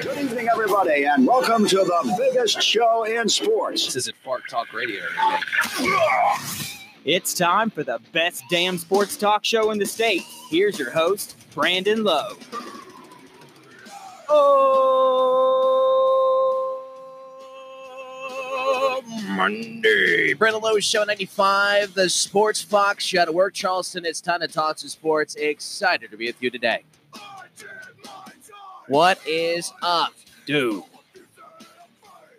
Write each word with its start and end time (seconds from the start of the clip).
Good 0.00 0.16
evening, 0.18 0.48
everybody, 0.48 1.06
and 1.06 1.26
welcome 1.26 1.66
to 1.66 1.78
the 1.78 2.14
biggest 2.16 2.62
show 2.62 3.02
in 3.02 3.28
sports. 3.28 3.84
This 3.84 3.96
isn't 3.96 4.16
Fart 4.18 4.42
Talk 4.48 4.72
Radio. 4.72 5.02
It's 7.04 7.34
time 7.34 7.68
for 7.70 7.82
the 7.82 7.98
best 8.12 8.44
damn 8.48 8.78
sports 8.78 9.16
talk 9.16 9.44
show 9.44 9.72
in 9.72 9.78
the 9.78 9.86
state. 9.86 10.22
Here's 10.50 10.78
your 10.78 10.92
host, 10.92 11.36
Brandon 11.52 12.04
Lowe. 12.04 12.36
Oh, 14.28 15.42
Monday. 19.30 20.32
Brandon 20.34 20.62
Lowe 20.62 20.78
Show 20.78 21.02
95, 21.02 21.94
the 21.94 22.08
Sports 22.08 22.62
Fox 22.62 23.02
Show 23.02 23.24
to 23.24 23.32
work. 23.32 23.52
Charleston, 23.52 24.06
it's 24.06 24.20
time 24.20 24.42
to 24.42 24.48
talk 24.48 24.76
to 24.76 24.88
sports. 24.88 25.34
Excited 25.34 26.12
to 26.12 26.16
be 26.16 26.26
with 26.26 26.40
you 26.40 26.50
today. 26.50 26.84
What 28.88 29.20
is 29.26 29.70
up, 29.82 30.14
dude? 30.46 30.82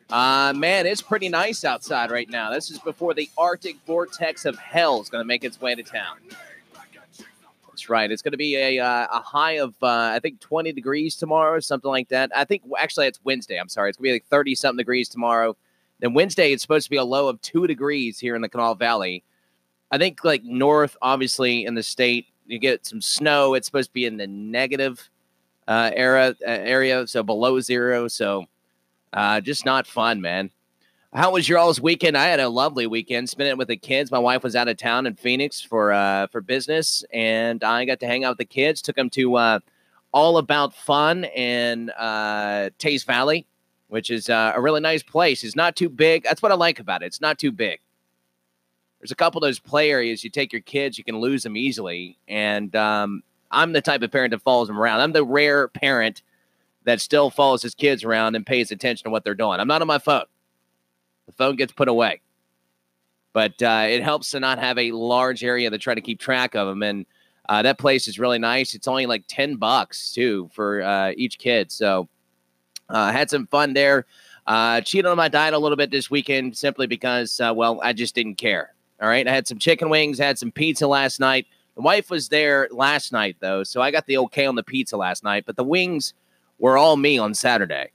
Uh, 0.09 0.51
man, 0.55 0.87
it's 0.87 1.01
pretty 1.01 1.29
nice 1.29 1.63
outside 1.63 2.09
right 2.09 2.27
now. 2.27 2.49
This 2.49 2.71
is 2.71 2.79
before 2.79 3.13
the 3.13 3.29
Arctic 3.37 3.77
vortex 3.85 4.45
of 4.45 4.57
hell 4.57 4.99
is 4.99 5.09
going 5.09 5.21
to 5.21 5.27
make 5.27 5.43
its 5.43 5.61
way 5.61 5.75
to 5.75 5.83
town. 5.83 6.17
That's 7.67 7.87
right. 7.87 8.09
It's 8.09 8.23
going 8.23 8.31
to 8.31 8.37
be 8.37 8.55
a, 8.55 8.79
uh, 8.79 9.07
a 9.11 9.19
high 9.19 9.59
of, 9.59 9.75
uh, 9.83 10.11
I 10.11 10.19
think, 10.23 10.39
20 10.39 10.71
degrees 10.71 11.15
tomorrow, 11.15 11.59
something 11.59 11.91
like 11.91 12.09
that. 12.09 12.31
I 12.35 12.45
think, 12.45 12.63
actually, 12.79 13.05
it's 13.05 13.19
Wednesday. 13.23 13.59
I'm 13.59 13.69
sorry. 13.69 13.89
It's 13.89 13.99
going 13.99 14.05
to 14.05 14.13
be 14.13 14.15
like 14.15 14.25
30 14.25 14.55
something 14.55 14.77
degrees 14.77 15.07
tomorrow. 15.07 15.55
Then 15.99 16.15
Wednesday, 16.15 16.51
it's 16.51 16.63
supposed 16.63 16.85
to 16.87 16.89
be 16.89 16.97
a 16.97 17.03
low 17.03 17.27
of 17.27 17.39
two 17.43 17.67
degrees 17.67 18.17
here 18.19 18.35
in 18.35 18.41
the 18.41 18.49
Kanawha 18.49 18.73
Valley. 18.73 19.23
I 19.91 19.99
think, 19.99 20.23
like, 20.23 20.43
north, 20.43 20.97
obviously, 20.99 21.63
in 21.63 21.75
the 21.75 21.83
state, 21.83 22.25
you 22.47 22.57
get 22.57 22.87
some 22.87 23.03
snow. 23.03 23.53
It's 23.53 23.67
supposed 23.67 23.91
to 23.91 23.93
be 23.93 24.05
in 24.05 24.17
the 24.17 24.25
negative 24.25 25.11
uh, 25.69 25.91
era, 25.93 26.35
uh, 26.41 26.49
area, 26.49 27.07
so 27.07 27.21
below 27.21 27.59
zero. 27.59 28.07
So, 28.07 28.45
uh, 29.13 29.39
just 29.39 29.65
not 29.65 29.85
fun, 29.85 30.19
man. 30.19 30.49
How 31.13 31.31
was 31.31 31.47
your 31.47 31.59
all's 31.59 31.79
weekend? 31.79 32.17
I 32.17 32.25
had 32.25 32.39
a 32.39 32.49
lovely 32.49 32.87
weekend. 32.87 33.29
Spent 33.29 33.49
it 33.49 33.57
with 33.57 33.67
the 33.67 33.77
kids. 33.77 34.11
My 34.11 34.19
wife 34.19 34.43
was 34.43 34.55
out 34.55 34.67
of 34.67 34.77
town 34.77 35.05
in 35.05 35.15
Phoenix 35.15 35.61
for 35.61 35.93
uh, 35.93 36.27
for 36.27 36.41
business, 36.41 37.05
and 37.13 37.63
I 37.63 37.85
got 37.85 37.99
to 38.01 38.07
hang 38.07 38.23
out 38.23 38.31
with 38.31 38.39
the 38.39 38.45
kids. 38.45 38.81
Took 38.81 38.95
them 38.95 39.09
to 39.11 39.35
uh, 39.35 39.59
All 40.11 40.37
About 40.37 40.73
Fun 40.73 41.23
in 41.23 41.91
uh, 41.91 42.71
Teays 42.79 43.03
Valley, 43.03 43.45
which 43.87 44.09
is 44.09 44.29
uh, 44.29 44.53
a 44.55 44.61
really 44.61 44.81
nice 44.81 45.03
place. 45.03 45.43
It's 45.43 45.55
not 45.55 45.75
too 45.75 45.89
big. 45.89 46.23
That's 46.23 46.41
what 46.41 46.51
I 46.51 46.55
like 46.55 46.79
about 46.79 47.03
it. 47.03 47.07
It's 47.07 47.21
not 47.21 47.37
too 47.37 47.51
big. 47.51 47.79
There's 48.99 49.11
a 49.11 49.15
couple 49.15 49.39
of 49.39 49.47
those 49.47 49.59
play 49.59 49.91
areas. 49.91 50.23
You 50.23 50.29
take 50.29 50.51
your 50.51 50.61
kids, 50.61 50.97
you 50.97 51.03
can 51.03 51.19
lose 51.19 51.43
them 51.43 51.55
easily. 51.55 52.17
And 52.27 52.75
um, 52.75 53.23
I'm 53.51 53.73
the 53.73 53.81
type 53.81 54.01
of 54.01 54.11
parent 54.11 54.31
that 54.31 54.41
follows 54.41 54.67
them 54.67 54.79
around. 54.79 55.01
I'm 55.01 55.11
the 55.11 55.23
rare 55.23 55.67
parent 55.67 56.21
that 56.83 57.01
still 57.01 57.29
follows 57.29 57.61
his 57.61 57.75
kids 57.75 58.03
around 58.03 58.35
and 58.35 58.45
pays 58.45 58.71
attention 58.71 59.05
to 59.05 59.09
what 59.09 59.23
they're 59.23 59.35
doing. 59.35 59.59
I'm 59.59 59.67
not 59.67 59.81
on 59.81 59.87
my 59.87 59.99
phone. 59.99 60.25
The 61.25 61.33
phone 61.33 61.55
gets 61.55 61.71
put 61.71 61.87
away. 61.87 62.21
But 63.33 63.61
uh, 63.61 63.85
it 63.87 64.01
helps 64.01 64.31
to 64.31 64.39
not 64.39 64.57
have 64.59 64.77
a 64.77 64.91
large 64.91 65.43
area 65.43 65.69
to 65.69 65.77
try 65.77 65.93
to 65.93 66.01
keep 66.01 66.19
track 66.19 66.55
of 66.55 66.67
them. 66.67 66.81
And 66.81 67.05
uh, 67.47 67.61
that 67.61 67.77
place 67.77 68.07
is 68.07 68.17
really 68.17 68.39
nice. 68.39 68.73
It's 68.73 68.87
only 68.87 69.05
like 69.05 69.23
10 69.27 69.57
bucks, 69.57 70.11
too, 70.11 70.49
for 70.53 70.81
uh, 70.81 71.11
each 71.15 71.37
kid. 71.37 71.71
So 71.71 72.09
uh, 72.89 73.11
had 73.11 73.29
some 73.29 73.45
fun 73.47 73.73
there. 73.73 74.05
Uh, 74.47 74.81
cheated 74.81 75.05
on 75.05 75.17
my 75.17 75.27
diet 75.27 75.53
a 75.53 75.59
little 75.59 75.75
bit 75.77 75.91
this 75.91 76.09
weekend 76.09 76.57
simply 76.57 76.87
because, 76.87 77.39
uh, 77.39 77.53
well, 77.55 77.79
I 77.83 77.93
just 77.93 78.15
didn't 78.15 78.35
care. 78.35 78.73
All 78.99 79.07
right. 79.07 79.27
I 79.27 79.31
had 79.31 79.47
some 79.47 79.59
chicken 79.59 79.89
wings, 79.89 80.17
had 80.17 80.39
some 80.39 80.51
pizza 80.51 80.87
last 80.87 81.19
night. 81.19 81.45
The 81.79 81.83
wife 81.83 82.09
was 82.09 82.27
there 82.27 82.67
last 82.71 83.13
night, 83.13 83.37
though. 83.39 83.63
So 83.63 83.81
I 83.81 83.89
got 83.89 84.05
the 84.05 84.17
okay 84.17 84.45
on 84.45 84.55
the 84.55 84.63
pizza 84.63 84.97
last 84.97 85.23
night. 85.23 85.45
But 85.45 85.55
the 85.55 85.63
wings 85.63 86.13
were 86.57 86.77
all 86.77 86.97
me 86.97 87.17
on 87.17 87.33
Saturday. 87.33 87.91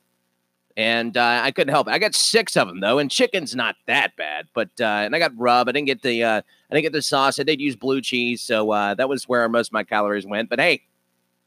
And 0.74 1.14
uh, 1.18 1.42
I 1.44 1.50
couldn't 1.50 1.74
help 1.74 1.88
it. 1.88 1.90
I 1.90 1.98
got 1.98 2.14
six 2.14 2.56
of 2.56 2.66
them 2.66 2.80
though, 2.80 2.98
and 2.98 3.10
chicken's 3.10 3.54
not 3.54 3.76
that 3.86 4.16
bad. 4.16 4.46
But 4.54 4.70
uh, 4.80 4.84
and 5.04 5.14
I 5.14 5.18
got 5.18 5.32
rub. 5.36 5.68
I 5.68 5.72
didn't 5.72 5.88
get 5.88 6.00
the 6.00 6.24
uh, 6.24 6.38
I 6.38 6.74
didn't 6.74 6.84
get 6.84 6.92
the 6.94 7.02
sauce. 7.02 7.38
I 7.38 7.42
did 7.42 7.60
use 7.60 7.76
blue 7.76 8.00
cheese, 8.00 8.40
so 8.40 8.70
uh, 8.70 8.94
that 8.94 9.06
was 9.06 9.28
where 9.28 9.46
most 9.50 9.68
of 9.68 9.74
my 9.74 9.84
calories 9.84 10.24
went. 10.24 10.48
But 10.48 10.60
hey, 10.60 10.80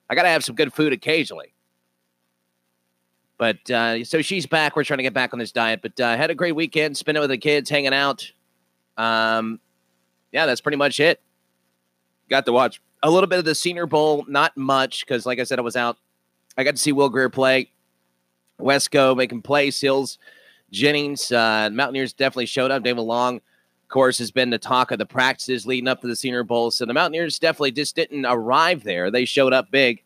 I 0.08 0.14
gotta 0.14 0.30
have 0.30 0.44
some 0.44 0.54
good 0.54 0.72
food 0.72 0.94
occasionally. 0.94 1.56
But 3.40 3.68
uh, 3.72 4.06
so 4.06 4.22
she's 4.22 4.46
back. 4.46 4.76
We're 4.76 4.84
trying 4.84 5.00
to 5.00 5.04
get 5.04 5.16
back 5.16 5.34
on 5.34 5.40
this 5.40 5.52
diet. 5.52 5.82
But 5.82 6.00
uh, 6.00 6.16
had 6.16 6.30
a 6.30 6.36
great 6.36 6.56
weekend, 6.56 6.98
spent 6.98 7.18
it 7.18 7.22
with 7.22 7.32
the 7.32 7.40
kids, 7.40 7.68
hanging 7.68 7.96
out. 7.96 8.32
Um, 8.96 9.60
yeah, 10.32 10.46
that's 10.46 10.62
pretty 10.62 10.78
much 10.78 11.00
it. 11.00 11.20
Got 12.30 12.46
to 12.46 12.52
watch 12.52 12.82
a 13.04 13.10
little 13.10 13.28
bit 13.28 13.40
of 13.40 13.46
the 13.46 13.56
Senior 13.56 13.86
Bowl, 13.86 14.26
not 14.28 14.56
much 14.58 15.06
because, 15.06 15.26
like 15.26 15.40
I 15.40 15.44
said, 15.44 15.60
I 15.60 15.62
was 15.62 15.76
out. 15.76 15.98
I 16.58 16.64
got 16.64 16.72
to 16.72 16.78
see 16.78 16.92
Will 16.92 17.10
Grier 17.10 17.30
play. 17.30 17.70
Wesco 18.60 19.16
making 19.16 19.44
plays. 19.44 19.76
Sills, 19.76 20.18
Jennings, 20.72 21.32
uh, 21.32 21.70
Mountaineers 21.72 22.14
definitely 22.14 22.48
showed 22.48 22.72
up. 22.72 22.84
David 22.84 23.02
Long, 23.02 23.36
of 23.36 23.90
course, 23.90 24.18
has 24.18 24.32
been 24.32 24.50
the 24.50 24.58
talk 24.58 24.92
of 24.92 24.98
the 24.98 25.06
practices 25.06 25.66
leading 25.66 25.88
up 25.88 26.02
to 26.02 26.08
the 26.08 26.16
Senior 26.16 26.44
Bowl. 26.44 26.72
So 26.72 26.86
the 26.86 26.94
Mountaineers 26.94 27.38
definitely 27.40 27.72
just 27.72 27.96
didn't 27.96 28.26
arrive 28.26 28.84
there. 28.84 29.12
They 29.12 29.26
showed 29.26 29.54
up 29.54 29.70
big, 29.70 30.04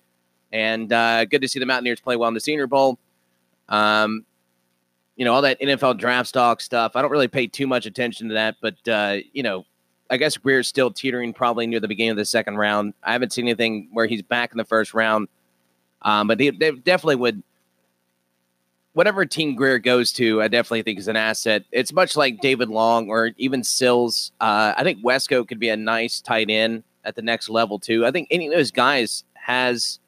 and 0.52 0.92
uh, 0.92 1.26
good 1.26 1.42
to 1.42 1.48
see 1.48 1.60
the 1.60 1.66
Mountaineers 1.66 2.02
play 2.02 2.18
well 2.18 2.28
in 2.28 2.34
the 2.34 2.42
Senior 2.42 2.68
Bowl. 2.68 3.00
Um, 3.70 4.26
you 5.16 5.26
know 5.26 5.34
all 5.34 5.44
that 5.44 5.60
NFL 5.62 6.00
draft 6.00 6.30
stock 6.30 6.62
stuff. 6.62 6.96
I 6.96 7.02
don't 7.04 7.12
really 7.12 7.28
pay 7.28 7.46
too 7.46 7.68
much 7.68 7.86
attention 7.86 8.30
to 8.30 8.34
that, 8.34 8.56
but 8.60 8.76
uh, 8.88 9.18
you 9.34 9.44
know, 9.44 9.66
I 10.12 10.18
guess 10.18 10.36
Grier's 10.36 10.68
still 10.68 10.92
teetering 10.92 11.34
probably 11.34 11.66
near 11.66 11.80
the 11.80 11.88
beginning 11.88 12.12
of 12.12 12.18
the 12.18 12.26
second 12.26 12.58
round. 12.58 12.94
I 13.02 13.14
haven't 13.14 13.32
seen 13.32 13.46
anything 13.46 13.88
where 13.94 14.08
he's 14.08 14.22
back 14.22 14.52
in 14.52 14.58
the 14.58 14.66
first 14.66 14.94
round. 14.94 15.30
Um, 16.02 16.28
but 16.28 16.38
they, 16.38 16.50
they 16.50 16.72
definitely 16.72 17.16
would. 17.16 17.42
Whatever 18.94 19.26
team 19.26 19.56
Grier 19.56 19.80
goes 19.80 20.12
to, 20.14 20.42
I 20.42 20.50
definitely 20.50 20.82
think 20.82 21.00
is 21.00 21.08
an 21.08 21.16
asset. 21.16 21.64
It's 21.72 21.94
much 21.94 22.18
like 22.18 22.42
David 22.42 22.68
Long 22.68 23.10
or 23.10 23.32
even 23.38 23.64
Sills. 23.64 24.34
Uh, 24.42 24.74
I 24.76 24.84
think 24.84 25.02
Wesco 25.02 25.48
could 25.48 25.60
be 25.60 25.70
a 25.70 25.78
nice 25.78 26.20
tight 26.20 26.50
end 26.50 26.84
at 27.06 27.16
the 27.16 27.22
next 27.22 27.50
level 27.50 27.80
too. 27.80 28.06
I 28.06 28.12
think 28.12 28.28
any 28.30 28.48
of 28.48 28.54
those 28.54 28.72
guys 28.72 29.24
has 29.34 30.00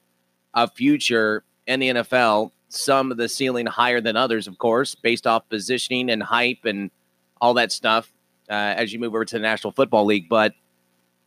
a 0.53 0.69
future 0.69 1.45
in 1.65 1.79
the 1.79 1.89
NFL. 1.89 2.51
Some 2.67 3.09
of 3.09 3.17
the 3.17 3.29
ceiling 3.29 3.67
higher 3.67 4.01
than 4.01 4.17
others, 4.17 4.47
of 4.47 4.57
course, 4.57 4.95
based 4.95 5.25
off 5.27 5.47
positioning 5.47 6.09
and 6.09 6.21
hype 6.21 6.65
and 6.65 6.91
all 7.39 7.53
that 7.53 7.71
stuff. 7.71 8.12
Uh, 8.49 8.53
as 8.77 8.91
you 8.91 8.99
move 8.99 9.13
over 9.13 9.25
to 9.25 9.35
the 9.35 9.41
National 9.41 9.71
Football 9.71 10.05
League, 10.05 10.27
but 10.29 10.53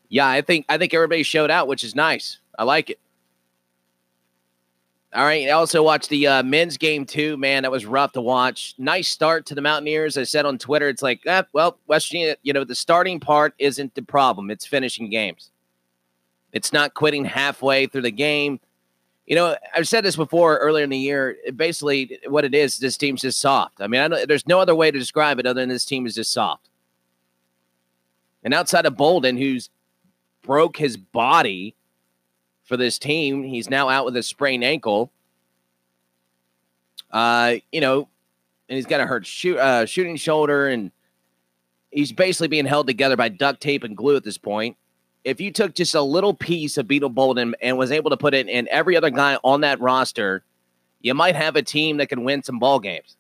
yeah, 0.08 0.28
I 0.28 0.42
think 0.42 0.66
I 0.68 0.78
think 0.78 0.94
everybody 0.94 1.22
showed 1.22 1.50
out, 1.50 1.68
which 1.68 1.82
is 1.82 1.94
nice. 1.94 2.38
I 2.58 2.64
like 2.64 2.90
it. 2.90 3.00
All 5.14 5.24
right. 5.24 5.48
I 5.48 5.52
also 5.52 5.82
watched 5.82 6.10
the 6.10 6.26
uh, 6.26 6.42
men's 6.42 6.76
game 6.76 7.06
too. 7.06 7.36
Man, 7.38 7.62
that 7.62 7.72
was 7.72 7.86
rough 7.86 8.12
to 8.12 8.20
watch. 8.20 8.74
Nice 8.76 9.08
start 9.08 9.46
to 9.46 9.54
the 9.54 9.62
Mountaineers. 9.62 10.18
I 10.18 10.24
said 10.24 10.44
on 10.44 10.58
Twitter, 10.58 10.88
it's 10.88 11.02
like, 11.02 11.22
eh, 11.26 11.42
well, 11.54 11.78
West 11.86 12.08
Virginia, 12.08 12.36
you 12.42 12.52
know, 12.52 12.64
the 12.64 12.74
starting 12.74 13.18
part 13.18 13.54
isn't 13.58 13.94
the 13.94 14.02
problem. 14.02 14.50
It's 14.50 14.66
finishing 14.66 15.08
games. 15.08 15.50
It's 16.52 16.72
not 16.72 16.94
quitting 16.94 17.24
halfway 17.24 17.86
through 17.86 18.02
the 18.02 18.10
game. 18.10 18.60
You 19.26 19.36
know, 19.36 19.56
I've 19.74 19.88
said 19.88 20.04
this 20.04 20.16
before 20.16 20.58
earlier 20.58 20.84
in 20.84 20.90
the 20.90 20.98
year. 20.98 21.36
Basically, 21.54 22.18
what 22.28 22.44
it 22.44 22.54
is, 22.54 22.78
this 22.78 22.96
team's 22.96 23.22
just 23.22 23.40
soft. 23.40 23.80
I 23.80 23.86
mean, 23.86 24.12
I 24.12 24.26
there's 24.26 24.46
no 24.46 24.60
other 24.60 24.74
way 24.74 24.90
to 24.90 24.98
describe 24.98 25.38
it 25.38 25.46
other 25.46 25.60
than 25.60 25.68
this 25.68 25.84
team 25.84 26.06
is 26.06 26.14
just 26.14 26.32
soft. 26.32 26.68
And 28.46 28.54
outside 28.54 28.86
of 28.86 28.96
Bolden, 28.96 29.36
who's 29.36 29.70
broke 30.42 30.76
his 30.76 30.96
body 30.96 31.74
for 32.62 32.76
this 32.76 32.96
team. 32.96 33.42
He's 33.42 33.68
now 33.68 33.88
out 33.88 34.04
with 34.04 34.16
a 34.16 34.22
sprained 34.22 34.62
ankle. 34.62 35.10
Uh, 37.10 37.56
you 37.72 37.80
know, 37.80 38.08
and 38.68 38.76
he's 38.76 38.86
got 38.86 39.00
a 39.00 39.06
hurt 39.06 39.26
shoot, 39.26 39.58
uh, 39.58 39.84
shooting 39.84 40.14
shoulder, 40.14 40.68
and 40.68 40.92
he's 41.90 42.12
basically 42.12 42.46
being 42.46 42.66
held 42.66 42.86
together 42.86 43.16
by 43.16 43.28
duct 43.28 43.60
tape 43.60 43.82
and 43.82 43.96
glue 43.96 44.14
at 44.14 44.22
this 44.22 44.38
point. 44.38 44.76
If 45.24 45.40
you 45.40 45.50
took 45.50 45.74
just 45.74 45.96
a 45.96 46.00
little 46.00 46.32
piece 46.32 46.78
of 46.78 46.86
Beetle 46.86 47.08
Bolden 47.08 47.56
and 47.60 47.76
was 47.76 47.90
able 47.90 48.10
to 48.10 48.16
put 48.16 48.32
it 48.32 48.48
in 48.48 48.68
every 48.70 48.96
other 48.96 49.10
guy 49.10 49.38
on 49.42 49.62
that 49.62 49.80
roster, 49.80 50.44
you 51.00 51.14
might 51.14 51.34
have 51.34 51.56
a 51.56 51.62
team 51.62 51.96
that 51.96 52.08
can 52.08 52.22
win 52.22 52.44
some 52.44 52.60
ball 52.60 52.78
games. 52.78 53.16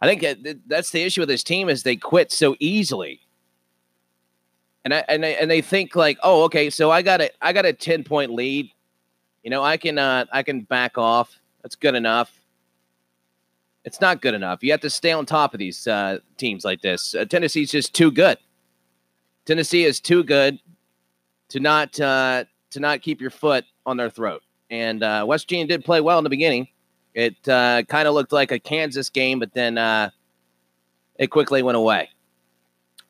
I 0.00 0.12
think 0.12 0.60
that's 0.66 0.90
the 0.90 1.02
issue 1.02 1.20
with 1.20 1.28
this 1.28 1.44
team 1.44 1.68
is 1.68 1.84
they 1.84 1.94
quit 1.94 2.32
so 2.32 2.56
easily 2.58 3.20
and 4.86 4.94
I, 4.94 5.04
and 5.08 5.24
they, 5.24 5.36
and 5.36 5.50
they 5.50 5.62
think 5.62 5.96
like, 5.96 6.16
oh, 6.22 6.44
okay, 6.44 6.70
so 6.70 6.92
I 6.92 7.02
got 7.02 7.20
a 7.20 7.28
I 7.42 7.52
got 7.52 7.66
a 7.66 7.72
ten 7.72 8.04
point 8.04 8.30
lead, 8.30 8.70
you 9.42 9.50
know, 9.50 9.60
I 9.60 9.76
can 9.78 9.98
uh, 9.98 10.26
I 10.32 10.44
can 10.44 10.60
back 10.60 10.96
off. 10.96 11.40
That's 11.60 11.74
good 11.74 11.96
enough. 11.96 12.40
It's 13.84 14.00
not 14.00 14.22
good 14.22 14.34
enough. 14.34 14.62
You 14.62 14.70
have 14.70 14.80
to 14.82 14.90
stay 14.90 15.10
on 15.10 15.26
top 15.26 15.54
of 15.54 15.58
these 15.58 15.88
uh, 15.88 16.18
teams 16.36 16.64
like 16.64 16.82
this. 16.82 17.16
Uh, 17.16 17.24
Tennessee's 17.24 17.72
just 17.72 17.94
too 17.94 18.12
good. 18.12 18.38
Tennessee 19.44 19.84
is 19.84 19.98
too 19.98 20.22
good 20.22 20.60
to 21.48 21.58
not 21.58 21.98
uh, 21.98 22.44
to 22.70 22.78
not 22.78 23.02
keep 23.02 23.20
your 23.20 23.30
foot 23.30 23.64
on 23.86 23.96
their 23.96 24.08
throat. 24.08 24.42
And 24.70 25.02
uh, 25.02 25.24
West 25.26 25.46
Virginia 25.46 25.66
did 25.66 25.84
play 25.84 26.00
well 26.00 26.18
in 26.18 26.24
the 26.24 26.30
beginning. 26.30 26.68
It 27.12 27.48
uh, 27.48 27.82
kind 27.88 28.06
of 28.06 28.14
looked 28.14 28.32
like 28.32 28.52
a 28.52 28.60
Kansas 28.60 29.10
game, 29.10 29.40
but 29.40 29.52
then 29.52 29.78
uh, 29.78 30.10
it 31.16 31.28
quickly 31.28 31.64
went 31.64 31.76
away 31.76 32.10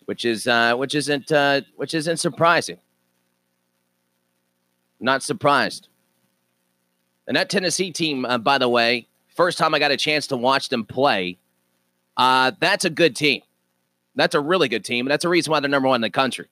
which 0.07 0.25
is 0.25 0.47
uh, 0.47 0.75
which 0.75 0.95
isn't 0.95 1.31
uh, 1.31 1.61
which 1.77 1.95
isn't 1.95 2.17
surprising. 2.17 2.79
Not 4.99 5.23
surprised. 5.23 5.89
And 7.29 7.37
that 7.37 7.51
Tennessee 7.51 7.91
team, 7.91 8.25
uh, 8.25 8.39
by 8.39 8.59
the 8.59 8.69
way, 8.69 9.09
first 9.35 9.59
time 9.59 9.75
I 9.75 9.79
got 9.79 9.91
a 9.91 9.97
chance 9.97 10.29
to 10.29 10.37
watch 10.37 10.69
them 10.69 10.85
play, 10.85 11.39
uh, 12.17 12.53
that's 12.59 12.85
a 12.85 12.91
good 12.91 13.15
team. 13.15 13.43
That's 14.15 14.35
a 14.35 14.41
really 14.41 14.69
good 14.69 14.85
team. 14.85 15.07
And 15.07 15.11
that's 15.11 15.25
a 15.25 15.29
reason 15.29 15.51
why 15.51 15.61
they're 15.61 15.69
number 15.69 15.89
one 15.89 15.97
in 15.97 16.01
the 16.03 16.11
country. 16.11 16.47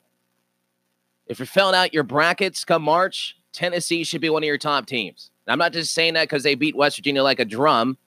If 1.27 1.39
you're 1.39 1.47
filling 1.47 1.75
out 1.75 1.93
your 1.93 2.03
brackets 2.03 2.63
come 2.63 2.83
March, 2.83 3.35
Tennessee 3.51 4.03
should 4.03 4.21
be 4.21 4.29
one 4.29 4.43
of 4.43 4.47
your 4.47 4.59
top 4.59 4.85
teams. 4.85 5.31
And 5.47 5.53
I'm 5.53 5.59
not 5.59 5.73
just 5.73 5.93
saying 5.93 6.13
that 6.13 6.25
because 6.25 6.43
they 6.43 6.55
beat 6.55 6.75
West 6.75 6.97
Virginia 6.97 7.23
like 7.23 7.39
a 7.39 7.45
drum, 7.45 7.97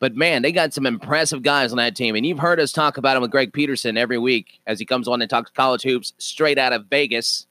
but 0.00 0.16
man, 0.16 0.40
they 0.40 0.50
got 0.50 0.72
some 0.72 0.86
impressive 0.86 1.42
guys 1.42 1.72
on 1.72 1.76
that 1.76 1.94
team. 1.94 2.16
And 2.16 2.24
you've 2.24 2.38
heard 2.38 2.58
us 2.58 2.72
talk 2.72 2.96
about 2.96 3.16
him 3.16 3.22
with 3.22 3.30
Greg 3.30 3.52
Peterson 3.52 3.98
every 3.98 4.18
week 4.18 4.58
as 4.66 4.78
he 4.78 4.86
comes 4.86 5.06
on 5.06 5.20
and 5.20 5.30
talks 5.30 5.50
college 5.50 5.82
hoops 5.82 6.14
straight 6.16 6.58
out 6.58 6.72
of 6.72 6.86
Vegas. 6.86 7.46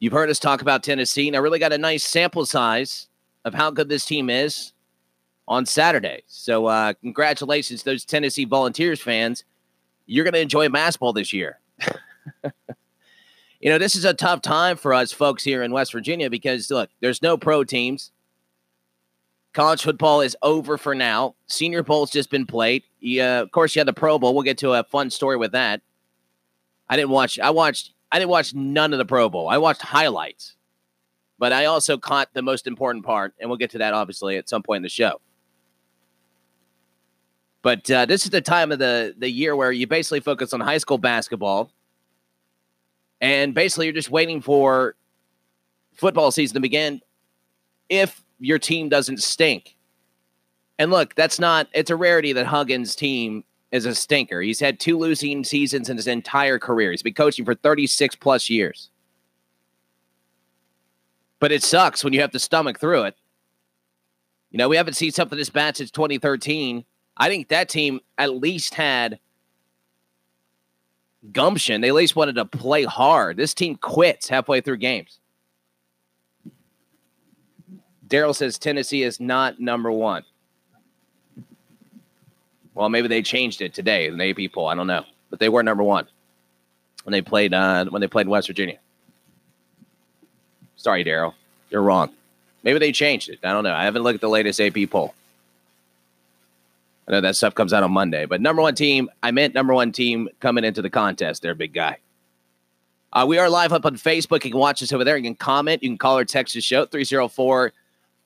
You've 0.00 0.12
heard 0.12 0.28
us 0.28 0.40
talk 0.40 0.60
about 0.60 0.82
Tennessee, 0.82 1.28
and 1.28 1.36
I 1.36 1.38
really 1.38 1.60
got 1.60 1.72
a 1.72 1.78
nice 1.78 2.02
sample 2.02 2.44
size 2.44 3.08
of 3.44 3.54
how 3.54 3.70
good 3.70 3.88
this 3.88 4.04
team 4.04 4.28
is 4.28 4.72
on 5.46 5.64
Saturday. 5.66 6.24
So, 6.26 6.66
uh, 6.66 6.94
congratulations, 7.00 7.84
those 7.84 8.04
Tennessee 8.04 8.44
Volunteers 8.44 9.00
fans. 9.00 9.44
You're 10.06 10.24
going 10.24 10.34
to 10.34 10.40
enjoy 10.40 10.68
basketball 10.68 11.12
this 11.12 11.32
year. 11.32 11.60
you 12.44 13.70
know, 13.70 13.78
this 13.78 13.94
is 13.94 14.04
a 14.04 14.12
tough 14.12 14.42
time 14.42 14.76
for 14.76 14.92
us 14.92 15.12
folks 15.12 15.44
here 15.44 15.62
in 15.62 15.72
West 15.72 15.92
Virginia 15.92 16.28
because, 16.28 16.70
look, 16.70 16.90
there's 17.00 17.22
no 17.22 17.38
pro 17.38 17.64
teams. 17.64 18.10
College 19.54 19.84
football 19.84 20.20
is 20.20 20.36
over 20.42 20.76
for 20.76 20.96
now. 20.96 21.36
Senior 21.46 21.84
Bowl's 21.84 22.10
just 22.10 22.28
been 22.28 22.44
played. 22.44 22.82
Yeah, 22.98 23.40
of 23.40 23.52
course, 23.52 23.74
you 23.74 23.80
had 23.80 23.86
the 23.86 23.92
Pro 23.92 24.18
Bowl. 24.18 24.34
We'll 24.34 24.42
get 24.42 24.58
to 24.58 24.72
a 24.72 24.82
fun 24.82 25.10
story 25.10 25.36
with 25.36 25.52
that. 25.52 25.80
I 26.88 26.96
didn't 26.96 27.10
watch. 27.10 27.38
I 27.38 27.50
watched. 27.50 27.92
I 28.10 28.18
didn't 28.18 28.32
watch 28.32 28.52
none 28.52 28.92
of 28.92 28.98
the 28.98 29.04
Pro 29.04 29.28
Bowl. 29.28 29.48
I 29.48 29.58
watched 29.58 29.80
highlights, 29.80 30.56
but 31.38 31.52
I 31.52 31.66
also 31.66 31.96
caught 31.96 32.34
the 32.34 32.42
most 32.42 32.66
important 32.66 33.04
part, 33.04 33.32
and 33.38 33.48
we'll 33.48 33.56
get 33.56 33.70
to 33.70 33.78
that 33.78 33.94
obviously 33.94 34.36
at 34.36 34.48
some 34.48 34.62
point 34.62 34.78
in 34.78 34.82
the 34.82 34.88
show. 34.88 35.20
But 37.62 37.88
uh, 37.88 38.06
this 38.06 38.24
is 38.24 38.30
the 38.30 38.40
time 38.40 38.72
of 38.72 38.80
the 38.80 39.14
the 39.16 39.30
year 39.30 39.54
where 39.54 39.70
you 39.70 39.86
basically 39.86 40.20
focus 40.20 40.52
on 40.52 40.60
high 40.60 40.78
school 40.78 40.98
basketball, 40.98 41.70
and 43.20 43.54
basically 43.54 43.86
you're 43.86 43.94
just 43.94 44.10
waiting 44.10 44.40
for 44.40 44.96
football 45.92 46.32
season 46.32 46.54
to 46.54 46.60
begin. 46.60 47.00
If 47.88 48.23
your 48.44 48.58
team 48.58 48.88
doesn't 48.88 49.22
stink, 49.22 49.76
and 50.78 50.90
look, 50.90 51.14
that's 51.14 51.38
not. 51.38 51.68
It's 51.72 51.90
a 51.90 51.96
rarity 51.96 52.32
that 52.32 52.46
Huggins' 52.46 52.94
team 52.94 53.44
is 53.72 53.86
a 53.86 53.94
stinker. 53.94 54.40
He's 54.40 54.60
had 54.60 54.78
two 54.78 54.98
losing 54.98 55.44
seasons 55.44 55.88
in 55.88 55.96
his 55.96 56.06
entire 56.06 56.58
career. 56.58 56.90
He's 56.90 57.02
been 57.02 57.14
coaching 57.14 57.44
for 57.44 57.54
36 57.54 58.14
plus 58.16 58.48
years. 58.48 58.90
But 61.40 61.50
it 61.50 61.62
sucks 61.62 62.04
when 62.04 62.12
you 62.12 62.20
have 62.20 62.30
to 62.30 62.38
stomach 62.38 62.78
through 62.78 63.02
it. 63.02 63.16
You 64.50 64.58
know, 64.58 64.68
we 64.68 64.76
haven't 64.76 64.94
seen 64.94 65.10
something 65.10 65.36
this 65.36 65.50
bad 65.50 65.76
since 65.76 65.90
2013 65.90 66.84
I 67.16 67.28
think 67.28 67.48
that 67.48 67.68
team 67.68 68.00
at 68.18 68.34
least 68.34 68.74
had 68.74 69.18
gumption. 71.32 71.80
They 71.80 71.88
at 71.88 71.94
least 71.94 72.16
wanted 72.16 72.34
to 72.36 72.44
play 72.44 72.84
hard. 72.84 73.36
This 73.36 73.54
team 73.54 73.76
quits 73.76 74.28
halfway 74.28 74.60
through 74.60 74.78
games. 74.78 75.20
Daryl 78.14 78.32
says 78.32 78.58
Tennessee 78.58 79.02
is 79.02 79.18
not 79.18 79.58
number 79.58 79.90
one. 79.90 80.22
Well, 82.72 82.88
maybe 82.88 83.08
they 83.08 83.22
changed 83.22 83.60
it 83.60 83.74
today 83.74 84.06
in 84.06 84.18
the 84.18 84.30
AP 84.30 84.52
poll. 84.52 84.68
I 84.68 84.76
don't 84.76 84.86
know, 84.86 85.04
but 85.30 85.40
they 85.40 85.48
were 85.48 85.64
number 85.64 85.82
one 85.82 86.06
when 87.02 87.10
they 87.10 87.22
played 87.22 87.52
uh, 87.52 87.86
when 87.86 88.00
they 88.00 88.06
played 88.06 88.28
West 88.28 88.46
Virginia. 88.46 88.78
Sorry, 90.76 91.04
Daryl, 91.04 91.34
you're 91.70 91.82
wrong. 91.82 92.12
Maybe 92.62 92.78
they 92.78 92.92
changed 92.92 93.30
it. 93.30 93.40
I 93.42 93.52
don't 93.52 93.64
know. 93.64 93.74
I 93.74 93.82
haven't 93.82 94.02
looked 94.02 94.16
at 94.16 94.20
the 94.20 94.28
latest 94.28 94.60
AP 94.60 94.90
poll. 94.90 95.12
I 97.08 97.12
know 97.12 97.20
that 97.20 97.34
stuff 97.34 97.56
comes 97.56 97.72
out 97.72 97.82
on 97.82 97.90
Monday, 97.90 98.26
but 98.26 98.40
number 98.40 98.62
one 98.62 98.76
team, 98.76 99.10
I 99.24 99.32
meant 99.32 99.54
number 99.54 99.74
one 99.74 99.90
team 99.90 100.28
coming 100.38 100.62
into 100.62 100.82
the 100.82 100.90
contest. 100.90 101.42
They're 101.42 101.50
a 101.50 101.56
big 101.56 101.74
guy. 101.74 101.98
Uh, 103.12 103.24
we 103.26 103.38
are 103.38 103.50
live 103.50 103.72
up 103.72 103.84
on 103.84 103.96
Facebook. 103.96 104.44
You 104.44 104.52
can 104.52 104.60
watch 104.60 104.84
us 104.84 104.92
over 104.92 105.02
there. 105.02 105.16
You 105.16 105.24
can 105.24 105.34
comment. 105.34 105.82
You 105.82 105.88
can 105.88 105.98
call 105.98 106.16
or 106.16 106.24
text 106.24 106.54
the 106.54 106.60
show 106.60 106.86
304 106.86 107.72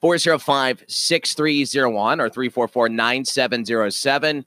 405 0.00 0.85
6301 0.87 2.21
or 2.21 2.29
344 2.29 2.89
9707. 2.89 4.45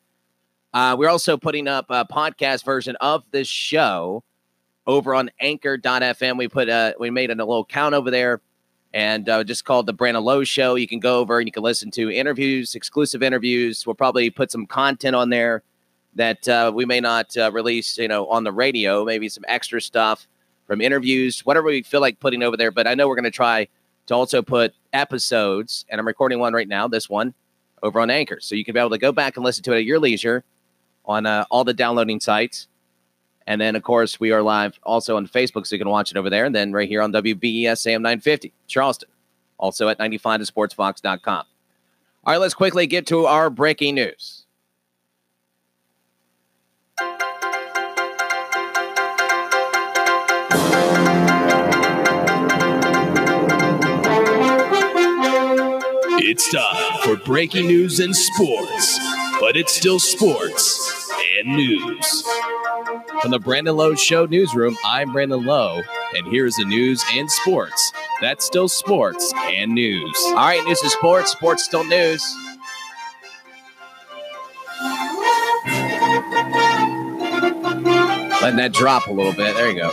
Uh, 0.74 0.96
we're 0.98 1.10
also 1.10 1.38
putting 1.38 1.68
up 1.68 1.86
a 1.90 2.06
podcast 2.06 2.64
version 2.64 2.96
of 3.02 3.24
this 3.32 3.48
show 3.48 4.24
over 4.88 5.14
on 5.14 5.30
anchor.fm. 5.40 6.38
We 6.38 6.48
put 6.48 6.70
a, 6.70 6.96
we 7.00 7.10
made 7.10 7.30
a 7.32 7.36
little 7.36 7.66
count 7.66 7.94
over 7.94 8.10
there 8.10 8.42
and 8.94 9.28
uh, 9.28 9.44
just 9.44 9.66
called 9.66 9.86
the 9.86 9.94
Brandon 9.94 10.24
Lowe 10.24 10.44
Show. 10.44 10.76
You 10.76 10.88
can 10.88 11.00
go 11.00 11.20
over 11.20 11.40
and 11.40 11.48
you 11.48 11.52
can 11.52 11.64
listen 11.64 11.92
to 11.92 12.10
interviews, 12.12 12.76
exclusive 12.76 13.22
interviews. 13.22 13.86
We'll 13.86 13.96
probably 13.96 14.30
put 14.30 14.52
some 14.52 14.66
content 14.66 15.16
on 15.16 15.30
there 15.30 15.64
that 16.16 16.48
uh, 16.48 16.72
we 16.74 16.86
may 16.86 17.00
not 17.00 17.36
uh, 17.38 17.52
release, 17.52 17.98
you 17.98 18.08
know, 18.08 18.28
on 18.28 18.44
the 18.44 18.52
radio. 18.52 19.06
Maybe 19.06 19.30
some 19.30 19.46
extra 19.48 19.82
stuff 19.82 20.28
from 20.68 20.82
interviews, 20.82 21.42
whatever 21.46 21.68
we 21.68 21.84
feel 21.84 22.02
like 22.02 22.20
putting 22.20 22.44
over 22.44 22.58
there. 22.58 22.72
But 22.72 22.88
I 22.88 22.96
know 22.96 23.08
we're 23.08 23.16
going 23.16 23.24
to 23.26 23.32
try 23.32 23.68
to 24.08 24.16
also 24.16 24.42
put 24.42 24.74
episodes, 24.94 25.86
and 25.90 26.00
I'm 26.00 26.08
recording 26.08 26.40
one 26.40 26.54
right 26.54 26.68
now. 26.68 26.88
This 26.88 27.10
one 27.10 27.34
over 27.84 28.00
on 28.00 28.10
Anchor, 28.10 28.40
so 28.40 28.56
you 28.56 28.66
can 28.66 28.74
be 28.74 28.80
able 28.80 28.90
to 28.92 28.98
go 28.98 29.12
back 29.12 29.38
and 29.38 29.44
listen 29.44 29.64
to 29.64 29.74
it 29.74 29.80
at 29.80 29.86
your 29.86 30.00
leisure 30.00 30.44
on 31.06 31.26
uh, 31.26 31.46
all 31.50 31.64
the 31.64 31.74
downloading 31.74 32.20
sites. 32.20 32.68
And 33.48 33.60
then, 33.60 33.76
of 33.76 33.84
course, 33.84 34.20
we 34.20 34.32
are 34.32 34.42
live 34.42 34.80
also 34.84 35.18
on 35.18 35.28
Facebook, 35.28 35.66
so 35.66 35.76
you 35.76 35.80
can 35.80 35.90
watch 35.90 36.12
it 36.12 36.18
over 36.18 36.30
there. 36.30 36.46
And 36.46 36.54
then 36.54 36.72
right 36.72 36.88
here 36.88 37.02
on 37.02 37.12
WBES 37.12 37.88
AM 37.88 38.02
950, 38.02 38.54
Charleston, 38.68 39.10
also 39.58 39.88
at 39.88 39.98
95thesportsfox.com. 39.98 41.46
All 42.24 42.34
right, 42.34 42.38
let's 42.38 42.54
quickly 42.54 42.86
get 42.86 43.08
to 43.08 43.26
our 43.26 43.50
breaking 43.50 43.96
news. 43.96 44.41
It's 56.34 56.50
time 56.50 57.02
for 57.04 57.18
breaking 57.18 57.68
news 57.68 58.00
and 58.00 58.16
sports, 58.16 58.98
but 59.42 59.58
it's 59.58 59.76
still 59.76 60.00
sports 60.00 61.12
and 61.38 61.58
news. 61.58 62.24
From 63.22 63.32
the 63.32 63.40
Brandon 63.40 63.76
Lowe 63.76 63.96
Show 63.96 64.28
newsroom, 64.28 64.78
I'm 64.86 65.12
Brandon 65.12 65.46
Lowe, 65.46 65.82
and 66.16 66.28
here's 66.28 66.56
the 66.56 66.64
news 66.64 67.04
and 67.12 67.30
sports. 67.30 67.92
That's 68.22 68.46
still 68.46 68.70
sports 68.70 69.34
and 69.36 69.74
news. 69.74 70.18
All 70.28 70.36
right, 70.36 70.64
news 70.64 70.82
is 70.82 70.94
sports, 70.94 71.34
sports 71.34 71.66
still 71.66 71.84
news. 71.84 72.24
Letting 78.42 78.56
that 78.56 78.72
drop 78.72 79.08
a 79.08 79.12
little 79.12 79.34
bit. 79.34 79.54
There 79.58 79.70
you 79.70 79.76
go. 79.82 79.92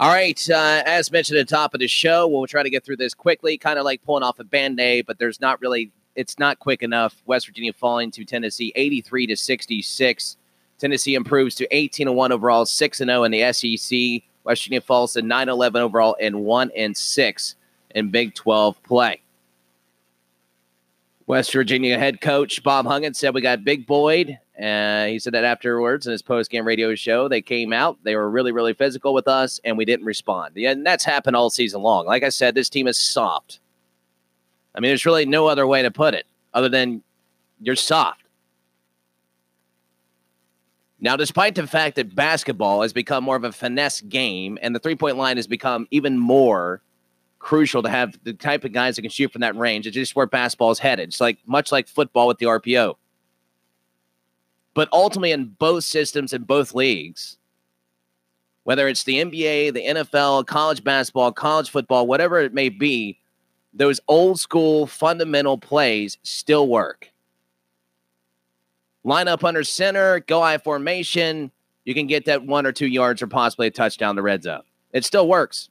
All 0.00 0.08
right, 0.08 0.48
uh, 0.48 0.82
as 0.86 1.12
mentioned 1.12 1.38
at 1.38 1.46
the 1.46 1.54
top 1.54 1.74
of 1.74 1.80
the 1.80 1.86
show, 1.86 2.26
we'll 2.26 2.46
try 2.46 2.62
to 2.62 2.70
get 2.70 2.86
through 2.86 2.96
this 2.96 3.12
quickly, 3.12 3.58
kind 3.58 3.78
of 3.78 3.84
like 3.84 4.02
pulling 4.02 4.22
off 4.22 4.38
a 4.38 4.44
band 4.44 4.80
aid, 4.80 5.04
but 5.04 5.18
there's 5.18 5.42
not 5.42 5.60
really, 5.60 5.92
it's 6.16 6.38
not 6.38 6.58
quick 6.58 6.82
enough. 6.82 7.20
West 7.26 7.44
Virginia 7.44 7.74
falling 7.74 8.10
to 8.12 8.24
Tennessee 8.24 8.72
83 8.76 9.26
to 9.26 9.36
66. 9.36 10.38
Tennessee 10.78 11.16
improves 11.16 11.54
to 11.56 11.68
18 11.70 12.08
and 12.08 12.16
1 12.16 12.32
overall, 12.32 12.64
6 12.64 13.00
and 13.02 13.10
0 13.10 13.24
in 13.24 13.30
the 13.30 13.52
SEC. 13.52 14.22
West 14.44 14.62
Virginia 14.62 14.80
falls 14.80 15.12
to 15.12 15.20
9 15.20 15.50
11 15.50 15.82
overall 15.82 16.16
and 16.18 16.46
1 16.46 16.70
and 16.74 16.96
6 16.96 17.54
in 17.94 18.10
Big 18.10 18.34
12 18.34 18.82
play. 18.82 19.20
West 21.26 21.52
Virginia 21.52 21.98
head 21.98 22.22
coach 22.22 22.62
Bob 22.62 22.86
Huggins 22.86 23.18
said 23.18 23.34
we 23.34 23.42
got 23.42 23.64
Big 23.64 23.86
Boyd. 23.86 24.38
Uh, 24.60 25.06
he 25.06 25.18
said 25.18 25.32
that 25.32 25.44
afterwards 25.44 26.06
in 26.06 26.12
his 26.12 26.22
post-game 26.22 26.66
radio 26.66 26.94
show, 26.94 27.28
they 27.28 27.40
came 27.40 27.72
out, 27.72 27.98
they 28.02 28.14
were 28.14 28.28
really, 28.28 28.52
really 28.52 28.74
physical 28.74 29.14
with 29.14 29.26
us, 29.26 29.58
and 29.64 29.78
we 29.78 29.86
didn't 29.86 30.04
respond. 30.04 30.56
And 30.56 30.84
that's 30.84 31.04
happened 31.04 31.34
all 31.34 31.48
season 31.48 31.80
long. 31.80 32.04
Like 32.04 32.22
I 32.22 32.28
said, 32.28 32.54
this 32.54 32.68
team 32.68 32.86
is 32.86 32.98
soft. 32.98 33.60
I 34.74 34.80
mean, 34.80 34.90
there's 34.90 35.06
really 35.06 35.24
no 35.24 35.46
other 35.46 35.66
way 35.66 35.82
to 35.82 35.90
put 35.90 36.14
it 36.14 36.26
other 36.52 36.68
than 36.68 37.02
you're 37.60 37.76
soft. 37.76 38.22
Now, 41.00 41.16
despite 41.16 41.54
the 41.54 41.66
fact 41.66 41.96
that 41.96 42.14
basketball 42.14 42.82
has 42.82 42.92
become 42.92 43.24
more 43.24 43.36
of 43.36 43.44
a 43.44 43.52
finesse 43.52 44.02
game 44.02 44.58
and 44.60 44.74
the 44.74 44.78
three 44.78 44.94
point 44.94 45.16
line 45.16 45.38
has 45.38 45.46
become 45.46 45.88
even 45.90 46.18
more 46.18 46.82
crucial 47.38 47.82
to 47.82 47.88
have 47.88 48.18
the 48.22 48.34
type 48.34 48.64
of 48.64 48.72
guys 48.72 48.96
that 48.96 49.02
can 49.02 49.10
shoot 49.10 49.32
from 49.32 49.40
that 49.40 49.56
range, 49.56 49.86
it's 49.86 49.94
just 49.94 50.14
where 50.14 50.26
basketball 50.26 50.70
is 50.70 50.78
headed. 50.78 51.08
It's 51.08 51.20
like 51.20 51.38
much 51.46 51.72
like 51.72 51.88
football 51.88 52.26
with 52.26 52.36
the 52.36 52.46
RPO. 52.46 52.96
But 54.74 54.88
ultimately, 54.92 55.32
in 55.32 55.46
both 55.58 55.84
systems, 55.84 56.32
in 56.32 56.42
both 56.42 56.74
leagues, 56.74 57.36
whether 58.64 58.86
it's 58.88 59.04
the 59.04 59.16
NBA, 59.16 59.74
the 59.74 59.84
NFL, 59.84 60.46
college 60.46 60.84
basketball, 60.84 61.32
college 61.32 61.70
football, 61.70 62.06
whatever 62.06 62.38
it 62.38 62.54
may 62.54 62.68
be, 62.68 63.18
those 63.72 64.00
old 64.06 64.38
school 64.38 64.86
fundamental 64.86 65.58
plays 65.58 66.18
still 66.22 66.68
work 66.68 67.10
line 69.04 69.28
up 69.28 69.44
under 69.44 69.64
center, 69.64 70.20
go 70.20 70.42
I 70.42 70.58
formation. 70.58 71.50
You 71.84 71.94
can 71.94 72.06
get 72.06 72.26
that 72.26 72.44
one 72.44 72.66
or 72.66 72.72
two 72.72 72.86
yards 72.86 73.22
or 73.22 73.26
possibly 73.26 73.66
a 73.66 73.70
touchdown 73.70 74.16
to 74.16 74.22
red 74.22 74.42
zone. 74.42 74.62
It 74.92 75.04
still 75.04 75.28
works. 75.28 75.68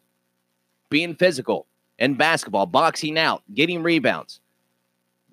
Being 0.89 1.15
physical, 1.15 1.67
in 1.99 2.15
basketball, 2.15 2.65
boxing 2.65 3.17
out, 3.17 3.43
getting 3.53 3.83
rebounds. 3.83 4.39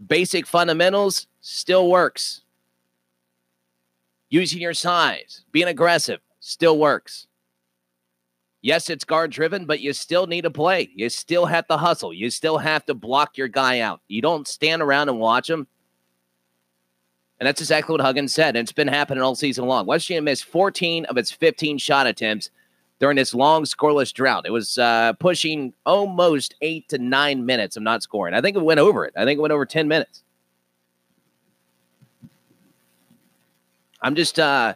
Basic 0.06 0.46
fundamentals 0.46 1.26
still 1.40 1.88
works. 1.88 2.42
Using 4.28 4.60
your 4.60 4.74
size, 4.74 5.44
being 5.52 5.68
aggressive 5.68 6.20
still 6.40 6.78
works. 6.78 7.26
Yes, 8.62 8.90
it's 8.90 9.04
guard 9.04 9.30
driven, 9.30 9.64
but 9.64 9.80
you 9.80 9.92
still 9.92 10.26
need 10.26 10.42
to 10.42 10.50
play. 10.50 10.90
You 10.94 11.08
still 11.08 11.46
have 11.46 11.68
to 11.68 11.76
hustle. 11.76 12.12
You 12.12 12.30
still 12.30 12.58
have 12.58 12.84
to 12.86 12.94
block 12.94 13.38
your 13.38 13.46
guy 13.46 13.80
out. 13.80 14.00
You 14.08 14.20
don't 14.20 14.48
stand 14.48 14.82
around 14.82 15.08
and 15.08 15.20
watch 15.20 15.48
him. 15.48 15.68
And 17.38 17.46
that's 17.46 17.60
exactly 17.60 17.92
what 17.92 18.00
Huggins 18.00 18.34
said. 18.34 18.56
And 18.56 18.64
it's 18.64 18.72
been 18.72 18.88
happening 18.88 19.22
all 19.22 19.34
season 19.34 19.66
long. 19.66 19.86
West 19.86 20.06
Virginia 20.06 20.22
missed 20.22 20.46
14 20.46 21.04
of 21.04 21.16
its 21.16 21.30
15 21.30 21.78
shot 21.78 22.06
attempts 22.06 22.50
during 22.98 23.16
this 23.16 23.34
long 23.34 23.64
scoreless 23.64 24.12
drought. 24.12 24.46
It 24.46 24.52
was 24.52 24.78
uh, 24.78 25.12
pushing 25.14 25.74
almost 25.84 26.54
eight 26.62 26.88
to 26.88 26.98
nine 26.98 27.44
minutes 27.44 27.76
of 27.76 27.82
not 27.82 28.02
scoring. 28.02 28.34
I 28.34 28.40
think 28.40 28.56
it 28.56 28.62
went 28.62 28.80
over 28.80 29.04
it. 29.04 29.12
I 29.16 29.24
think 29.24 29.38
it 29.38 29.42
went 29.42 29.52
over 29.52 29.66
10 29.66 29.86
minutes. 29.86 30.22
I'm 34.06 34.14
just, 34.14 34.38
uh, 34.38 34.72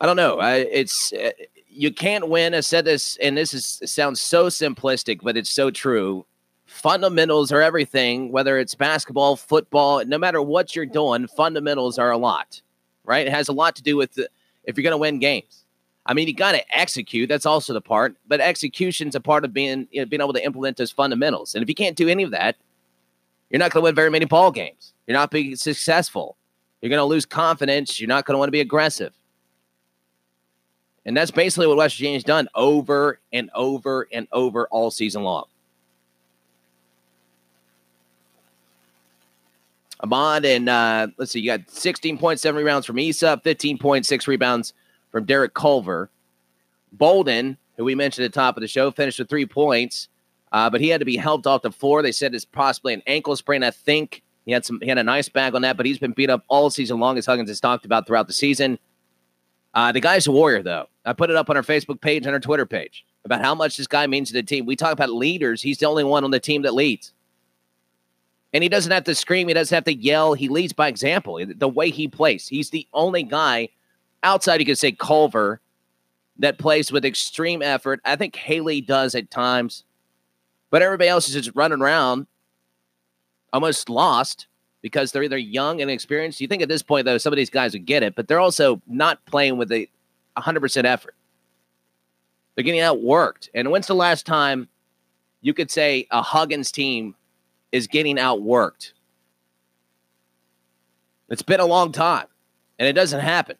I 0.00 0.06
don't 0.06 0.14
know. 0.14 0.38
I, 0.38 0.58
it's, 0.58 1.12
uh, 1.12 1.32
you 1.68 1.92
can't 1.92 2.28
win. 2.28 2.54
I 2.54 2.60
said 2.60 2.84
this, 2.84 3.16
and 3.16 3.36
this 3.36 3.52
is 3.52 3.82
sounds 3.84 4.20
so 4.20 4.46
simplistic, 4.46 5.18
but 5.24 5.36
it's 5.36 5.50
so 5.50 5.72
true. 5.72 6.24
Fundamentals 6.66 7.50
are 7.50 7.60
everything, 7.60 8.30
whether 8.30 8.58
it's 8.58 8.76
basketball, 8.76 9.34
football, 9.34 10.04
no 10.04 10.18
matter 10.18 10.40
what 10.40 10.76
you're 10.76 10.86
doing, 10.86 11.26
fundamentals 11.26 11.98
are 11.98 12.12
a 12.12 12.16
lot, 12.16 12.62
right? 13.04 13.26
It 13.26 13.32
has 13.32 13.48
a 13.48 13.52
lot 13.52 13.74
to 13.74 13.82
do 13.82 13.96
with 13.96 14.14
the, 14.14 14.28
if 14.62 14.76
you're 14.76 14.84
going 14.84 14.92
to 14.92 14.98
win 14.98 15.18
games. 15.18 15.64
I 16.06 16.14
mean, 16.14 16.28
you 16.28 16.34
got 16.34 16.52
to 16.52 16.78
execute. 16.78 17.28
That's 17.28 17.44
also 17.44 17.72
the 17.72 17.80
part, 17.80 18.14
but 18.28 18.40
execution's 18.40 19.16
a 19.16 19.20
part 19.20 19.44
of 19.44 19.52
being 19.52 19.88
you 19.90 20.00
know, 20.00 20.06
being 20.06 20.22
able 20.22 20.34
to 20.34 20.44
implement 20.44 20.76
those 20.76 20.92
fundamentals. 20.92 21.56
And 21.56 21.62
if 21.64 21.68
you 21.68 21.74
can't 21.74 21.96
do 21.96 22.08
any 22.08 22.22
of 22.22 22.30
that, 22.30 22.54
you're 23.50 23.58
not 23.58 23.72
going 23.72 23.82
to 23.82 23.84
win 23.86 23.96
very 23.96 24.10
many 24.10 24.26
ball 24.26 24.52
games. 24.52 24.92
You're 25.08 25.16
not 25.16 25.32
being 25.32 25.56
successful. 25.56 26.36
You're 26.86 26.96
going 26.96 27.08
to 27.08 27.12
lose 27.12 27.26
confidence. 27.26 28.00
You're 28.00 28.06
not 28.06 28.26
going 28.26 28.34
to 28.34 28.38
want 28.38 28.46
to 28.46 28.52
be 28.52 28.60
aggressive. 28.60 29.12
And 31.04 31.16
that's 31.16 31.32
basically 31.32 31.66
what 31.66 31.76
West 31.76 31.96
Virginia's 31.96 32.22
done 32.22 32.48
over 32.54 33.18
and 33.32 33.50
over 33.56 34.06
and 34.12 34.28
over 34.30 34.68
all 34.68 34.92
season 34.92 35.24
long. 35.24 35.46
Ahmad 39.98 40.44
and 40.44 40.68
uh, 40.68 41.08
let's 41.16 41.32
see, 41.32 41.40
you 41.40 41.46
got 41.46 41.66
16.7 41.66 42.54
rebounds 42.54 42.86
from 42.86 43.00
Issa, 43.00 43.40
15.6 43.44 44.26
rebounds 44.28 44.72
from 45.10 45.24
Derek 45.24 45.54
Culver. 45.54 46.08
Bolden, 46.92 47.56
who 47.76 47.84
we 47.84 47.96
mentioned 47.96 48.26
at 48.26 48.32
the 48.32 48.38
top 48.38 48.56
of 48.56 48.60
the 48.60 48.68
show, 48.68 48.92
finished 48.92 49.18
with 49.18 49.28
three 49.28 49.46
points, 49.46 50.06
uh, 50.52 50.70
but 50.70 50.80
he 50.80 50.88
had 50.90 51.00
to 51.00 51.04
be 51.04 51.16
helped 51.16 51.48
off 51.48 51.62
the 51.62 51.72
floor. 51.72 52.00
They 52.00 52.12
said 52.12 52.32
it's 52.32 52.44
possibly 52.44 52.94
an 52.94 53.02
ankle 53.08 53.34
sprain. 53.34 53.64
I 53.64 53.72
think 53.72 54.22
he 54.46 54.52
had 54.52 54.64
some 54.64 54.80
he 54.80 54.88
had 54.88 54.96
a 54.96 55.04
nice 55.04 55.28
bag 55.28 55.54
on 55.54 55.62
that, 55.62 55.76
but 55.76 55.84
he's 55.84 55.98
been 55.98 56.12
beat 56.12 56.30
up 56.30 56.44
all 56.48 56.70
season 56.70 56.98
long, 56.98 57.18
as 57.18 57.26
Huggins 57.26 57.50
has 57.50 57.60
talked 57.60 57.84
about 57.84 58.06
throughout 58.06 58.28
the 58.28 58.32
season. 58.32 58.78
Uh, 59.74 59.92
the 59.92 60.00
guy's 60.00 60.26
a 60.26 60.32
warrior, 60.32 60.62
though. 60.62 60.86
I 61.04 61.12
put 61.12 61.28
it 61.28 61.36
up 61.36 61.50
on 61.50 61.56
our 61.56 61.62
Facebook 61.62 62.00
page 62.00 62.24
and 62.24 62.32
our 62.32 62.40
Twitter 62.40 62.64
page 62.64 63.04
about 63.26 63.42
how 63.42 63.54
much 63.54 63.76
this 63.76 63.86
guy 63.86 64.06
means 64.06 64.28
to 64.28 64.34
the 64.34 64.42
team. 64.42 64.64
We 64.64 64.76
talk 64.76 64.92
about 64.92 65.10
leaders. 65.10 65.60
He's 65.60 65.78
the 65.78 65.86
only 65.86 66.04
one 66.04 66.24
on 66.24 66.30
the 66.30 66.40
team 66.40 66.62
that 66.62 66.72
leads. 66.72 67.12
And 68.54 68.62
he 68.62 68.70
doesn't 68.70 68.92
have 68.92 69.04
to 69.04 69.14
scream. 69.14 69.48
He 69.48 69.54
doesn't 69.54 69.74
have 69.74 69.84
to 69.84 69.94
yell. 69.94 70.32
He 70.32 70.48
leads 70.48 70.72
by 70.72 70.88
example. 70.88 71.44
The 71.44 71.68
way 71.68 71.90
he 71.90 72.08
plays, 72.08 72.48
he's 72.48 72.70
the 72.70 72.86
only 72.94 73.22
guy 73.22 73.68
outside, 74.22 74.60
you 74.60 74.66
could 74.66 74.78
say 74.78 74.92
Culver, 74.92 75.60
that 76.38 76.56
plays 76.56 76.92
with 76.92 77.04
extreme 77.04 77.60
effort. 77.60 78.00
I 78.04 78.16
think 78.16 78.36
Haley 78.36 78.80
does 78.80 79.14
at 79.14 79.30
times, 79.30 79.84
but 80.70 80.82
everybody 80.82 81.08
else 81.08 81.28
is 81.28 81.34
just 81.34 81.54
running 81.54 81.82
around, 81.82 82.26
almost 83.56 83.88
lost 83.88 84.48
because 84.82 85.10
they're 85.10 85.22
either 85.22 85.38
young 85.38 85.80
and 85.80 85.90
experienced. 85.90 86.42
You 86.42 86.46
think 86.46 86.62
at 86.62 86.68
this 86.68 86.82
point, 86.82 87.06
though, 87.06 87.16
some 87.16 87.32
of 87.32 87.38
these 87.38 87.48
guys 87.48 87.72
would 87.72 87.86
get 87.86 88.02
it, 88.02 88.14
but 88.14 88.28
they're 88.28 88.38
also 88.38 88.82
not 88.86 89.24
playing 89.24 89.56
with 89.56 89.72
a 89.72 89.88
100% 90.36 90.84
effort. 90.84 91.14
They're 92.54 92.64
getting 92.64 92.80
outworked. 92.80 93.48
And 93.54 93.70
when's 93.70 93.86
the 93.86 93.94
last 93.94 94.26
time 94.26 94.68
you 95.40 95.54
could 95.54 95.70
say 95.70 96.06
a 96.10 96.20
Huggins 96.20 96.70
team 96.70 97.14
is 97.72 97.86
getting 97.86 98.16
outworked? 98.16 98.92
It's 101.30 101.42
been 101.42 101.60
a 101.60 101.66
long 101.66 101.92
time, 101.92 102.26
and 102.78 102.86
it 102.86 102.92
doesn't 102.92 103.20
happen. 103.20 103.56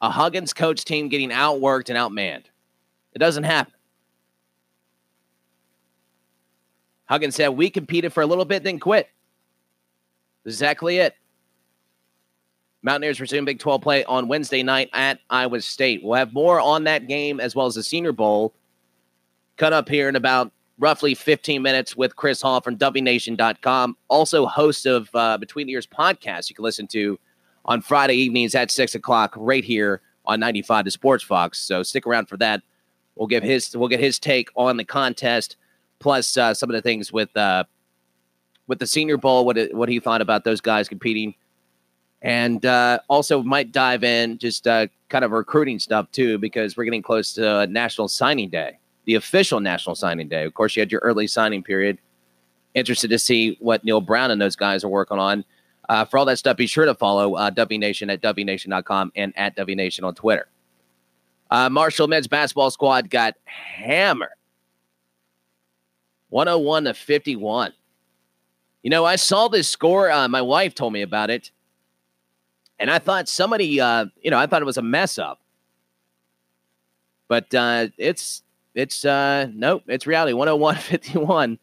A 0.00 0.10
Huggins 0.10 0.54
coach 0.54 0.84
team 0.86 1.10
getting 1.10 1.28
outworked 1.28 1.90
and 1.90 1.98
outmanned. 1.98 2.44
It 3.12 3.18
doesn't 3.18 3.44
happen. 3.44 3.74
Huggins 7.06 7.34
said, 7.34 7.48
We 7.48 7.70
competed 7.70 8.12
for 8.12 8.22
a 8.22 8.26
little 8.26 8.44
bit, 8.44 8.62
then 8.64 8.78
quit. 8.78 9.08
Exactly 10.44 10.98
it. 10.98 11.14
Mountaineers 12.82 13.20
resume 13.20 13.44
Big 13.44 13.60
12 13.60 13.80
play 13.80 14.04
on 14.04 14.26
Wednesday 14.26 14.62
night 14.62 14.90
at 14.92 15.20
Iowa 15.30 15.60
State. 15.60 16.02
We'll 16.02 16.14
have 16.14 16.32
more 16.32 16.60
on 16.60 16.84
that 16.84 17.06
game 17.06 17.38
as 17.38 17.54
well 17.54 17.66
as 17.66 17.76
the 17.76 17.82
Senior 17.82 18.12
Bowl 18.12 18.54
cut 19.56 19.72
up 19.72 19.88
here 19.88 20.08
in 20.08 20.16
about 20.16 20.50
roughly 20.78 21.14
15 21.14 21.62
minutes 21.62 21.96
with 21.96 22.16
Chris 22.16 22.42
Hall 22.42 22.60
from 22.60 22.76
WNation.com. 22.76 23.96
Also, 24.08 24.46
host 24.46 24.84
of 24.86 25.08
uh, 25.14 25.38
Between 25.38 25.68
the 25.68 25.74
Ears 25.74 25.86
podcast 25.86 26.48
you 26.48 26.56
can 26.56 26.64
listen 26.64 26.88
to 26.88 27.20
on 27.64 27.80
Friday 27.80 28.14
evenings 28.14 28.56
at 28.56 28.72
6 28.72 28.96
o'clock 28.96 29.32
right 29.36 29.64
here 29.64 30.00
on 30.26 30.40
95 30.40 30.86
to 30.86 30.90
Sports 30.90 31.22
Fox. 31.22 31.58
So 31.58 31.84
stick 31.84 32.06
around 32.06 32.28
for 32.28 32.36
that. 32.38 32.62
We'll 33.14 33.28
give 33.28 33.42
his 33.42 33.76
we'll 33.76 33.88
get 33.88 34.00
his 34.00 34.18
take 34.18 34.48
on 34.56 34.76
the 34.76 34.84
contest, 34.84 35.56
plus 36.02 36.36
uh, 36.36 36.52
some 36.52 36.68
of 36.68 36.74
the 36.74 36.82
things 36.82 37.12
with 37.12 37.34
uh, 37.36 37.64
with 38.66 38.78
the 38.78 38.86
Senior 38.86 39.16
Bowl, 39.16 39.46
what 39.46 39.56
it, 39.56 39.74
what 39.74 39.88
he 39.88 40.00
thought 40.00 40.20
about 40.20 40.44
those 40.44 40.60
guys 40.60 40.88
competing, 40.88 41.34
and 42.20 42.66
uh, 42.66 42.98
also 43.08 43.42
might 43.42 43.72
dive 43.72 44.04
in 44.04 44.38
just 44.38 44.66
uh, 44.66 44.88
kind 45.08 45.24
of 45.24 45.30
recruiting 45.30 45.78
stuff 45.78 46.10
too, 46.12 46.38
because 46.38 46.76
we're 46.76 46.84
getting 46.84 47.02
close 47.02 47.32
to 47.34 47.66
National 47.68 48.08
Signing 48.08 48.50
Day, 48.50 48.78
the 49.06 49.14
official 49.14 49.60
National 49.60 49.94
Signing 49.94 50.28
Day. 50.28 50.44
Of 50.44 50.54
course, 50.54 50.76
you 50.76 50.80
had 50.80 50.92
your 50.92 51.00
early 51.00 51.26
signing 51.26 51.62
period. 51.62 51.98
Interested 52.74 53.08
to 53.10 53.18
see 53.18 53.56
what 53.60 53.84
Neal 53.84 54.00
Brown 54.00 54.30
and 54.30 54.40
those 54.40 54.56
guys 54.56 54.84
are 54.84 54.88
working 54.88 55.18
on. 55.18 55.44
Uh, 55.88 56.04
for 56.04 56.16
all 56.16 56.24
that 56.24 56.38
stuff, 56.38 56.56
be 56.56 56.66
sure 56.66 56.86
to 56.86 56.94
follow 56.94 57.34
uh, 57.34 57.50
W 57.50 57.78
Nation 57.78 58.08
at 58.08 58.22
WNation.com 58.22 59.12
and 59.14 59.32
at 59.36 59.54
W 59.56 59.76
Nation 59.76 60.04
on 60.04 60.14
Twitter. 60.14 60.48
Uh, 61.50 61.68
Marshall 61.68 62.08
men's 62.08 62.26
basketball 62.26 62.70
squad 62.70 63.10
got 63.10 63.34
hammered 63.44 64.30
101 66.32 66.84
to 66.84 66.94
51. 66.94 67.72
You 68.82 68.90
know, 68.90 69.04
I 69.04 69.16
saw 69.16 69.48
this 69.48 69.68
score. 69.68 70.10
Uh, 70.10 70.26
my 70.28 70.40
wife 70.40 70.74
told 70.74 70.94
me 70.94 71.02
about 71.02 71.28
it. 71.28 71.50
And 72.78 72.90
I 72.90 72.98
thought 72.98 73.28
somebody, 73.28 73.78
uh, 73.78 74.06
you 74.22 74.30
know, 74.30 74.38
I 74.38 74.46
thought 74.46 74.62
it 74.62 74.64
was 74.66 74.78
a 74.78 74.82
mess 74.82 75.18
up. 75.18 75.40
But 77.28 77.54
uh, 77.54 77.88
it's, 77.98 78.42
it's, 78.74 79.04
uh, 79.04 79.48
nope, 79.52 79.84
it's 79.86 80.06
reality 80.06 80.32
101 80.32 80.76
51. 80.78 81.58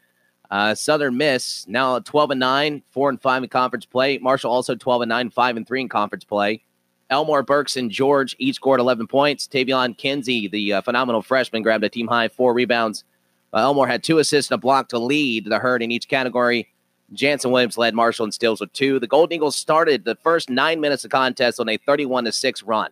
Uh, 0.52 0.76
Southern 0.76 1.18
Miss 1.18 1.68
now 1.68 2.00
12 2.00 2.32
and 2.32 2.40
9, 2.40 2.84
4 2.92 3.10
and 3.10 3.22
5 3.22 3.44
in 3.44 3.50
conference 3.50 3.86
play. 3.86 4.20
Marshall 4.20 4.52
also 4.52 4.76
12 4.76 5.02
and 5.02 5.10
9, 5.10 5.30
5 5.32 5.58
and 5.58 5.68
3 5.68 5.82
in 5.82 5.90
conference 5.90 6.24
play. 6.24 6.64
Elmore 7.10 7.42
Burks 7.42 7.76
and 7.76 7.90
George 7.90 8.36
each 8.38 8.56
scored 8.56 8.80
11 8.80 9.08
points. 9.08 9.48
Taevion 9.48 9.98
Kinsey, 9.98 10.48
the 10.48 10.74
uh, 10.74 10.82
phenomenal 10.82 11.24
freshman, 11.24 11.64
grabbed 11.64 11.84
a 11.84 11.90
team 11.90 12.08
high 12.08 12.28
four 12.28 12.54
rebounds. 12.54 13.04
Uh, 13.54 13.58
Elmore 13.58 13.88
had 13.88 14.04
two 14.04 14.20
assists 14.20 14.52
and 14.52 14.58
a 14.58 14.62
block 14.62 14.90
to 14.90 15.00
lead 15.00 15.46
the 15.46 15.60
herd 15.60 15.82
in 15.82 15.92
each 15.92 16.08
category. 16.08 16.70
Jannson 17.14 17.52
Williams 17.52 17.78
led 17.78 17.96
Marshall 17.96 18.26
and 18.26 18.34
steals 18.34 18.62
with 18.62 18.72
two. 18.74 19.00
The 19.00 19.08
Golden 19.08 19.36
Eagles 19.36 19.56
started 19.56 20.06
the 20.06 20.16
first 20.16 20.50
nine 20.50 20.80
minutes 20.80 21.04
of 21.04 21.12
contest 21.12 21.60
on 21.60 21.68
a 21.70 21.78
31 21.78 22.26
to 22.26 22.32
6 22.32 22.64
run, 22.64 22.92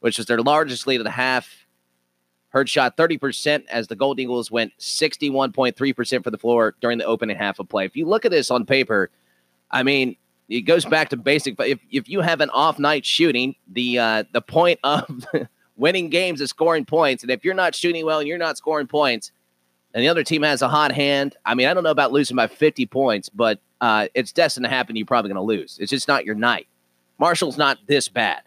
which 0.00 0.18
was 0.18 0.26
their 0.26 0.40
largest 0.40 0.86
lead 0.86 1.00
of 1.00 1.04
the 1.04 1.10
half. 1.10 1.66
Herd 2.50 2.68
shot 2.68 2.96
30% 2.96 3.64
as 3.68 3.88
the 3.88 3.96
Golden 3.96 4.22
Eagles 4.22 4.48
went 4.48 4.72
61.3% 4.78 6.22
for 6.22 6.30
the 6.30 6.38
floor 6.38 6.76
during 6.80 6.98
the 6.98 7.04
opening 7.04 7.36
half 7.36 7.58
of 7.58 7.68
play. 7.68 7.84
If 7.84 7.96
you 7.96 8.06
look 8.06 8.24
at 8.24 8.30
this 8.30 8.48
on 8.52 8.64
paper, 8.64 9.10
I 9.72 9.82
mean, 9.82 10.16
it 10.48 10.60
goes 10.60 10.84
back 10.84 11.08
to 11.08 11.16
basic. 11.16 11.56
But 11.56 11.68
if, 11.68 11.80
if 11.90 12.08
you 12.08 12.20
have 12.20 12.40
an 12.40 12.50
off 12.50 12.78
night 12.78 13.04
shooting, 13.04 13.56
the 13.66 13.98
uh, 13.98 14.24
the 14.32 14.40
point 14.40 14.78
of 14.84 15.26
winning 15.76 16.08
games 16.08 16.40
is 16.40 16.50
scoring 16.50 16.84
points. 16.84 17.22
And 17.22 17.30
if 17.30 17.44
you're 17.44 17.54
not 17.54 17.74
shooting 17.74 18.04
well 18.04 18.20
and 18.20 18.28
you're 18.28 18.38
not 18.38 18.56
scoring 18.56 18.86
points, 18.86 19.32
and 19.94 20.02
the 20.02 20.08
other 20.08 20.24
team 20.24 20.42
has 20.42 20.60
a 20.60 20.68
hot 20.68 20.90
hand. 20.90 21.36
I 21.46 21.54
mean, 21.54 21.68
I 21.68 21.74
don't 21.74 21.84
know 21.84 21.90
about 21.90 22.12
losing 22.12 22.36
by 22.36 22.48
50 22.48 22.84
points, 22.86 23.28
but 23.28 23.60
uh, 23.80 24.08
it's 24.12 24.32
destined 24.32 24.64
to 24.64 24.70
happen. 24.70 24.96
You're 24.96 25.06
probably 25.06 25.28
going 25.28 25.36
to 25.36 25.42
lose. 25.42 25.78
It's 25.80 25.90
just 25.90 26.08
not 26.08 26.24
your 26.24 26.34
night. 26.34 26.66
Marshall's 27.18 27.56
not 27.56 27.78
this 27.86 28.08
bad. 28.08 28.42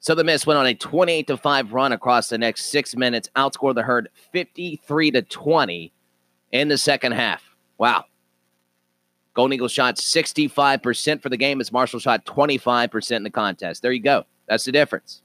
Southern 0.00 0.26
Miss 0.26 0.46
went 0.46 0.58
on 0.58 0.66
a 0.66 0.74
28 0.74 1.28
to 1.28 1.36
5 1.36 1.72
run 1.72 1.92
across 1.92 2.28
the 2.28 2.36
next 2.36 2.66
six 2.66 2.94
minutes, 2.96 3.30
outscored 3.36 3.76
the 3.76 3.82
herd 3.82 4.10
53 4.32 5.12
to 5.12 5.22
20 5.22 5.92
in 6.52 6.68
the 6.68 6.76
second 6.76 7.12
half. 7.12 7.56
Wow. 7.78 8.04
Golden 9.34 9.54
Eagles 9.54 9.72
shot 9.72 9.96
65% 9.96 11.22
for 11.22 11.28
the 11.28 11.36
game 11.36 11.60
as 11.60 11.72
Marshall 11.72 12.00
shot 12.00 12.26
25% 12.26 13.16
in 13.16 13.22
the 13.22 13.30
contest. 13.30 13.82
There 13.82 13.92
you 13.92 14.02
go. 14.02 14.26
That's 14.46 14.64
the 14.64 14.72
difference. 14.72 15.22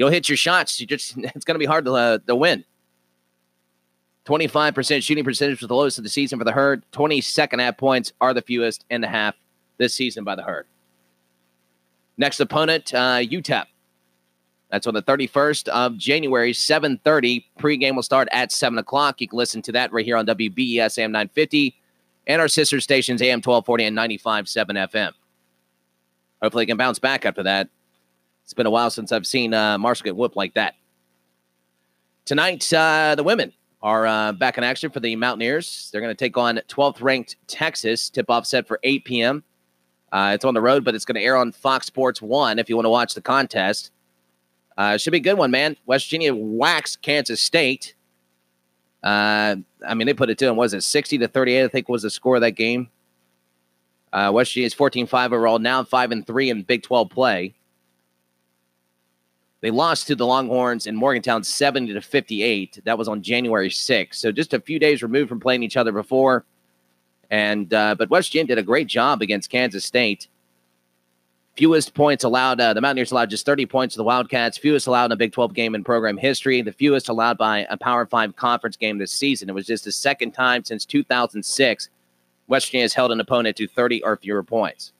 You'll 0.00 0.08
hit 0.08 0.30
your 0.30 0.36
shots. 0.36 0.80
You 0.80 0.86
just 0.86 1.14
it's 1.18 1.44
going 1.44 1.56
to 1.56 1.58
be 1.58 1.66
hard 1.66 1.84
to, 1.84 1.92
uh, 1.92 2.18
to 2.26 2.34
win. 2.34 2.64
25% 4.24 5.02
shooting 5.02 5.24
percentage 5.24 5.60
was 5.60 5.68
the 5.68 5.74
lowest 5.74 5.98
of 5.98 6.04
the 6.04 6.10
season 6.10 6.38
for 6.38 6.44
the 6.46 6.52
herd. 6.52 6.82
20 6.92 7.20
second 7.20 7.58
half 7.58 7.76
points 7.76 8.14
are 8.18 8.32
the 8.32 8.40
fewest 8.40 8.86
in 8.88 9.02
the 9.02 9.08
half 9.08 9.34
this 9.76 9.94
season 9.94 10.24
by 10.24 10.34
the 10.34 10.42
herd. 10.42 10.66
Next 12.16 12.40
opponent, 12.40 12.94
uh, 12.94 13.18
UTEP. 13.18 13.66
That's 14.70 14.86
on 14.86 14.94
the 14.94 15.02
31st 15.02 15.68
of 15.68 15.98
January, 15.98 16.54
7.30. 16.54 17.44
Pre-game 17.58 17.94
will 17.94 18.02
start 18.02 18.28
at 18.32 18.52
7 18.52 18.78
o'clock. 18.78 19.20
You 19.20 19.28
can 19.28 19.36
listen 19.36 19.60
to 19.62 19.72
that 19.72 19.92
right 19.92 20.04
here 20.04 20.16
on 20.16 20.24
WBES 20.24 20.98
AM 20.98 21.12
950 21.12 21.76
and 22.26 22.40
our 22.40 22.48
sister 22.48 22.80
stations 22.80 23.20
AM 23.20 23.42
1240 23.42 23.84
and 23.84 23.98
95.7 23.98 24.88
FM. 24.90 25.12
Hopefully, 26.40 26.64
it 26.64 26.68
can 26.68 26.78
bounce 26.78 26.98
back 26.98 27.26
after 27.26 27.42
that. 27.42 27.68
It's 28.50 28.54
been 28.54 28.66
a 28.66 28.70
while 28.70 28.90
since 28.90 29.12
I've 29.12 29.28
seen 29.28 29.54
uh, 29.54 29.78
Marshall 29.78 30.02
get 30.02 30.16
whooped 30.16 30.34
like 30.34 30.54
that. 30.54 30.74
Tonight, 32.24 32.72
uh, 32.72 33.14
the 33.14 33.22
women 33.22 33.52
are 33.80 34.08
uh, 34.08 34.32
back 34.32 34.58
in 34.58 34.64
action 34.64 34.90
for 34.90 34.98
the 34.98 35.14
Mountaineers. 35.14 35.88
They're 35.92 36.00
going 36.00 36.10
to 36.12 36.18
take 36.18 36.36
on 36.36 36.60
12th 36.68 37.00
ranked 37.00 37.36
Texas. 37.46 38.10
Tip 38.10 38.28
off 38.28 38.44
set 38.46 38.66
for 38.66 38.80
8 38.82 39.04
p.m. 39.04 39.44
Uh, 40.10 40.32
it's 40.34 40.44
on 40.44 40.54
the 40.54 40.60
road, 40.60 40.84
but 40.84 40.96
it's 40.96 41.04
going 41.04 41.14
to 41.14 41.22
air 41.22 41.36
on 41.36 41.52
Fox 41.52 41.86
Sports 41.86 42.20
1 42.20 42.58
if 42.58 42.68
you 42.68 42.74
want 42.74 42.86
to 42.86 42.90
watch 42.90 43.14
the 43.14 43.20
contest. 43.20 43.92
Uh, 44.76 44.96
should 44.96 45.12
be 45.12 45.18
a 45.18 45.20
good 45.20 45.38
one, 45.38 45.52
man. 45.52 45.76
West 45.86 46.06
Virginia 46.06 46.34
waxed 46.34 47.02
Kansas 47.02 47.40
State. 47.40 47.94
Uh, 49.00 49.54
I 49.86 49.94
mean, 49.94 50.08
they 50.08 50.14
put 50.14 50.28
it 50.28 50.38
to 50.38 50.46
them. 50.46 50.56
Was 50.56 50.74
it 50.74 50.82
60 50.82 51.18
to 51.18 51.28
38? 51.28 51.62
I 51.66 51.68
think 51.68 51.88
was 51.88 52.02
the 52.02 52.10
score 52.10 52.34
of 52.34 52.40
that 52.40 52.56
game. 52.56 52.88
Uh, 54.12 54.32
West 54.34 54.50
Virginia 54.50 54.66
is 54.66 54.74
14 54.74 55.06
5 55.06 55.32
overall, 55.32 55.60
now 55.60 55.84
5 55.84 56.10
and 56.10 56.26
3 56.26 56.50
in 56.50 56.62
Big 56.64 56.82
12 56.82 57.10
play. 57.10 57.54
They 59.60 59.70
lost 59.70 60.06
to 60.06 60.14
the 60.14 60.26
Longhorns 60.26 60.86
in 60.86 60.96
Morgantown 60.96 61.44
70 61.44 61.92
to 61.92 62.00
58. 62.00 62.80
That 62.84 62.96
was 62.96 63.08
on 63.08 63.22
January 63.22 63.68
6th. 63.68 64.14
So 64.14 64.32
just 64.32 64.54
a 64.54 64.60
few 64.60 64.78
days 64.78 65.02
removed 65.02 65.28
from 65.28 65.40
playing 65.40 65.62
each 65.62 65.76
other 65.76 65.92
before. 65.92 66.44
And 67.30 67.72
uh, 67.72 67.94
but 67.96 68.10
West 68.10 68.30
Virginia 68.30 68.56
did 68.56 68.58
a 68.58 68.66
great 68.66 68.86
job 68.86 69.22
against 69.22 69.50
Kansas 69.50 69.84
State. 69.84 70.28
Fewest 71.56 71.94
points 71.94 72.24
allowed. 72.24 72.60
Uh, 72.60 72.72
the 72.72 72.80
Mountaineers 72.80 73.12
allowed 73.12 73.28
just 73.28 73.44
30 73.44 73.66
points 73.66 73.94
to 73.94 73.98
the 73.98 74.04
Wildcats. 74.04 74.56
Fewest 74.56 74.86
allowed 74.86 75.06
in 75.06 75.12
a 75.12 75.16
Big 75.16 75.32
12 75.32 75.52
game 75.52 75.74
in 75.74 75.84
program 75.84 76.16
history. 76.16 76.62
The 76.62 76.72
fewest 76.72 77.08
allowed 77.08 77.36
by 77.36 77.66
a 77.68 77.76
Power 77.76 78.06
Five 78.06 78.34
conference 78.36 78.76
game 78.76 78.98
this 78.98 79.12
season. 79.12 79.48
It 79.50 79.54
was 79.54 79.66
just 79.66 79.84
the 79.84 79.92
second 79.92 80.32
time 80.32 80.64
since 80.64 80.84
2006 80.86 81.90
West 82.48 82.66
Virginia 82.66 82.84
has 82.84 82.94
held 82.94 83.12
an 83.12 83.20
opponent 83.20 83.56
to 83.58 83.68
30 83.68 84.02
or 84.02 84.16
fewer 84.16 84.42
points. 84.42 84.92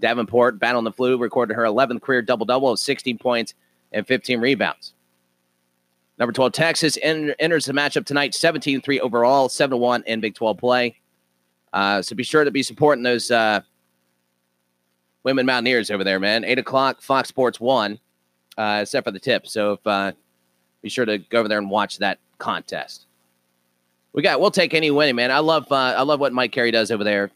Davenport, 0.00 0.58
battling 0.58 0.84
the 0.84 0.92
flu, 0.92 1.16
recorded 1.16 1.54
her 1.54 1.62
11th 1.62 2.00
career 2.00 2.22
double 2.22 2.46
double 2.46 2.70
of 2.70 2.78
16 2.80 3.18
points 3.18 3.54
and 3.92 4.06
15 4.06 4.40
rebounds. 4.40 4.94
Number 6.18 6.32
12, 6.32 6.52
Texas 6.52 6.98
enters 7.02 7.64
the 7.64 7.72
matchup 7.72 8.04
tonight 8.04 8.34
17 8.34 8.80
3 8.80 9.00
overall, 9.00 9.48
7 9.48 9.78
1 9.78 10.04
in 10.06 10.20
Big 10.20 10.34
12 10.34 10.58
play. 10.58 11.00
Uh, 11.72 12.02
so 12.02 12.14
be 12.14 12.22
sure 12.22 12.44
to 12.44 12.50
be 12.50 12.62
supporting 12.62 13.02
those 13.02 13.30
uh, 13.30 13.60
women 15.24 15.46
Mountaineers 15.46 15.90
over 15.90 16.04
there, 16.04 16.20
man. 16.20 16.44
8 16.44 16.58
o'clock, 16.58 17.00
Fox 17.00 17.28
Sports 17.28 17.58
1, 17.58 17.98
uh, 18.58 18.78
except 18.82 19.06
for 19.06 19.10
the 19.10 19.18
tip. 19.18 19.46
So 19.46 19.72
if, 19.72 19.86
uh, 19.86 20.12
be 20.82 20.88
sure 20.88 21.04
to 21.06 21.18
go 21.18 21.38
over 21.38 21.48
there 21.48 21.58
and 21.58 21.70
watch 21.70 21.98
that 21.98 22.18
contest. 22.38 23.06
We 24.12 24.22
got. 24.22 24.40
We'll 24.40 24.50
take 24.50 24.74
any 24.74 24.90
winning, 24.90 25.16
man. 25.16 25.30
I 25.30 25.38
love. 25.38 25.70
Uh, 25.72 25.76
I 25.96 26.02
love 26.02 26.20
what 26.20 26.34
Mike 26.34 26.52
Carey 26.52 26.70
does 26.70 26.90
over 26.90 27.04
there. 27.04 27.30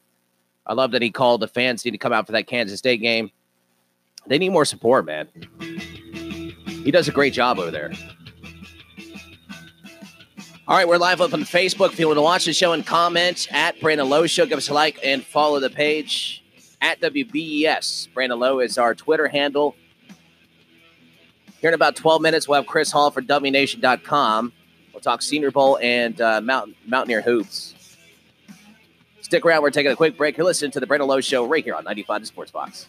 I 0.67 0.75
love 0.75 0.91
that 0.91 1.01
he 1.01 1.11
called 1.11 1.41
the 1.41 1.49
fans 1.49 1.85
need 1.85 1.93
to 1.93 1.99
come 1.99 2.13
out 2.13 2.27
for 2.27 2.33
that 2.33 2.47
Kansas 2.47 2.79
State 2.79 3.01
game. 3.01 3.31
They 4.27 4.39
need 4.39 4.51
more 4.51 4.65
support, 4.65 5.07
man. 5.07 5.29
He 6.87 6.93
does 6.93 7.09
a 7.09 7.11
great 7.11 7.33
job 7.33 7.59
over 7.59 7.73
there. 7.73 7.91
All 10.69 10.77
right, 10.77 10.87
we're 10.87 10.99
live 10.99 11.21
up 11.21 11.35
on 11.35 11.41
Facebook. 11.41 11.93
If 11.93 11.99
you 11.99 12.07
want 12.07 12.19
to 12.19 12.23
watch 12.23 12.45
the 12.45 12.53
show 12.53 12.75
and 12.75 12.87
comment 12.87 13.49
at 13.51 13.81
Brandon 13.81 14.09
Lowe 14.09 14.29
Show, 14.29 14.47
give 14.47 14.57
us 14.57 14.69
a 14.69 14.73
like 14.73 15.01
and 15.03 15.25
follow 15.25 15.59
the 15.59 15.69
page 15.69 16.45
at 16.81 17.01
WBES. 17.01 18.15
Brandon 18.15 18.39
Lowe 18.39 18.61
is 18.61 18.79
our 18.79 18.95
Twitter 18.95 19.27
handle. 19.27 19.75
Here 21.61 21.71
in 21.71 21.75
about 21.75 21.97
12 21.97 22.23
minutes, 22.23 22.47
we'll 22.47 22.61
have 22.61 22.69
Chris 22.69 22.93
Hall 22.93 23.11
for 23.11 23.21
WNation.com. 23.21 24.53
We'll 24.93 25.01
talk 25.01 25.23
Senior 25.23 25.51
Bowl 25.51 25.81
and 25.83 26.21
uh, 26.21 26.41
Mountain, 26.41 26.77
Mountaineer 26.87 27.23
Hoops. 27.23 27.75
Stick 29.23 29.45
around. 29.45 29.63
We're 29.63 29.71
taking 29.71 29.91
a 29.91 29.97
quick 29.97 30.17
break. 30.17 30.37
You're 30.37 30.47
listening 30.47 30.71
to 30.71 30.79
the 30.79 30.87
Brandon 30.87 31.09
Lowe 31.09 31.21
Show 31.21 31.49
right 31.49 31.65
here 31.65 31.75
on 31.75 31.83
95 31.83 32.21
to 32.21 32.27
Sports 32.27 32.53
Fox. 32.53 32.87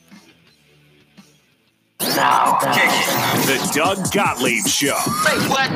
Now 1.99 2.59
The 2.59 3.71
Doug 3.73 4.11
Gottlieb 4.11 4.67
Show. 4.67 4.97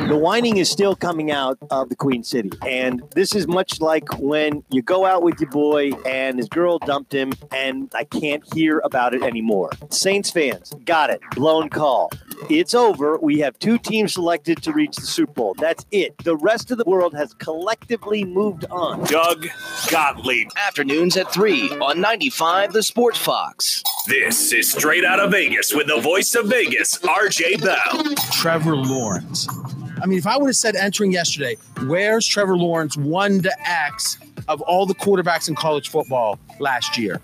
The 0.08 0.16
whining 0.16 0.58
is 0.58 0.70
still 0.70 0.94
coming 0.94 1.30
out 1.30 1.58
of 1.70 1.88
the 1.88 1.96
Queen 1.96 2.22
City. 2.22 2.50
And 2.66 3.02
this 3.14 3.34
is 3.34 3.46
much 3.48 3.80
like 3.80 4.18
when 4.18 4.62
you 4.70 4.82
go 4.82 5.04
out 5.04 5.22
with 5.22 5.40
your 5.40 5.50
boy 5.50 5.90
and 6.06 6.38
his 6.38 6.48
girl 6.48 6.78
dumped 6.78 7.12
him, 7.12 7.32
and 7.50 7.90
I 7.94 8.04
can't 8.04 8.42
hear 8.54 8.80
about 8.84 9.14
it 9.14 9.22
anymore. 9.22 9.70
Saints 9.90 10.30
fans, 10.30 10.72
got 10.84 11.10
it. 11.10 11.20
Blown 11.34 11.68
call. 11.68 12.10
It's 12.50 12.74
over. 12.74 13.18
We 13.18 13.38
have 13.40 13.58
two 13.58 13.78
teams 13.78 14.14
selected 14.14 14.62
to 14.62 14.72
reach 14.72 14.96
the 14.96 15.06
Super 15.06 15.32
Bowl. 15.32 15.54
That's 15.58 15.86
it. 15.90 16.18
The 16.18 16.36
rest 16.36 16.70
of 16.70 16.78
the 16.78 16.84
world 16.86 17.14
has 17.14 17.34
collectively 17.34 18.24
moved 18.24 18.64
on. 18.70 19.04
Doug 19.04 19.48
Gottlieb. 19.90 20.48
Afternoons 20.56 21.16
at 21.16 21.32
3 21.32 21.70
on 21.80 22.00
95 22.00 22.72
The 22.72 22.82
Sports 22.82 23.18
Fox. 23.18 23.82
This 24.08 24.52
is 24.52 24.72
straight 24.72 25.04
out 25.04 25.20
of 25.20 25.30
Vegas 25.30 25.72
with 25.72 25.86
the 25.86 26.00
voice 26.00 26.11
of 26.12 26.46
Vegas, 26.46 26.98
RJ 26.98 27.62
Bell. 27.62 28.14
Trevor 28.32 28.76
Lawrence. 28.76 29.48
I 30.02 30.06
mean, 30.06 30.18
if 30.18 30.26
I 30.26 30.36
would 30.36 30.48
have 30.48 30.56
said 30.56 30.76
entering 30.76 31.10
yesterday, 31.10 31.56
where's 31.86 32.26
Trevor 32.26 32.56
Lawrence 32.56 32.98
1 32.98 33.40
to 33.40 33.52
X 33.66 34.18
of 34.46 34.60
all 34.62 34.84
the 34.84 34.94
quarterbacks 34.94 35.48
in 35.48 35.54
college 35.54 35.88
football 35.88 36.38
last 36.60 36.98
year? 36.98 37.18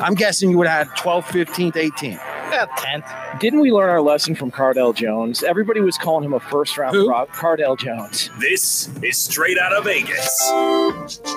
I'm 0.00 0.14
guessing 0.14 0.50
you 0.50 0.56
would 0.58 0.66
have 0.66 0.88
had 0.88 0.96
12th, 0.96 1.24
15th, 1.24 1.74
18th. 1.74 2.31
Yeah, 2.52 2.66
10th. 2.66 3.40
Didn't 3.40 3.60
we 3.60 3.72
learn 3.72 3.88
our 3.88 4.02
lesson 4.02 4.34
from 4.34 4.50
Cardale 4.50 4.94
Jones? 4.94 5.42
Everybody 5.42 5.80
was 5.80 5.96
calling 5.96 6.24
him 6.24 6.34
a 6.34 6.40
first 6.40 6.76
round 6.76 6.94
prop. 7.06 7.30
Cardale 7.30 7.78
Jones. 7.78 8.28
This 8.38 8.90
is 9.02 9.16
straight 9.16 9.56
out 9.58 9.72
of 9.72 9.84
Vegas. 9.84 10.50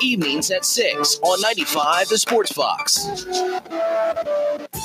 Evenings 0.01 0.51
at 0.51 0.65
6 0.65 1.19
on 1.21 1.41
95 1.41 2.09
The 2.09 2.17
Sports 2.17 2.51
Fox. 2.51 3.25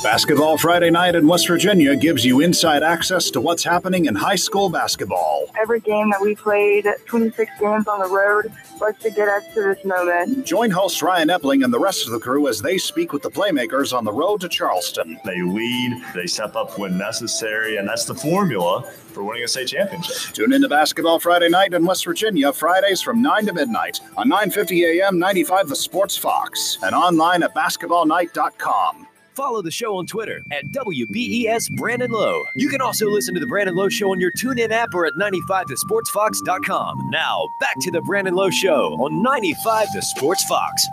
Basketball 0.03 0.57
Friday 0.57 0.91
night 0.91 1.15
in 1.15 1.27
West 1.27 1.47
Virginia 1.49 1.95
gives 1.97 2.25
you 2.25 2.41
inside 2.41 2.83
access 2.83 3.31
to 3.33 3.41
what's 3.41 3.63
happening 3.65 4.07
in 4.07 4.15
high 4.15 4.37
school 4.37 4.71
basketball. 4.71 5.47
Every 5.61 5.81
game 5.81 6.11
that 6.11 6.23
we 6.23 6.35
played, 6.37 6.87
26 7.07 7.51
games 7.61 7.87
on 7.87 7.99
the 7.99 8.09
road, 8.09 8.51
was 8.81 8.95
to 9.01 9.11
get 9.11 9.29
us 9.29 9.45
to 9.55 9.63
this 9.63 9.85
moment. 9.85 10.47
Join 10.47 10.71
host 10.71 11.03
Ryan 11.03 11.29
Epling 11.29 11.65
and 11.65 11.73
the 11.75 11.79
rest 11.79 12.07
of 12.07 12.13
the 12.13 12.19
crew 12.19 12.49
as 12.49 12.63
they 12.63 12.79
speak 12.79 13.13
with 13.13 13.23
the 13.23 13.31
playmakers 13.31 13.95
on 13.95 14.05
the 14.05 14.13
road 14.13 14.41
to 14.41 14.49
Charleston. 14.49 15.19
They 15.27 15.43
lead, 15.43 16.03
they 16.21 16.27
step 16.27 16.55
up 16.55 16.79
when 16.79 16.99
necessary, 16.99 17.79
and 17.79 17.89
that's 17.89 18.05
the 18.05 18.15
formula 18.15 18.83
for 18.83 19.25
winning 19.25 19.43
a 19.43 19.49
state 19.49 19.69
championship. 19.69 20.35
Tune 20.35 20.53
in 20.53 20.61
to 20.61 20.69
Basketball 20.69 21.19
Friday 21.19 21.49
night 21.49 21.73
in 21.73 21.87
West 21.87 22.05
Virginia, 22.05 22.53
Fridays 22.53 23.01
from 23.01 23.23
9 23.23 23.47
to 23.47 23.55
midnight 23.55 24.01
on 24.19 24.29
950 24.29 25.01
AM 25.01 25.19
95 25.19 25.71
The 25.71 25.77
Sports 25.77 26.19
Fox 26.19 26.79
and 26.83 26.95
online 26.95 27.43
at 27.43 27.55
basketballnight.com. 27.55 29.07
Follow 29.35 29.63
the 29.63 29.71
show 29.71 29.97
on 29.97 30.07
Twitter 30.07 30.43
at 30.53 30.67
WBES 30.67 31.75
Brandon 31.77 32.11
Lowe. 32.11 32.45
You 32.55 32.69
can 32.69 32.83
also 32.83 33.07
listen 33.07 33.33
to 33.33 33.41
The 33.41 33.47
Brandon 33.47 33.75
Lowe 33.75 33.89
Show 33.89 34.11
on 34.11 34.21
your 34.21 34.33
TuneIn 34.33 34.71
app 34.71 34.93
or 34.93 35.07
at 35.07 35.15
95thesportsfox.com. 35.15 37.11
Now, 37.11 37.49
back 37.61 37.77
to 37.81 37.91
The 37.91 38.03
Brandon 38.03 38.35
Lowe 38.35 38.51
Show 38.51 38.95
on 39.01 39.23
95 39.23 39.87
The 39.95 40.03
Sports 40.03 40.45
Fox. 40.45 40.87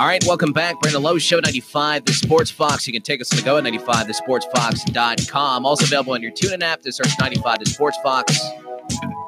All 0.00 0.06
right, 0.06 0.24
welcome 0.26 0.52
back. 0.52 0.80
Brandon 0.80 1.04
Lowe 1.04 1.18
Show 1.18 1.38
95, 1.38 2.06
The 2.06 2.12
Sports 2.14 2.50
Fox. 2.50 2.84
You 2.84 2.92
can 2.92 3.02
take 3.02 3.20
us 3.20 3.32
on 3.32 3.38
the 3.38 3.44
go 3.44 3.58
at 3.58 3.62
95thesportsfox.com. 3.62 5.64
Also 5.64 5.84
available 5.84 6.14
on 6.14 6.20
your 6.20 6.32
TuneIn 6.32 6.64
app 6.64 6.82
to 6.82 6.90
search 6.90 7.12
95 7.20 7.60
The 7.60 7.66
Sports 7.66 7.96
Fox. 8.02 8.36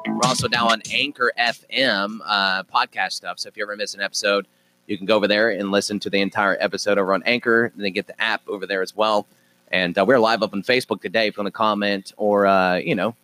We're 0.05 0.19
also 0.25 0.49
now 0.49 0.67
on 0.67 0.81
Anchor 0.91 1.31
FM 1.39 2.19
uh, 2.25 2.63
podcast 2.63 3.13
stuff. 3.13 3.39
So 3.39 3.47
if 3.47 3.55
you 3.55 3.63
ever 3.63 3.77
miss 3.77 3.93
an 3.93 4.01
episode, 4.01 4.45
you 4.87 4.97
can 4.97 5.05
go 5.05 5.15
over 5.15 5.25
there 5.25 5.51
and 5.51 5.71
listen 5.71 6.01
to 6.01 6.09
the 6.09 6.19
entire 6.19 6.57
episode 6.59 6.97
over 6.97 7.13
on 7.13 7.23
Anchor. 7.23 7.71
And 7.73 7.81
then 7.81 7.93
get 7.93 8.07
the 8.07 8.21
app 8.21 8.41
over 8.49 8.67
there 8.67 8.81
as 8.81 8.93
well. 8.93 9.25
And 9.71 9.97
uh, 9.97 10.03
we're 10.03 10.19
live 10.19 10.43
up 10.43 10.53
on 10.53 10.63
Facebook 10.63 11.01
today. 11.01 11.27
If 11.27 11.37
you 11.37 11.43
want 11.43 11.53
to 11.53 11.57
comment 11.57 12.11
or, 12.17 12.45
uh, 12.45 12.75
you 12.75 12.93
know, 12.93 13.15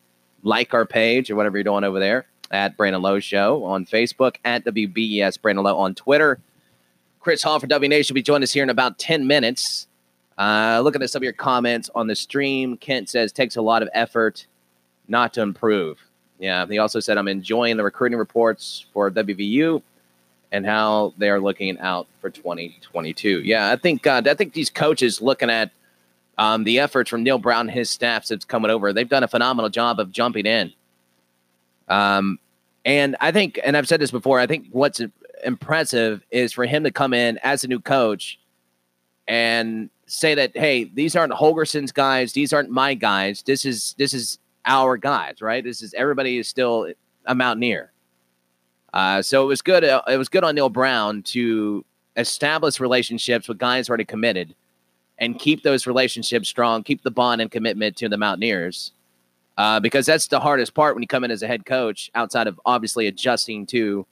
like 0.43 0.73
our 0.73 0.86
page 0.86 1.29
or 1.29 1.36
whatever 1.36 1.58
you're 1.58 1.65
doing 1.65 1.84
over 1.84 1.99
there 1.99 2.25
at 2.51 2.77
Brandon 2.77 3.01
Lowe 3.01 3.19
Show 3.19 3.65
on 3.65 3.86
Facebook, 3.86 4.38
at 4.45 4.63
WBES 4.63 5.41
Brandon 5.41 5.65
Lowe 5.65 5.77
on 5.77 5.93
Twitter. 5.93 6.39
Chris 7.23 7.41
Hall 7.41 7.57
for 7.57 7.67
W 7.67 7.89
Nation 7.89 8.13
will 8.13 8.19
be 8.19 8.21
joining 8.21 8.43
us 8.43 8.51
here 8.51 8.63
in 8.63 8.69
about 8.69 8.99
10 8.99 9.25
minutes. 9.25 9.88
Uh, 10.38 10.81
looking 10.83 11.01
at 11.01 11.09
some 11.09 11.21
of 11.21 11.23
your 11.23 11.31
comments 11.31 11.89
on 11.95 12.07
the 12.07 12.15
stream, 12.15 12.75
Kent 12.75 13.07
says 13.09 13.31
takes 13.31 13.55
a 13.55 13.62
lot 13.62 13.81
of 13.81 13.88
effort 13.93 14.45
not 15.07 15.33
to 15.36 15.41
improve. 15.41 15.99
Yeah, 16.38 16.65
he 16.65 16.79
also 16.79 16.99
said 16.99 17.17
I'm 17.17 17.29
enjoying 17.29 17.77
the 17.77 17.83
recruiting 17.83 18.17
reports 18.17 18.88
for 18.91 19.09
WVU 19.09 19.81
and 20.51 20.65
how 20.65 21.13
they 21.17 21.29
are 21.29 21.39
looking 21.39 21.79
out 21.79 22.07
for 22.19 22.29
2022. 22.29 23.41
Yeah, 23.43 23.71
I 23.71 23.77
think 23.77 24.05
uh, 24.05 24.21
I 24.25 24.33
think 24.33 24.53
these 24.53 24.69
coaches 24.69 25.21
looking 25.21 25.49
at 25.49 25.71
Um, 26.38 26.63
the 26.65 26.79
efforts 26.79 27.09
from 27.09 27.23
Neal 27.23 27.38
Brown 27.38 27.69
and 27.69 27.71
his 27.71 27.89
staff 27.89 28.25
since 28.25 28.43
coming 28.43 28.71
over, 28.71 28.91
they've 28.91 29.07
done 29.07 29.23
a 29.23 29.27
phenomenal 29.27 29.69
job 29.69 29.99
of 29.99 30.12
jumping 30.12 30.45
in. 30.45 30.73
Um, 31.88 32.39
and 32.83 33.15
I 33.21 33.31
think, 33.31 33.59
and 33.63 33.77
I've 33.77 33.88
said 33.88 34.01
this 34.01 34.12
before, 34.12 34.39
I 34.39 34.47
think 34.47 34.65
what's 34.71 34.99
impressive 35.45 36.23
is 36.32 36.53
for 36.53 36.65
him 36.65 36.84
to 36.84 36.91
come 36.91 37.13
in 37.13 37.38
as 37.43 37.63
a 37.63 37.67
new 37.67 37.79
coach 37.79 38.39
and 39.27 39.89
say 40.06 40.36
that, 40.36 40.56
hey, 40.56 40.86
these 40.86 41.15
aren't 41.15 41.34
Holgorsen's 41.34 41.91
guys, 41.91 42.34
these 42.34 42.53
aren't 42.53 42.69
my 42.69 42.93
guys. 42.93 43.43
This 43.43 43.65
is 43.65 43.95
this 43.97 44.13
is 44.13 44.39
our 44.65 44.97
guys, 44.97 45.41
right? 45.41 45.63
This 45.63 45.82
is 45.82 45.93
everybody 45.93 46.38
is 46.38 46.47
still 46.47 46.91
a 47.25 47.36
Mountaineer. 47.36 47.91
Uh, 48.93 49.21
so 49.21 49.43
it 49.43 49.47
was 49.47 49.62
good. 49.62 49.84
Uh, 49.84 50.01
it 50.08 50.17
was 50.17 50.29
good 50.29 50.43
on 50.43 50.56
Neal 50.56 50.69
Brown 50.69 51.23
to 51.23 51.84
establish 52.15 52.79
relationships 52.79 53.47
with 53.47 53.58
guys 53.58 53.89
already 53.89 54.06
committed 54.06 54.53
and 55.17 55.39
keep 55.39 55.63
those 55.63 55.88
relationships 55.88 56.47
strong, 56.47 56.84
keep 56.84 57.01
the 57.01 57.12
bond 57.12 57.41
and 57.41 57.49
commitment 57.49 57.95
to 57.97 58.10
the 58.10 58.17
Mountaineers. 58.17 58.91
Uh, 59.58 59.79
because 59.79 60.06
that's 60.06 60.27
the 60.27 60.39
hardest 60.39 60.73
part 60.73 60.95
when 60.95 61.03
you 61.03 61.08
come 61.08 61.23
in 61.23 61.29
as 61.29 61.43
a 61.43 61.47
head 61.47 61.65
coach, 61.65 62.10
outside 62.15 62.47
of 62.47 62.60
obviously 62.65 63.06
adjusting 63.06 63.67
to 63.67 64.06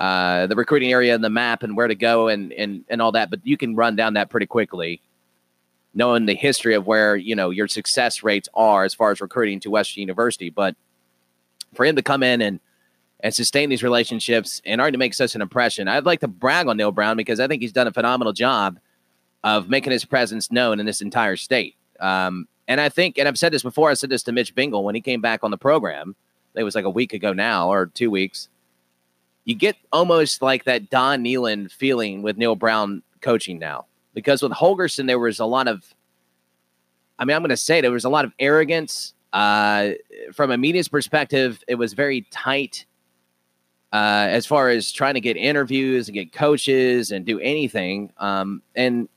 uh, 0.00 0.46
the 0.46 0.56
recruiting 0.56 0.92
area 0.92 1.14
and 1.14 1.22
the 1.22 1.30
map 1.30 1.62
and 1.62 1.76
where 1.76 1.88
to 1.88 1.94
go 1.94 2.28
and, 2.28 2.52
and, 2.52 2.84
and 2.88 3.00
all 3.00 3.12
that. 3.12 3.30
But 3.30 3.40
you 3.44 3.56
can 3.56 3.76
run 3.76 3.96
down 3.96 4.14
that 4.14 4.30
pretty 4.30 4.46
quickly, 4.46 5.00
knowing 5.94 6.26
the 6.26 6.34
history 6.34 6.74
of 6.74 6.86
where, 6.86 7.16
you 7.16 7.36
know, 7.36 7.50
your 7.50 7.68
success 7.68 8.22
rates 8.22 8.48
are 8.54 8.84
as 8.84 8.94
far 8.94 9.12
as 9.12 9.20
recruiting 9.20 9.60
to 9.60 9.70
Western 9.70 10.00
University. 10.00 10.50
But 10.50 10.74
for 11.74 11.84
him 11.84 11.96
to 11.96 12.02
come 12.02 12.22
in 12.22 12.42
and, 12.42 12.60
and 13.20 13.34
sustain 13.34 13.70
these 13.70 13.82
relationships 13.82 14.60
and 14.64 14.80
already 14.80 14.96
make 14.96 15.14
such 15.14 15.34
an 15.34 15.42
impression, 15.42 15.88
I'd 15.88 16.04
like 16.04 16.20
to 16.20 16.28
brag 16.28 16.66
on 16.66 16.76
Neal 16.76 16.92
Brown 16.92 17.16
because 17.16 17.40
I 17.40 17.46
think 17.46 17.62
he's 17.62 17.72
done 17.72 17.86
a 17.86 17.92
phenomenal 17.92 18.32
job 18.32 18.78
of 19.44 19.68
making 19.68 19.92
his 19.92 20.04
presence 20.04 20.50
known 20.50 20.80
in 20.80 20.86
this 20.86 21.00
entire 21.00 21.36
state. 21.36 21.76
Um, 22.00 22.48
and 22.66 22.80
I 22.80 22.88
think, 22.88 23.18
and 23.18 23.28
I've 23.28 23.38
said 23.38 23.52
this 23.52 23.62
before, 23.62 23.90
I 23.90 23.94
said 23.94 24.10
this 24.10 24.22
to 24.24 24.32
Mitch 24.32 24.54
Vingle 24.54 24.82
when 24.82 24.94
he 24.94 25.00
came 25.00 25.20
back 25.20 25.44
on 25.44 25.50
the 25.50 25.58
program. 25.58 26.16
It 26.54 26.64
was 26.64 26.74
like 26.74 26.84
a 26.84 26.90
week 26.90 27.12
ago 27.12 27.32
now 27.32 27.70
or 27.70 27.86
two 27.86 28.10
weeks. 28.10 28.48
You 29.44 29.54
get 29.54 29.76
almost 29.92 30.42
like 30.42 30.64
that 30.64 30.90
Don 30.90 31.22
Nehlen 31.22 31.70
feeling 31.70 32.22
with 32.22 32.36
Neal 32.36 32.56
Brown 32.56 33.02
coaching 33.20 33.58
now. 33.58 33.86
Because 34.14 34.42
with 34.42 34.52
Holgorsen, 34.52 35.06
there 35.06 35.18
was 35.18 35.40
a 35.40 35.44
lot 35.44 35.68
of, 35.68 35.94
I 37.18 37.24
mean, 37.24 37.34
I'm 37.36 37.42
going 37.42 37.50
to 37.50 37.56
say 37.56 37.80
there 37.80 37.90
was 37.90 38.04
a 38.04 38.08
lot 38.10 38.24
of 38.24 38.32
arrogance. 38.38 39.12
Uh, 39.32 39.90
from 40.32 40.52
a 40.52 40.56
media's 40.56 40.88
perspective, 40.88 41.62
it 41.66 41.74
was 41.74 41.92
very 41.92 42.22
tight 42.30 42.86
uh, 43.92 44.26
as 44.30 44.46
far 44.46 44.70
as 44.70 44.92
trying 44.92 45.14
to 45.14 45.20
get 45.20 45.36
interviews 45.36 46.08
and 46.08 46.14
get 46.14 46.32
coaches 46.32 47.10
and 47.10 47.24
do 47.24 47.38
anything. 47.40 48.12
Um, 48.18 48.62
and 48.74 49.08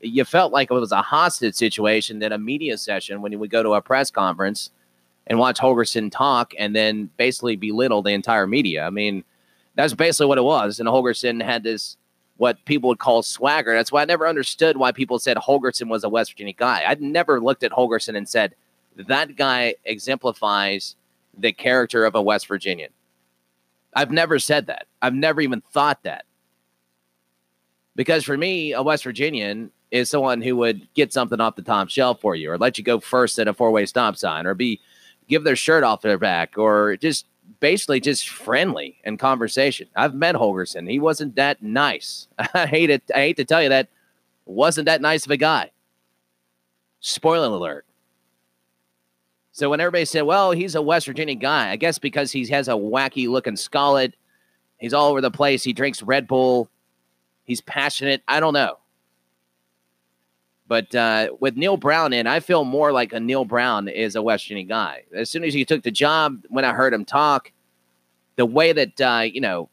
you 0.00 0.24
felt 0.24 0.52
like 0.52 0.70
it 0.70 0.74
was 0.74 0.92
a 0.92 1.02
hostage 1.02 1.54
situation 1.54 2.18
than 2.18 2.32
a 2.32 2.38
media 2.38 2.76
session 2.76 3.22
when 3.22 3.32
you 3.32 3.38
would 3.38 3.50
go 3.50 3.62
to 3.62 3.74
a 3.74 3.82
press 3.82 4.10
conference 4.10 4.70
and 5.26 5.38
watch 5.38 5.58
Holgorsen 5.58 6.10
talk 6.10 6.52
and 6.58 6.74
then 6.74 7.08
basically 7.16 7.56
belittle 7.56 8.02
the 8.02 8.12
entire 8.12 8.46
media. 8.46 8.84
I 8.84 8.90
mean, 8.90 9.24
that's 9.74 9.94
basically 9.94 10.26
what 10.26 10.38
it 10.38 10.44
was. 10.44 10.78
And 10.78 10.88
Holgorsen 10.88 11.42
had 11.42 11.62
this 11.62 11.96
what 12.36 12.64
people 12.64 12.88
would 12.88 12.98
call 12.98 13.22
swagger. 13.22 13.74
That's 13.74 13.92
why 13.92 14.02
I 14.02 14.04
never 14.04 14.26
understood 14.26 14.76
why 14.76 14.92
people 14.92 15.18
said 15.18 15.36
Holgorsen 15.36 15.88
was 15.88 16.02
a 16.02 16.08
West 16.08 16.32
Virginia 16.32 16.54
guy. 16.54 16.82
I'd 16.86 17.00
never 17.00 17.40
looked 17.40 17.62
at 17.62 17.72
Holgorsen 17.72 18.16
and 18.16 18.28
said 18.28 18.54
that 18.96 19.36
guy 19.36 19.76
exemplifies 19.84 20.96
the 21.36 21.52
character 21.52 22.04
of 22.04 22.14
a 22.14 22.22
West 22.22 22.46
Virginian. 22.48 22.90
I've 23.94 24.10
never 24.10 24.38
said 24.38 24.66
that. 24.66 24.86
I've 25.00 25.14
never 25.14 25.40
even 25.40 25.60
thought 25.72 26.02
that. 26.02 26.24
Because 27.94 28.24
for 28.24 28.36
me, 28.36 28.72
a 28.72 28.82
West 28.82 29.04
Virginian 29.04 29.70
is 29.90 30.08
someone 30.08 30.40
who 30.40 30.56
would 30.56 30.92
get 30.94 31.12
something 31.12 31.40
off 31.40 31.56
the 31.56 31.62
top 31.62 31.90
shelf 31.90 32.20
for 32.20 32.34
you 32.34 32.50
or 32.50 32.58
let 32.58 32.78
you 32.78 32.84
go 32.84 32.98
first 32.98 33.38
at 33.38 33.48
a 33.48 33.52
four-way 33.52 33.84
stop 33.84 34.16
sign 34.16 34.46
or 34.46 34.54
be 34.54 34.80
give 35.28 35.44
their 35.44 35.56
shirt 35.56 35.84
off 35.84 36.00
their 36.00 36.18
back 36.18 36.56
or 36.56 36.96
just 36.96 37.26
basically 37.62 38.00
just 38.00 38.28
friendly 38.28 38.98
in 39.04 39.16
conversation. 39.16 39.86
I've 39.94 40.14
met 40.14 40.34
Holgorsen. 40.34 40.90
He 40.90 40.98
wasn't 40.98 41.36
that 41.36 41.62
nice. 41.62 42.26
I 42.54 42.66
hate 42.66 42.90
it. 42.90 43.02
I 43.14 43.20
hate 43.20 43.36
to 43.36 43.44
tell 43.44 43.62
you 43.62 43.68
that 43.68 43.88
wasn't 44.44 44.86
that 44.86 45.00
nice 45.00 45.24
of 45.24 45.30
a 45.30 45.36
guy. 45.36 45.70
Spoiler 46.98 47.46
alert. 47.46 47.86
So 49.52 49.70
when 49.70 49.80
everybody 49.80 50.04
said, 50.04 50.22
well, 50.22 50.50
he's 50.50 50.74
a 50.74 50.82
West 50.82 51.06
Virginia 51.06 51.36
guy, 51.36 51.70
I 51.70 51.76
guess 51.76 51.98
because 51.98 52.32
he 52.32 52.44
has 52.46 52.66
a 52.66 52.72
wacky 52.72 53.28
looking 53.28 53.56
skull, 53.56 53.96
he's 54.78 54.92
all 54.92 55.10
over 55.10 55.20
the 55.20 55.30
place. 55.30 55.62
He 55.62 55.72
drinks 55.72 56.02
Red 56.02 56.26
Bull. 56.26 56.68
He's 57.44 57.60
passionate. 57.60 58.22
I 58.26 58.40
don't 58.40 58.54
know. 58.54 58.78
But 60.72 60.94
uh, 60.94 61.28
with 61.38 61.54
Neal 61.54 61.76
Brown 61.76 62.14
in, 62.14 62.26
I 62.26 62.40
feel 62.40 62.64
more 62.64 62.92
like 62.92 63.12
a 63.12 63.20
Neal 63.20 63.44
Brown 63.44 63.88
is 63.88 64.16
a 64.16 64.22
West 64.22 64.44
Virginia 64.44 64.64
guy. 64.64 65.02
As 65.14 65.28
soon 65.28 65.44
as 65.44 65.52
he 65.52 65.66
took 65.66 65.82
the 65.82 65.90
job, 65.90 66.46
when 66.48 66.64
I 66.64 66.72
heard 66.72 66.94
him 66.94 67.04
talk, 67.04 67.52
the 68.36 68.46
way 68.46 68.72
that 68.72 68.98
uh, 68.98 69.24
you 69.30 69.42
know 69.42 69.68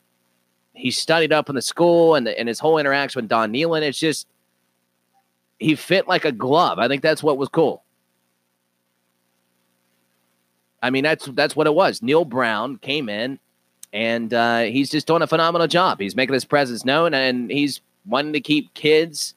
he 0.73 0.91
studied 0.91 1.31
up 1.31 1.47
in 1.47 1.55
the 1.55 1.61
school 1.61 2.15
and 2.15 2.27
the, 2.27 2.37
and 2.37 2.49
his 2.49 2.59
whole 2.59 2.77
interaction 2.77 3.21
with 3.21 3.29
Don 3.29 3.53
Nehlen, 3.53 3.81
it's 3.81 3.97
just 3.97 4.27
he 5.57 5.73
fit 5.75 6.09
like 6.09 6.25
a 6.25 6.33
glove. 6.33 6.79
I 6.79 6.89
think 6.89 7.01
that's 7.01 7.23
what 7.23 7.37
was 7.37 7.47
cool. 7.47 7.81
I 10.83 10.89
mean, 10.89 11.05
that's 11.05 11.27
that's 11.27 11.55
what 11.55 11.65
it 11.65 11.73
was. 11.73 12.01
Neal 12.01 12.25
Brown 12.25 12.75
came 12.75 13.07
in, 13.07 13.39
and 13.93 14.33
uh, 14.33 14.63
he's 14.63 14.89
just 14.89 15.07
doing 15.07 15.21
a 15.21 15.27
phenomenal 15.27 15.67
job. 15.67 16.01
He's 16.01 16.17
making 16.17 16.33
his 16.33 16.43
presence 16.43 16.83
known, 16.83 17.13
and 17.13 17.49
he's 17.49 17.79
wanting 18.05 18.33
to 18.33 18.41
keep 18.41 18.73
kids 18.73 19.35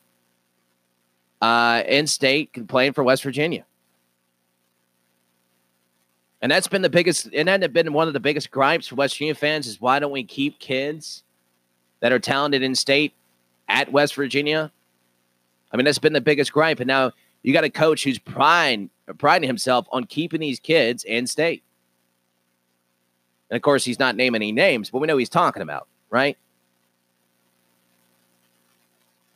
uh, 1.42 1.82
in 1.88 2.06
state 2.06 2.68
playing 2.68 2.92
for 2.92 3.02
West 3.02 3.24
Virginia. 3.24 3.66
And 6.40 6.50
that's 6.50 6.68
been 6.68 6.82
the 6.82 6.90
biggest, 6.90 7.28
and 7.34 7.48
that 7.48 7.62
had 7.62 7.72
been 7.72 7.92
one 7.92 8.06
of 8.08 8.14
the 8.14 8.20
biggest 8.20 8.50
gripes 8.50 8.88
for 8.88 8.94
West 8.94 9.14
Virginia 9.14 9.34
fans 9.34 9.66
is 9.66 9.80
why 9.80 9.98
don't 9.98 10.12
we 10.12 10.24
keep 10.24 10.58
kids 10.60 11.24
that 12.00 12.12
are 12.12 12.18
talented 12.18 12.62
in 12.62 12.74
state 12.74 13.12
at 13.68 13.92
West 13.92 14.14
Virginia? 14.14 14.72
I 15.72 15.76
mean, 15.76 15.84
that's 15.84 15.98
been 15.98 16.12
the 16.12 16.20
biggest 16.20 16.52
gripe. 16.52 16.80
And 16.80 16.86
now 16.88 17.12
you 17.42 17.52
got 17.52 17.64
a 17.64 17.70
coach 17.70 18.04
who's 18.04 18.18
priding, 18.18 18.90
priding 19.18 19.46
himself 19.46 19.86
on 19.90 20.04
keeping 20.04 20.40
these 20.40 20.60
kids 20.60 21.04
in 21.04 21.26
state. 21.26 21.62
And 23.50 23.56
of 23.56 23.62
course, 23.62 23.84
he's 23.84 23.98
not 23.98 24.16
naming 24.16 24.42
any 24.42 24.52
names, 24.52 24.90
but 24.90 24.98
we 24.98 25.06
know 25.06 25.16
he's 25.16 25.28
talking 25.28 25.62
about, 25.62 25.88
right? 26.08 26.36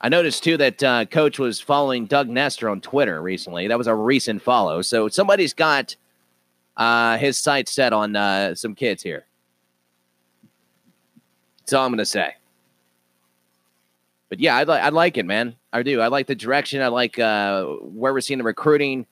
I 0.01 0.09
noticed 0.09 0.45
too 0.45 0.57
that 0.59 0.83
uh, 0.83 1.05
Coach 1.07 1.39
was 1.39 1.61
following 1.61 2.07
Doug 2.07 2.29
Nester 2.29 2.69
on 2.69 2.81
Twitter 2.81 3.23
recently. 3.23 3.67
That 3.69 3.79
was 3.79 3.87
a 3.87 3.95
recent 3.95 4.43
follow. 4.43 4.83
So 4.83 5.09
somebody's 5.09 5.55
got 5.55 5.97
uh, 6.77 7.17
his 7.17 7.39
sights 7.39 7.73
set 7.73 7.93
on 7.93 8.15
uh, 8.15 8.55
some 8.55 8.75
kids 8.75 9.03
here. 9.03 9.25
That's 11.61 11.73
all 11.73 11.87
I'm 11.87 11.93
going 11.93 11.99
to 11.99 12.05
say. 12.05 12.35
But 14.29 14.41
yeah, 14.41 14.57
I, 14.57 14.65
li- 14.65 14.79
I 14.79 14.91
like 14.91 15.17
it, 15.17 15.25
man. 15.25 15.57
I 15.73 15.83
do. 15.83 16.01
I 16.01 16.09
like 16.09 16.27
the 16.27 16.35
direction. 16.35 16.83
I 16.83 16.89
like 16.89 17.19
uh, 17.19 17.65
where 17.65 18.13
we're 18.13 18.21
seeing 18.21 18.39
the 18.39 18.45
recruiting. 18.45 19.07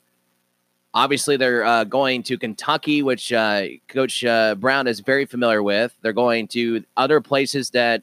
Obviously, 0.93 1.37
they're 1.37 1.65
uh, 1.65 1.85
going 1.85 2.23
to 2.25 2.37
Kentucky, 2.37 3.03
which 3.03 3.33
uh, 3.33 3.65
Coach 3.89 4.23
Brown 4.59 4.87
is 4.87 5.01
very 5.01 5.25
familiar 5.25 5.63
with. 5.63 5.95
They're 6.03 6.13
going 6.13 6.47
to 6.49 6.85
other 6.97 7.21
places 7.21 7.71
that 7.71 8.03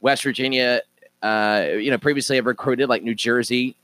West 0.00 0.22
Virginia 0.22 0.82
uh, 1.22 1.66
you 1.78 1.90
know, 1.90 1.98
previously 1.98 2.36
have 2.36 2.46
recruited 2.46 2.88
like 2.88 3.02
New 3.02 3.14
Jersey. 3.14 3.74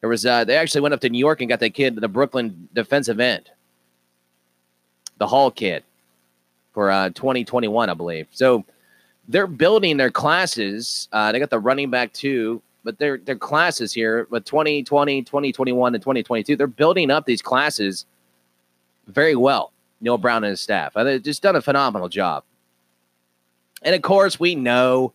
There 0.00 0.08
was 0.08 0.24
uh, 0.24 0.44
they 0.44 0.56
actually 0.56 0.82
went 0.82 0.94
up 0.94 1.00
to 1.00 1.08
New 1.08 1.18
York 1.18 1.40
and 1.40 1.48
got 1.48 1.60
that 1.60 1.74
kid, 1.74 1.96
the 1.96 2.08
Brooklyn 2.08 2.68
defensive 2.74 3.20
end, 3.20 3.50
the 5.18 5.26
Hall 5.26 5.50
kid, 5.50 5.82
for 6.72 6.90
uh, 6.90 7.10
2021, 7.10 7.90
I 7.90 7.94
believe. 7.94 8.26
So 8.30 8.64
they're 9.28 9.46
building 9.46 9.96
their 9.96 10.10
classes. 10.10 11.08
Uh, 11.12 11.32
they 11.32 11.38
got 11.38 11.50
the 11.50 11.58
running 11.58 11.90
back 11.90 12.12
too, 12.12 12.62
but 12.84 12.98
their 12.98 13.18
their 13.18 13.36
classes 13.36 13.92
here 13.92 14.26
with 14.30 14.44
2020, 14.44 15.22
2021, 15.22 15.94
and 15.94 16.02
2022. 16.02 16.56
They're 16.56 16.66
building 16.66 17.10
up 17.10 17.26
these 17.26 17.42
classes 17.42 18.06
very 19.08 19.36
well. 19.36 19.72
Neal 20.00 20.18
Brown 20.18 20.44
and 20.44 20.50
his 20.50 20.60
staff. 20.60 20.92
They've 20.94 21.22
just 21.22 21.42
done 21.42 21.56
a 21.56 21.62
phenomenal 21.62 22.08
job. 22.08 22.44
And 23.82 23.94
of 23.94 24.02
course, 24.02 24.38
we 24.38 24.54
know 24.54 25.12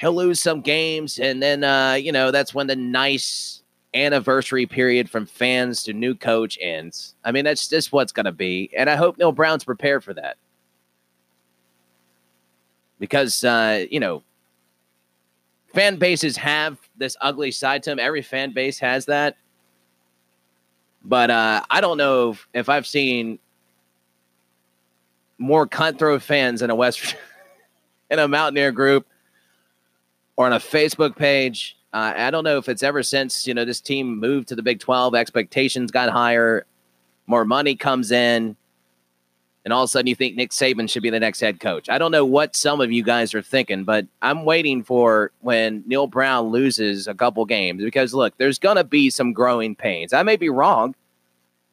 he'll 0.00 0.14
lose 0.14 0.40
some 0.40 0.62
games, 0.62 1.18
and 1.18 1.42
then 1.42 1.62
uh, 1.62 1.92
you 1.92 2.10
know 2.10 2.30
that's 2.30 2.54
when 2.54 2.66
the 2.66 2.76
nice 2.76 3.62
anniversary 3.94 4.66
period 4.66 5.10
from 5.10 5.26
fans 5.26 5.82
to 5.82 5.92
new 5.92 6.14
coach 6.14 6.58
ends. 6.60 7.14
I 7.24 7.32
mean, 7.32 7.44
that's 7.44 7.68
just 7.68 7.92
what's 7.92 8.12
going 8.12 8.26
to 8.26 8.32
be, 8.32 8.70
and 8.76 8.88
I 8.88 8.96
hope 8.96 9.18
Neal 9.18 9.32
Brown's 9.32 9.64
prepared 9.64 10.02
for 10.02 10.14
that 10.14 10.36
because 12.98 13.44
uh, 13.44 13.84
you 13.90 14.00
know 14.00 14.22
fan 15.72 15.96
bases 15.96 16.36
have 16.38 16.78
this 16.96 17.16
ugly 17.20 17.50
side 17.50 17.82
to 17.84 17.90
them. 17.90 17.98
Every 17.98 18.22
fan 18.22 18.52
base 18.52 18.78
has 18.78 19.04
that, 19.06 19.36
but 21.04 21.30
uh, 21.30 21.62
I 21.70 21.80
don't 21.80 21.98
know 21.98 22.30
if, 22.30 22.48
if 22.54 22.68
I've 22.68 22.86
seen 22.86 23.38
more 25.38 25.66
cutthroat 25.66 26.22
fans 26.22 26.62
in 26.62 26.70
a 26.70 26.74
West 26.74 27.16
in 28.10 28.18
a 28.18 28.26
Mountaineer 28.26 28.72
group 28.72 29.06
or 30.40 30.46
on 30.46 30.54
a 30.54 30.58
Facebook 30.58 31.16
page 31.16 31.76
Uh, 31.92 32.14
I 32.16 32.30
don't 32.30 32.44
know 32.44 32.56
if 32.56 32.68
it's 32.70 32.82
ever 32.82 33.02
since 33.02 33.46
you 33.46 33.52
know 33.52 33.66
this 33.66 33.80
team 33.80 34.18
moved 34.18 34.48
to 34.48 34.56
the 34.56 34.62
Big 34.62 34.80
Twelve, 34.80 35.14
expectations 35.14 35.90
got 35.90 36.08
higher, 36.08 36.64
more 37.26 37.44
money 37.44 37.74
comes 37.76 38.10
in, 38.10 38.56
and 39.64 39.72
all 39.74 39.82
of 39.82 39.88
a 39.88 39.90
sudden 39.90 40.06
you 40.06 40.14
think 40.14 40.36
Nick 40.36 40.52
Saban 40.52 40.88
should 40.88 41.02
be 41.02 41.10
the 41.10 41.20
next 41.20 41.40
head 41.40 41.60
coach. 41.60 41.90
I 41.90 41.98
don't 41.98 42.12
know 42.12 42.24
what 42.24 42.56
some 42.56 42.80
of 42.80 42.90
you 42.90 43.02
guys 43.02 43.34
are 43.34 43.42
thinking, 43.42 43.84
but 43.84 44.06
I'm 44.22 44.44
waiting 44.46 44.82
for 44.82 45.32
when 45.40 45.82
Neal 45.86 46.06
Brown 46.06 46.50
loses 46.50 47.06
a 47.06 47.12
couple 47.12 47.44
games 47.44 47.82
because 47.82 48.14
look, 48.14 48.32
there's 48.38 48.58
gonna 48.58 48.84
be 48.84 49.10
some 49.10 49.34
growing 49.34 49.74
pains. 49.74 50.14
I 50.14 50.22
may 50.22 50.36
be 50.36 50.48
wrong. 50.48 50.94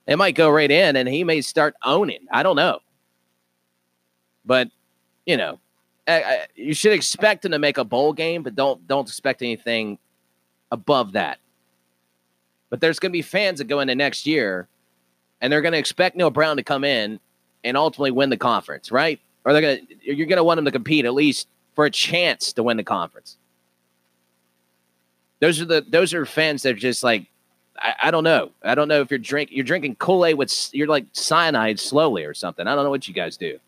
It 0.07 0.17
might 0.17 0.35
go 0.35 0.49
right 0.49 0.71
in, 0.71 0.97
and 0.97 1.07
he 1.07 1.23
may 1.23 1.39
start 1.41 1.75
owning. 1.85 2.25
I 2.33 2.43
don't 2.43 2.57
know, 2.57 2.79
but 4.43 4.69
you 5.25 5.37
know, 5.37 5.59
you 6.55 6.73
should 6.73 6.93
expect 6.93 7.45
him 7.45 7.51
to 7.51 7.59
make 7.59 7.77
a 7.77 7.83
bowl 7.83 8.13
game, 8.13 8.43
but 8.43 8.55
don't 8.55 8.87
don't 8.87 9.07
expect 9.07 9.41
anything 9.41 9.97
above 10.71 11.13
that. 11.13 11.39
But 12.69 12.81
there's 12.81 12.99
going 12.99 13.11
to 13.11 13.17
be 13.17 13.21
fans 13.21 13.59
that 13.59 13.65
go 13.65 13.79
into 13.79 13.95
next 13.95 14.25
year, 14.25 14.67
and 15.41 15.51
they're 15.51 15.61
going 15.61 15.73
to 15.73 15.77
expect 15.77 16.15
Neal 16.15 16.29
Brown 16.29 16.57
to 16.57 16.63
come 16.63 16.83
in 16.83 17.19
and 17.63 17.77
ultimately 17.77 18.11
win 18.11 18.29
the 18.29 18.37
conference, 18.37 18.91
right? 18.91 19.19
Or 19.43 19.53
they're 19.53 19.61
going 19.61 19.85
to 19.85 20.15
you're 20.15 20.27
going 20.27 20.37
to 20.37 20.43
want 20.43 20.59
him 20.59 20.65
to 20.65 20.71
compete 20.71 21.05
at 21.05 21.13
least 21.13 21.47
for 21.75 21.85
a 21.85 21.91
chance 21.91 22.53
to 22.53 22.63
win 22.63 22.77
the 22.77 22.83
conference. 22.83 23.37
Those 25.39 25.61
are 25.61 25.65
the 25.65 25.85
those 25.87 26.13
are 26.13 26.25
fans 26.25 26.63
that 26.63 26.71
are 26.71 26.79
just 26.79 27.03
like 27.03 27.27
I, 27.79 27.93
I 28.03 28.11
don't 28.11 28.23
know. 28.23 28.51
I 28.63 28.75
don't 28.75 28.87
know 28.87 29.01
if 29.01 29.11
you're 29.11 29.19
drink 29.19 29.49
you're 29.51 29.65
drinking 29.65 29.95
Kool 29.97 30.25
Aid 30.25 30.35
with 30.35 30.69
you're 30.73 30.87
like 30.87 31.05
cyanide 31.11 31.79
slowly 31.79 32.23
or 32.23 32.33
something. 32.33 32.65
I 32.65 32.75
don't 32.75 32.83
know 32.83 32.89
what 32.89 33.07
you 33.07 33.13
guys 33.13 33.37
do. 33.37 33.59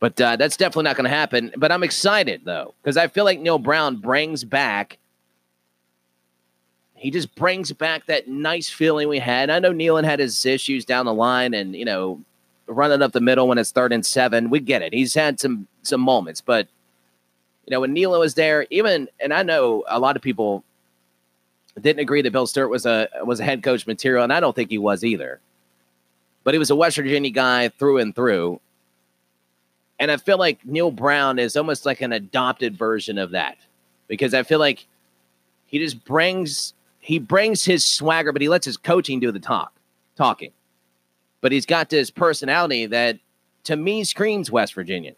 But 0.00 0.20
uh, 0.20 0.36
that's 0.36 0.56
definitely 0.56 0.84
not 0.84 0.96
going 0.96 1.10
to 1.10 1.16
happen. 1.16 1.52
But 1.56 1.72
I'm 1.72 1.82
excited 1.82 2.42
though 2.44 2.74
because 2.82 2.96
I 2.96 3.08
feel 3.08 3.24
like 3.24 3.40
Neal 3.40 3.58
Brown 3.58 3.96
brings 3.96 4.44
back. 4.44 4.98
He 6.94 7.10
just 7.10 7.34
brings 7.36 7.72
back 7.72 8.06
that 8.06 8.26
nice 8.28 8.68
feeling 8.68 9.08
we 9.08 9.18
had. 9.20 9.50
I 9.50 9.60
know 9.60 9.72
Nehlen 9.72 10.04
had 10.04 10.18
his 10.18 10.44
issues 10.44 10.84
down 10.84 11.06
the 11.06 11.14
line, 11.14 11.54
and 11.54 11.74
you 11.74 11.84
know, 11.84 12.20
running 12.66 13.02
up 13.02 13.12
the 13.12 13.20
middle 13.20 13.46
when 13.46 13.58
it's 13.58 13.70
third 13.70 13.92
and 13.92 14.04
seven. 14.04 14.50
We 14.50 14.60
get 14.60 14.82
it. 14.82 14.92
He's 14.92 15.14
had 15.14 15.38
some 15.38 15.68
some 15.82 16.00
moments, 16.00 16.40
but 16.40 16.68
you 17.66 17.70
know, 17.70 17.80
when 17.80 17.94
Nehlen 17.94 18.18
was 18.18 18.34
there, 18.34 18.66
even 18.70 19.08
and 19.20 19.32
I 19.32 19.42
know 19.42 19.84
a 19.88 20.00
lot 20.00 20.16
of 20.16 20.22
people 20.22 20.64
didn't 21.80 22.00
agree 22.00 22.22
that 22.22 22.32
Bill 22.32 22.46
Stewart 22.46 22.70
was 22.70 22.86
a 22.86 23.08
was 23.24 23.40
a 23.40 23.44
head 23.44 23.62
coach 23.62 23.86
material, 23.86 24.24
and 24.24 24.32
I 24.32 24.40
don't 24.40 24.56
think 24.56 24.70
he 24.70 24.78
was 24.78 25.04
either. 25.04 25.40
But 26.44 26.54
he 26.54 26.58
was 26.58 26.70
a 26.70 26.76
West 26.76 26.96
Virginia 26.96 27.30
guy 27.30 27.68
through 27.68 27.98
and 27.98 28.14
through. 28.14 28.60
And 29.98 30.10
I 30.10 30.16
feel 30.16 30.38
like 30.38 30.64
Neal 30.64 30.90
Brown 30.90 31.38
is 31.38 31.56
almost 31.56 31.84
like 31.84 32.00
an 32.00 32.12
adopted 32.12 32.76
version 32.76 33.18
of 33.18 33.30
that. 33.30 33.56
Because 34.06 34.32
I 34.32 34.42
feel 34.42 34.58
like 34.58 34.86
he 35.66 35.78
just 35.78 36.04
brings 36.04 36.74
he 37.00 37.18
brings 37.18 37.64
his 37.64 37.84
swagger, 37.84 38.32
but 38.32 38.42
he 38.42 38.48
lets 38.48 38.66
his 38.66 38.76
coaching 38.76 39.20
do 39.20 39.32
the 39.32 39.40
talk 39.40 39.72
talking. 40.16 40.52
But 41.40 41.52
he's 41.52 41.66
got 41.66 41.88
this 41.88 42.10
personality 42.10 42.86
that 42.86 43.18
to 43.64 43.76
me 43.76 44.04
screams 44.04 44.50
West 44.50 44.74
Virginia. 44.74 45.14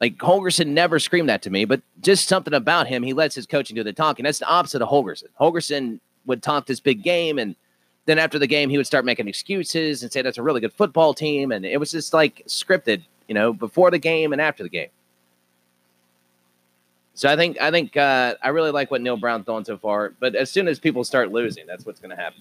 Like 0.00 0.16
Holgorsen 0.18 0.68
never 0.68 0.98
screamed 0.98 1.28
that 1.28 1.42
to 1.42 1.50
me, 1.50 1.64
but 1.64 1.82
just 2.00 2.28
something 2.28 2.54
about 2.54 2.86
him, 2.86 3.02
he 3.02 3.12
lets 3.12 3.34
his 3.34 3.46
coaching 3.46 3.74
do 3.74 3.82
the 3.82 3.92
talking. 3.92 4.24
That's 4.24 4.38
the 4.38 4.48
opposite 4.48 4.80
of 4.80 4.88
Holgorsen. 4.88 5.24
Holgorsen 5.40 5.98
would 6.26 6.42
talk 6.42 6.66
this 6.66 6.78
big 6.78 7.02
game, 7.02 7.38
and 7.38 7.56
then 8.08 8.18
after 8.18 8.38
the 8.38 8.46
game, 8.46 8.70
he 8.70 8.78
would 8.78 8.86
start 8.86 9.04
making 9.04 9.28
excuses 9.28 10.02
and 10.02 10.10
say 10.10 10.22
that's 10.22 10.38
a 10.38 10.42
really 10.42 10.60
good 10.62 10.72
football 10.72 11.12
team, 11.12 11.52
and 11.52 11.66
it 11.66 11.78
was 11.78 11.90
just 11.90 12.14
like 12.14 12.42
scripted, 12.46 13.02
you 13.26 13.34
know, 13.34 13.52
before 13.52 13.90
the 13.90 13.98
game 13.98 14.32
and 14.32 14.40
after 14.40 14.62
the 14.62 14.68
game. 14.70 14.88
So 17.12 17.28
I 17.28 17.36
think 17.36 17.60
I 17.60 17.70
think 17.70 17.96
uh, 17.96 18.36
I 18.42 18.48
really 18.48 18.70
like 18.70 18.90
what 18.90 19.02
Neal 19.02 19.16
Brown's 19.18 19.44
done 19.44 19.64
so 19.64 19.76
far, 19.76 20.14
but 20.20 20.34
as 20.34 20.50
soon 20.50 20.68
as 20.68 20.78
people 20.78 21.04
start 21.04 21.30
losing, 21.32 21.66
that's 21.66 21.84
what's 21.84 22.00
going 22.00 22.16
to 22.16 22.16
happen. 22.16 22.40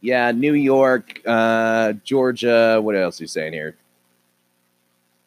Yeah, 0.00 0.32
New 0.32 0.54
York, 0.54 1.20
uh, 1.24 1.92
Georgia. 2.04 2.80
What 2.82 2.96
else 2.96 3.20
are 3.20 3.24
you 3.24 3.28
saying 3.28 3.52
here? 3.52 3.76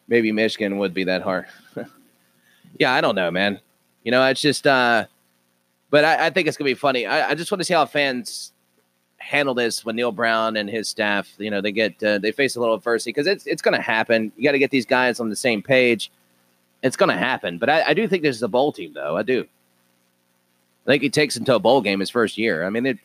maybe 0.08 0.32
Michigan 0.32 0.78
would 0.78 0.94
be 0.94 1.04
that 1.04 1.22
hard. 1.22 1.46
yeah, 2.78 2.92
I 2.92 3.00
don't 3.00 3.14
know, 3.14 3.30
man. 3.30 3.60
You 4.02 4.10
know, 4.10 4.24
it's 4.26 4.40
just, 4.40 4.66
uh, 4.66 5.06
but 5.94 6.04
I, 6.04 6.26
I 6.26 6.30
think 6.30 6.48
it's 6.48 6.56
gonna 6.56 6.68
be 6.68 6.74
funny. 6.74 7.06
I, 7.06 7.30
I 7.30 7.34
just 7.36 7.52
want 7.52 7.60
to 7.60 7.64
see 7.64 7.72
how 7.72 7.86
fans 7.86 8.52
handle 9.18 9.54
this 9.54 9.84
when 9.84 9.94
Neal 9.94 10.10
Brown 10.10 10.56
and 10.56 10.68
his 10.68 10.88
staff, 10.88 11.32
you 11.38 11.52
know, 11.52 11.60
they 11.60 11.70
get 11.70 12.02
uh, 12.02 12.18
they 12.18 12.32
face 12.32 12.56
a 12.56 12.60
little 12.60 12.74
adversity 12.74 13.10
because 13.10 13.28
it's 13.28 13.46
it's 13.46 13.62
gonna 13.62 13.80
happen. 13.80 14.32
You 14.36 14.42
got 14.42 14.52
to 14.52 14.58
get 14.58 14.72
these 14.72 14.86
guys 14.86 15.20
on 15.20 15.28
the 15.28 15.36
same 15.36 15.62
page. 15.62 16.10
It's 16.82 16.96
gonna 16.96 17.16
happen, 17.16 17.58
but 17.58 17.70
I, 17.70 17.90
I 17.90 17.94
do 17.94 18.08
think 18.08 18.24
this 18.24 18.34
is 18.34 18.42
a 18.42 18.48
bowl 18.48 18.72
team, 18.72 18.92
though. 18.92 19.16
I 19.16 19.22
do. 19.22 19.46
I 20.84 20.90
think 20.90 21.04
he 21.04 21.10
takes 21.10 21.36
him 21.36 21.44
to 21.44 21.54
a 21.54 21.60
bowl 21.60 21.80
game 21.80 22.00
his 22.00 22.10
first 22.10 22.38
year. 22.38 22.64
I 22.64 22.70
mean, 22.70 22.86
it, 22.86 22.98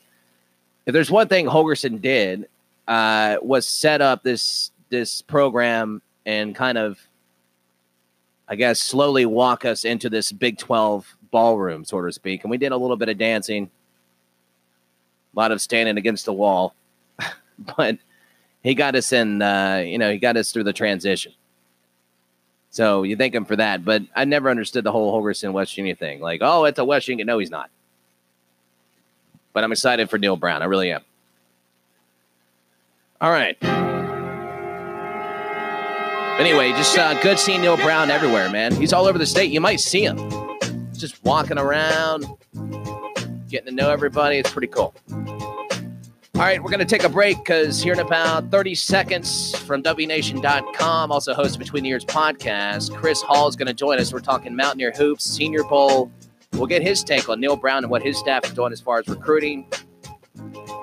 if 0.87 0.93
there's 0.93 1.11
one 1.11 1.27
thing 1.27 1.45
Holgorsen 1.45 2.01
did, 2.01 2.49
uh, 2.87 3.37
was 3.43 3.67
set 3.67 4.01
up 4.01 4.23
this 4.23 4.71
this 4.89 5.21
program 5.21 6.01
and 6.25 6.55
kind 6.55 6.79
of, 6.79 6.97
I 8.47 8.55
guess, 8.55 8.81
slowly 8.81 9.27
walk 9.27 9.63
us 9.63 9.85
into 9.85 10.09
this 10.09 10.31
Big 10.31 10.57
12 10.57 11.15
ballroom, 11.31 11.85
so 11.85 12.01
to 12.01 12.11
speak. 12.11 12.43
And 12.43 12.51
we 12.51 12.57
did 12.57 12.71
a 12.71 12.77
little 12.77 12.97
bit 12.97 13.09
of 13.09 13.17
dancing, 13.17 13.69
a 15.33 15.39
lot 15.39 15.51
of 15.51 15.61
standing 15.61 15.97
against 15.97 16.25
the 16.25 16.33
wall, 16.33 16.73
but 17.77 17.97
he 18.63 18.75
got 18.75 18.95
us 18.95 19.11
in, 19.11 19.41
uh, 19.41 19.83
you 19.85 19.97
know, 19.97 20.11
he 20.11 20.17
got 20.17 20.37
us 20.37 20.51
through 20.51 20.65
the 20.65 20.73
transition. 20.73 21.33
So 22.71 23.03
you 23.03 23.15
thank 23.15 23.33
him 23.33 23.45
for 23.45 23.55
that. 23.55 23.83
But 23.83 24.03
I 24.15 24.25
never 24.25 24.49
understood 24.49 24.83
the 24.83 24.91
whole 24.91 25.13
Holgorsen 25.13 25.53
West 25.53 25.71
Virginia 25.71 25.95
thing. 25.95 26.19
Like, 26.19 26.41
oh, 26.43 26.65
it's 26.65 26.79
a 26.79 26.85
West 26.85 27.05
Virginia. 27.05 27.25
No, 27.25 27.39
he's 27.39 27.49
not. 27.51 27.69
But 29.53 29.63
I'm 29.63 29.71
excited 29.71 30.09
for 30.09 30.17
Neal 30.17 30.35
Brown. 30.35 30.61
I 30.61 30.65
really 30.65 30.91
am. 30.91 31.01
All 33.21 33.31
right. 33.31 33.57
Anyway, 36.39 36.69
just 36.71 36.97
uh, 36.97 37.19
good 37.21 37.37
seeing 37.37 37.61
Neal 37.61 37.75
Brown 37.75 38.09
everywhere, 38.11 38.49
man. 38.49 38.73
He's 38.73 38.93
all 38.93 39.05
over 39.05 39.17
the 39.17 39.25
state. 39.25 39.51
You 39.51 39.59
might 39.59 39.81
see 39.81 40.03
him 40.03 40.17
just 40.99 41.23
walking 41.23 41.57
around, 41.57 42.25
getting 43.49 43.67
to 43.67 43.71
know 43.71 43.89
everybody. 43.89 44.37
It's 44.37 44.51
pretty 44.51 44.67
cool. 44.67 44.93
All 46.39 46.45
right, 46.45 46.63
we're 46.63 46.69
going 46.69 46.79
to 46.79 46.85
take 46.85 47.03
a 47.03 47.09
break 47.09 47.37
because 47.37 47.81
here 47.83 47.91
in 47.91 47.99
about 47.99 48.49
30 48.49 48.73
seconds 48.73 49.57
from 49.59 49.83
WNation.com, 49.83 51.11
also 51.11 51.33
hosts 51.33 51.57
Between 51.57 51.83
the 51.83 51.89
Ears 51.89 52.05
podcast, 52.05 52.95
Chris 52.95 53.21
Hall 53.21 53.49
is 53.49 53.57
going 53.57 53.67
to 53.67 53.73
join 53.73 53.99
us. 53.99 54.13
We're 54.13 54.21
talking 54.21 54.55
Mountaineer 54.55 54.93
Hoops, 54.95 55.25
Senior 55.25 55.65
Bowl. 55.65 56.09
We'll 56.53 56.67
get 56.67 56.81
his 56.81 57.03
take 57.03 57.27
on 57.27 57.41
Neal 57.41 57.57
Brown 57.57 57.83
and 57.83 57.91
what 57.91 58.01
his 58.01 58.17
staff 58.17 58.45
is 58.45 58.51
doing 58.53 58.71
as 58.71 58.79
far 58.79 58.99
as 58.99 59.07
recruiting, 59.09 59.67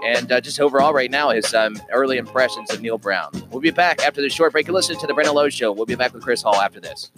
and 0.05 0.31
uh, 0.31 0.43
just 0.43 0.61
overall 0.61 0.93
right 0.93 1.11
now 1.11 1.31
his 1.31 1.55
um, 1.55 1.81
early 1.91 2.19
impressions 2.19 2.71
of 2.71 2.83
Neal 2.83 2.99
Brown. 2.99 3.31
We'll 3.51 3.61
be 3.63 3.71
back 3.71 4.03
after 4.03 4.21
this 4.21 4.35
short 4.35 4.53
break. 4.53 4.69
Listen 4.69 4.99
to 4.99 5.07
the 5.07 5.15
Brandon 5.15 5.35
Lowe 5.35 5.49
Show. 5.49 5.73
We'll 5.73 5.87
be 5.87 5.95
back 5.95 6.13
with 6.13 6.23
Chris 6.23 6.43
Hall 6.43 6.57
after 6.57 6.81
this. 6.81 7.11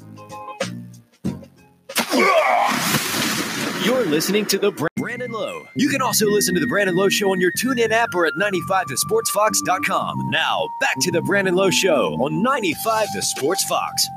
You're 2.13 4.05
listening 4.07 4.47
to 4.47 4.59
the 4.59 4.73
Brandon 4.97 5.31
Lowe. 5.31 5.67
You 5.75 5.89
can 5.89 6.03
also 6.03 6.27
listen 6.27 6.55
to 6.55 6.61
the 6.61 6.67
Brandon 6.67 6.97
Lowe 6.97 7.09
Show 7.09 7.31
on 7.33 7.41
your 7.41 7.53
TuneIn 7.53 7.91
app 7.91 8.15
or 8.15 8.27
at 8.27 8.35
95thesportsfox.com. 8.35 10.31
Now, 10.31 10.69
back 10.81 10.95
to 11.01 11.11
the 11.11 11.23
Brandon 11.23 11.55
Lowe 11.55 11.71
Show 11.71 12.15
on 12.15 12.43
95 12.43 13.09
The 13.15 13.23
Sports 13.23 13.65
Fox. 13.65 14.09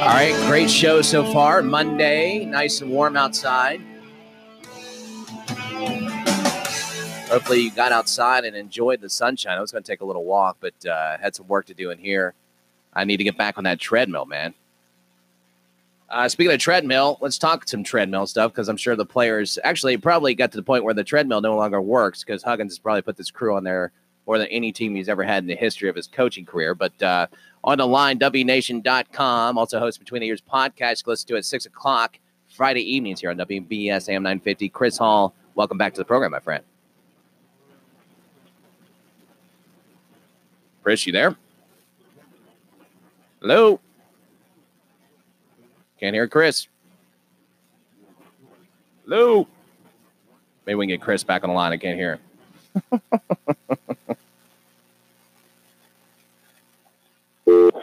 All 0.00 0.14
right, 0.14 0.34
great 0.46 0.70
show 0.70 1.02
so 1.02 1.24
far. 1.32 1.62
Monday, 1.62 2.44
nice 2.44 2.80
and 2.80 2.90
warm 2.90 3.16
outside. 3.16 3.80
Hopefully, 7.28 7.60
you 7.60 7.70
got 7.70 7.92
outside 7.92 8.46
and 8.46 8.56
enjoyed 8.56 9.02
the 9.02 9.10
sunshine. 9.10 9.58
I 9.58 9.60
was 9.60 9.70
going 9.70 9.84
to 9.84 9.92
take 9.92 10.00
a 10.00 10.04
little 10.04 10.24
walk, 10.24 10.56
but 10.60 10.86
uh, 10.86 11.18
had 11.18 11.34
some 11.34 11.46
work 11.46 11.66
to 11.66 11.74
do 11.74 11.90
in 11.90 11.98
here. 11.98 12.32
I 12.94 13.04
need 13.04 13.18
to 13.18 13.24
get 13.24 13.36
back 13.36 13.58
on 13.58 13.64
that 13.64 13.78
treadmill, 13.78 14.24
man. 14.24 14.54
Uh, 16.08 16.26
speaking 16.26 16.54
of 16.54 16.58
treadmill, 16.58 17.18
let's 17.20 17.36
talk 17.36 17.68
some 17.68 17.84
treadmill 17.84 18.26
stuff 18.26 18.50
because 18.52 18.70
I'm 18.70 18.78
sure 18.78 18.96
the 18.96 19.04
players 19.04 19.58
actually 19.62 19.98
probably 19.98 20.34
got 20.34 20.52
to 20.52 20.56
the 20.56 20.62
point 20.62 20.84
where 20.84 20.94
the 20.94 21.04
treadmill 21.04 21.42
no 21.42 21.54
longer 21.54 21.82
works 21.82 22.24
because 22.24 22.42
Huggins 22.42 22.72
has 22.72 22.78
probably 22.78 23.02
put 23.02 23.18
this 23.18 23.30
crew 23.30 23.54
on 23.54 23.62
there 23.62 23.92
more 24.26 24.38
than 24.38 24.46
any 24.46 24.72
team 24.72 24.94
he's 24.94 25.10
ever 25.10 25.22
had 25.22 25.42
in 25.42 25.48
the 25.48 25.54
history 25.54 25.90
of 25.90 25.96
his 25.96 26.06
coaching 26.06 26.46
career. 26.46 26.74
But 26.74 27.02
uh, 27.02 27.26
on 27.62 27.76
the 27.76 27.86
line, 27.86 28.18
WNation.com, 28.18 29.58
also 29.58 29.78
hosts 29.78 29.98
Between 29.98 30.22
the 30.22 30.28
Ears 30.28 30.40
podcast. 30.40 31.06
Listen 31.06 31.28
to 31.28 31.34
it 31.34 31.38
at 31.38 31.44
6 31.44 31.66
o'clock 31.66 32.18
Friday 32.48 32.90
evenings 32.90 33.20
here 33.20 33.28
on 33.28 33.36
WBES 33.36 34.08
AM 34.08 34.22
950. 34.22 34.70
Chris 34.70 34.96
Hall, 34.96 35.34
welcome 35.56 35.76
back 35.76 35.92
to 35.92 36.00
the 36.00 36.06
program, 36.06 36.30
my 36.30 36.40
friend. 36.40 36.64
Chris, 40.88 41.04
you 41.06 41.12
there? 41.12 41.36
Hello? 43.42 43.78
Can't 46.00 46.14
hear 46.14 46.26
Chris. 46.26 46.66
Hello? 49.04 49.46
Maybe 50.64 50.76
we 50.76 50.86
can 50.86 50.94
get 50.94 51.02
Chris 51.02 51.22
back 51.22 51.44
on 51.44 51.50
the 51.50 51.54
line. 51.54 51.72
I 51.72 51.76
can't 51.76 51.98
hear. 51.98 52.18
All 57.50 57.82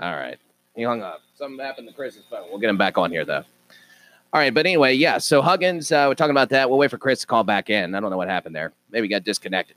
right. 0.00 0.38
He 0.74 0.84
hung 0.84 1.02
up. 1.02 1.20
Something 1.34 1.62
happened 1.62 1.86
to 1.88 1.94
Chris's 1.94 2.24
phone. 2.30 2.46
We'll 2.48 2.60
get 2.60 2.70
him 2.70 2.78
back 2.78 2.96
on 2.96 3.10
here, 3.10 3.26
though. 3.26 3.44
All 4.32 4.40
right. 4.40 4.54
But 4.54 4.64
anyway, 4.64 4.94
yeah. 4.94 5.18
So 5.18 5.42
Huggins, 5.42 5.92
uh, 5.92 6.06
we're 6.08 6.14
talking 6.14 6.30
about 6.30 6.48
that. 6.48 6.70
We'll 6.70 6.78
wait 6.78 6.90
for 6.90 6.96
Chris 6.96 7.20
to 7.20 7.26
call 7.26 7.44
back 7.44 7.68
in. 7.68 7.94
I 7.94 8.00
don't 8.00 8.08
know 8.08 8.16
what 8.16 8.28
happened 8.28 8.56
there. 8.56 8.72
Maybe 8.90 9.06
he 9.06 9.10
got 9.10 9.22
disconnected. 9.22 9.76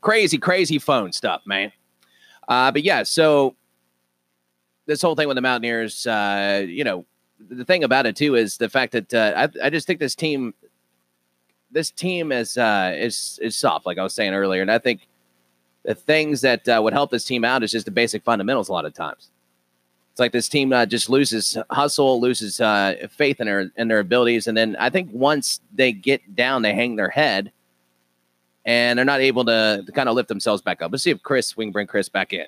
Crazy, 0.00 0.38
crazy 0.38 0.78
phone 0.78 1.12
stuff, 1.12 1.42
man. 1.46 1.72
Uh, 2.48 2.70
but 2.72 2.82
yeah, 2.82 3.02
so 3.02 3.54
this 4.86 5.02
whole 5.02 5.14
thing 5.14 5.28
with 5.28 5.36
the 5.36 5.42
Mountaineers, 5.42 6.06
uh, 6.06 6.64
you 6.66 6.84
know, 6.84 7.04
the 7.48 7.64
thing 7.64 7.84
about 7.84 8.06
it 8.06 8.16
too 8.16 8.34
is 8.34 8.56
the 8.56 8.68
fact 8.68 8.92
that 8.92 9.14
uh, 9.14 9.48
I, 9.62 9.66
I 9.66 9.70
just 9.70 9.86
think 9.86 10.00
this 10.00 10.14
team, 10.14 10.54
this 11.70 11.90
team 11.90 12.32
is 12.32 12.58
uh, 12.58 12.94
is 12.96 13.38
is 13.42 13.56
soft, 13.56 13.86
like 13.86 13.98
I 13.98 14.02
was 14.02 14.14
saying 14.14 14.34
earlier, 14.34 14.62
and 14.62 14.70
I 14.70 14.78
think 14.78 15.06
the 15.84 15.94
things 15.94 16.40
that 16.42 16.68
uh, 16.68 16.80
would 16.82 16.92
help 16.92 17.10
this 17.10 17.24
team 17.24 17.44
out 17.44 17.62
is 17.62 17.70
just 17.70 17.84
the 17.86 17.92
basic 17.92 18.24
fundamentals. 18.24 18.68
A 18.68 18.72
lot 18.72 18.84
of 18.84 18.92
times, 18.92 19.30
it's 20.10 20.20
like 20.20 20.32
this 20.32 20.48
team 20.48 20.72
uh, 20.72 20.86
just 20.86 21.08
loses 21.08 21.56
hustle, 21.70 22.20
loses 22.20 22.60
uh, 22.60 23.06
faith 23.10 23.40
in 23.40 23.46
their 23.46 23.70
in 23.76 23.88
their 23.88 24.00
abilities, 24.00 24.46
and 24.46 24.56
then 24.56 24.76
I 24.78 24.90
think 24.90 25.10
once 25.12 25.60
they 25.72 25.92
get 25.92 26.34
down, 26.34 26.62
they 26.62 26.74
hang 26.74 26.96
their 26.96 27.10
head, 27.10 27.52
and 28.64 28.98
they're 28.98 29.04
not 29.04 29.20
able 29.20 29.44
to, 29.44 29.82
to 29.84 29.92
kind 29.92 30.08
of 30.08 30.14
lift 30.14 30.28
themselves 30.28 30.62
back 30.62 30.82
up. 30.82 30.92
Let's 30.92 31.04
see 31.04 31.10
if 31.10 31.22
Chris, 31.22 31.56
we 31.56 31.64
can 31.64 31.72
bring 31.72 31.86
Chris 31.86 32.08
back 32.08 32.32
in. 32.32 32.46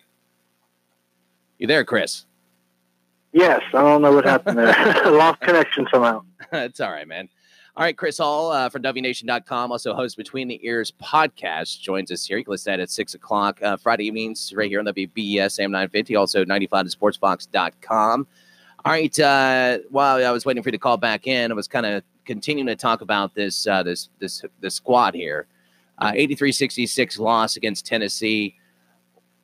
You 1.59 1.67
there, 1.67 1.85
Chris? 1.85 2.25
Yes, 3.33 3.63
I 3.69 3.81
don't 3.81 4.03
know 4.03 4.13
what 4.13 4.25
happened 4.25 4.59
there. 4.59 4.75
Lost 5.11 5.41
connection 5.41 5.87
somehow. 5.91 6.23
it's 6.53 6.81
all 6.81 6.91
right, 6.91 7.09
man. 7.09 7.29
All 7.75 7.85
right, 7.85 7.97
Chris 7.97 8.19
Hall 8.19 8.51
uh, 8.51 8.69
from 8.69 8.83
WNation.com, 8.83 9.73
also 9.73 9.95
hosts 9.95 10.15
Between 10.15 10.47
the 10.47 10.61
Ears 10.63 10.93
podcast, 11.03 11.81
joins 11.81 12.13
us 12.13 12.27
here. 12.27 12.37
You 12.37 12.45
can 12.45 12.51
listen 12.51 12.71
to 12.71 12.77
that 12.77 12.83
at 12.83 12.91
6 12.91 13.15
o'clock 13.15 13.63
uh, 13.63 13.79
Friday 13.79 14.05
evenings 14.05 14.53
right 14.55 14.69
here 14.69 14.81
on 14.81 14.85
WBES 14.85 15.59
AM 15.59 15.71
950, 15.71 16.17
also 16.17 16.45
95 16.45 16.91
to 16.91 16.97
sportsfox.com. 16.99 18.27
All 18.85 18.93
right, 18.93 19.19
uh, 19.21 19.79
while 19.89 20.17
I 20.23 20.31
was 20.33 20.45
waiting 20.45 20.63
for 20.63 20.69
you 20.69 20.73
to 20.73 20.79
call 20.79 20.99
back 20.99 21.27
in, 21.27 21.51
I 21.51 21.55
was 21.55 21.69
kind 21.69 21.87
of 21.87 22.03
continuing 22.27 22.67
to 22.67 22.77
talk 22.77 23.01
about 23.01 23.35
this 23.35 23.67
uh, 23.67 23.83
this 23.83 24.09
this 24.19 24.45
this 24.61 24.75
squad 24.75 25.15
here. 25.15 25.47
Uh, 25.99 26.13
83-66 26.13 27.19
loss 27.19 27.57
against 27.57 27.87
Tennessee. 27.87 28.57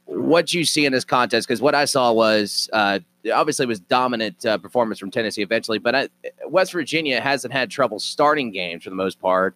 What 0.07 0.53
you 0.53 0.65
see 0.65 0.87
in 0.87 0.93
this 0.93 1.05
contest? 1.05 1.47
Because 1.47 1.61
what 1.61 1.75
I 1.75 1.85
saw 1.85 2.13
was 2.13 2.69
uh, 2.73 3.01
obviously 3.33 3.67
was 3.67 3.81
dominant 3.81 4.45
uh, 4.45 4.59
performance 4.59 4.99
from 4.99 5.11
Tennessee 5.11 5.43
eventually, 5.43 5.79
but 5.79 5.95
I, 5.95 6.09
West 6.47 6.73
Virginia 6.73 7.21
hasn't 7.21 7.53
had 7.53 7.71
trouble 7.71 7.99
starting 7.99 8.51
games 8.51 8.85
for 8.85 8.91
the 8.91 8.97
most 8.97 9.21
part. 9.21 9.55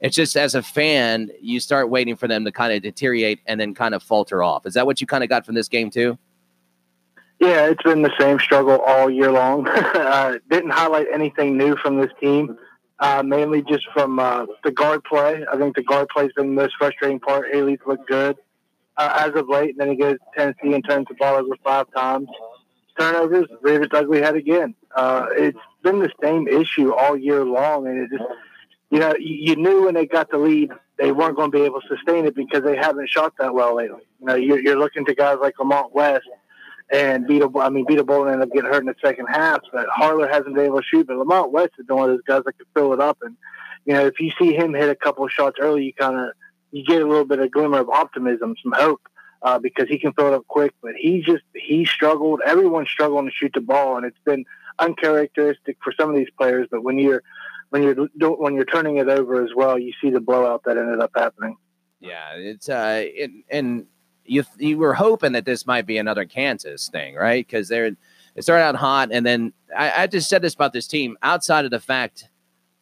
It's 0.00 0.16
just 0.16 0.36
as 0.36 0.54
a 0.54 0.62
fan, 0.62 1.30
you 1.40 1.60
start 1.60 1.90
waiting 1.90 2.16
for 2.16 2.26
them 2.26 2.44
to 2.46 2.52
kind 2.52 2.72
of 2.72 2.82
deteriorate 2.82 3.40
and 3.46 3.60
then 3.60 3.74
kind 3.74 3.94
of 3.94 4.02
falter 4.02 4.42
off. 4.42 4.64
Is 4.64 4.74
that 4.74 4.86
what 4.86 5.00
you 5.00 5.06
kind 5.06 5.22
of 5.22 5.28
got 5.28 5.44
from 5.44 5.54
this 5.54 5.68
game 5.68 5.90
too? 5.90 6.18
Yeah, 7.38 7.66
it's 7.66 7.82
been 7.82 8.02
the 8.02 8.12
same 8.18 8.38
struggle 8.38 8.80
all 8.80 9.10
year 9.10 9.30
long. 9.30 9.66
uh, 9.68 10.38
didn't 10.50 10.70
highlight 10.70 11.06
anything 11.12 11.56
new 11.56 11.76
from 11.76 11.98
this 11.98 12.10
team, 12.20 12.58
uh, 13.00 13.22
mainly 13.22 13.62
just 13.62 13.86
from 13.92 14.18
uh, 14.18 14.46
the 14.62 14.70
guard 14.70 15.02
play. 15.04 15.44
I 15.50 15.56
think 15.56 15.74
the 15.74 15.82
guard 15.82 16.08
play 16.08 16.24
has 16.24 16.32
been 16.32 16.54
the 16.54 16.62
most 16.62 16.74
frustrating 16.78 17.20
part. 17.20 17.52
Haley's 17.52 17.78
looked 17.86 18.06
good 18.06 18.36
uh, 18.96 19.26
as 19.26 19.34
of 19.34 19.48
late, 19.48 19.70
and 19.70 19.78
then 19.78 19.88
he 19.90 19.96
goes 19.96 20.16
to 20.16 20.24
Tennessee 20.36 20.74
and 20.74 20.84
turns 20.86 21.06
the 21.08 21.14
ball 21.14 21.36
over 21.36 21.56
five 21.64 21.86
times. 21.94 22.28
Turnovers, 22.98 23.46
its 23.64 23.94
ugly 23.94 24.20
head 24.20 24.36
again. 24.36 24.74
Uh, 24.94 25.26
it's 25.32 25.58
been 25.82 26.00
the 26.00 26.10
same 26.22 26.46
issue 26.46 26.92
all 26.92 27.16
year 27.16 27.44
long, 27.44 27.86
and 27.86 27.98
it 27.98 28.10
just, 28.10 28.30
you 28.90 28.98
know, 28.98 29.14
you, 29.18 29.52
you 29.52 29.56
knew 29.56 29.84
when 29.84 29.94
they 29.94 30.06
got 30.06 30.30
the 30.30 30.36
lead 30.36 30.70
they 31.00 31.12
weren't 31.12 31.34
going 31.34 31.50
to 31.50 31.56
be 31.56 31.64
able 31.64 31.80
to 31.80 31.88
sustain 31.88 32.26
it 32.26 32.34
because 32.34 32.62
they 32.62 32.76
haven't 32.76 33.08
shot 33.08 33.32
that 33.38 33.54
well 33.54 33.74
lately. 33.74 34.02
You 34.20 34.26
know, 34.26 34.34
you're, 34.34 34.60
you're 34.60 34.78
looking 34.78 35.06
to 35.06 35.14
guys 35.14 35.38
like 35.40 35.58
Lamont 35.58 35.94
West 35.94 36.28
and 36.90 37.26
Beat 37.26 37.42
I 37.42 37.68
mean, 37.68 37.84
Beetle 37.86 38.04
Bolden 38.04 38.32
ended 38.32 38.48
up 38.48 38.54
getting 38.54 38.70
hurt 38.70 38.80
in 38.80 38.86
the 38.86 38.94
second 39.02 39.26
half, 39.26 39.60
but 39.72 39.86
Harler 39.88 40.28
hasn't 40.28 40.54
been 40.54 40.64
able 40.64 40.80
to 40.80 40.84
shoot. 40.84 41.06
But 41.06 41.18
Lamont 41.18 41.52
West 41.52 41.72
is 41.78 41.86
one 41.86 42.10
of 42.10 42.16
those 42.16 42.24
guys 42.26 42.42
that 42.44 42.56
can 42.58 42.66
fill 42.74 42.92
it 42.92 43.00
up. 43.00 43.18
And, 43.22 43.36
you 43.84 43.94
know, 43.94 44.06
if 44.06 44.18
you 44.18 44.32
see 44.38 44.54
him 44.54 44.74
hit 44.74 44.88
a 44.88 44.96
couple 44.96 45.24
of 45.24 45.30
shots 45.30 45.58
early, 45.60 45.84
you 45.84 45.94
kind 45.94 46.18
of, 46.18 46.32
you 46.72 46.84
get 46.84 47.00
a 47.00 47.06
little 47.06 47.24
bit 47.24 47.38
of 47.38 47.50
glimmer 47.52 47.78
of 47.78 47.88
optimism, 47.88 48.56
some 48.60 48.72
hope, 48.72 49.02
uh, 49.42 49.58
because 49.60 49.88
he 49.88 49.98
can 49.98 50.12
fill 50.14 50.28
it 50.28 50.34
up 50.34 50.46
quick. 50.48 50.74
But 50.82 50.94
he 50.96 51.22
just, 51.22 51.44
he 51.54 51.84
struggled. 51.84 52.40
Everyone's 52.44 52.90
struggling 52.90 53.26
to 53.26 53.32
shoot 53.32 53.52
the 53.54 53.60
ball, 53.60 53.96
and 53.96 54.04
it's 54.04 54.18
been 54.24 54.44
uncharacteristic 54.80 55.76
for 55.84 55.92
some 55.92 56.10
of 56.10 56.16
these 56.16 56.30
players. 56.36 56.66
But 56.70 56.82
when 56.82 56.98
you're, 56.98 57.22
when 57.68 57.84
you're, 57.84 57.94
when 58.34 58.54
you're 58.54 58.64
turning 58.64 58.96
it 58.96 59.08
over 59.08 59.44
as 59.44 59.50
well, 59.54 59.78
you 59.78 59.92
see 60.00 60.10
the 60.10 60.20
blowout 60.20 60.64
that 60.64 60.76
ended 60.76 60.98
up 60.98 61.12
happening. 61.14 61.56
Yeah, 62.00 62.32
it's 62.34 62.68
uh, 62.68 63.04
it, 63.04 63.30
and 63.50 63.86
you 64.30 64.44
you 64.58 64.78
were 64.78 64.94
hoping 64.94 65.32
that 65.32 65.44
this 65.44 65.66
might 65.66 65.86
be 65.86 65.98
another 65.98 66.24
Kansas 66.24 66.88
thing, 66.88 67.16
right? 67.16 67.44
Because 67.44 67.68
they're 67.68 67.90
they 68.34 68.40
started 68.40 68.62
out 68.62 68.76
hot, 68.76 69.08
and 69.10 69.26
then 69.26 69.52
I, 69.76 70.04
I 70.04 70.06
just 70.06 70.28
said 70.28 70.40
this 70.40 70.54
about 70.54 70.72
this 70.72 70.86
team. 70.86 71.18
Outside 71.22 71.64
of 71.64 71.72
the 71.72 71.80
fact 71.80 72.28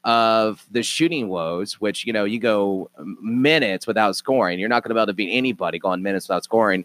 of 0.05 0.65
the 0.71 0.83
shooting 0.83 1.29
woes, 1.29 1.81
which 1.81 2.07
you 2.07 2.13
know 2.13 2.25
you 2.25 2.39
go 2.39 2.91
minutes 3.23 3.87
without 3.87 4.15
scoring, 4.15 4.59
you're 4.59 4.69
not 4.69 4.83
going 4.83 4.91
to 4.91 4.95
be 4.95 4.99
able 4.99 5.07
to 5.07 5.15
beat 5.15 5.33
anybody 5.33 5.79
going 5.79 6.03
minutes 6.03 6.29
without 6.29 6.45
scoring. 6.45 6.85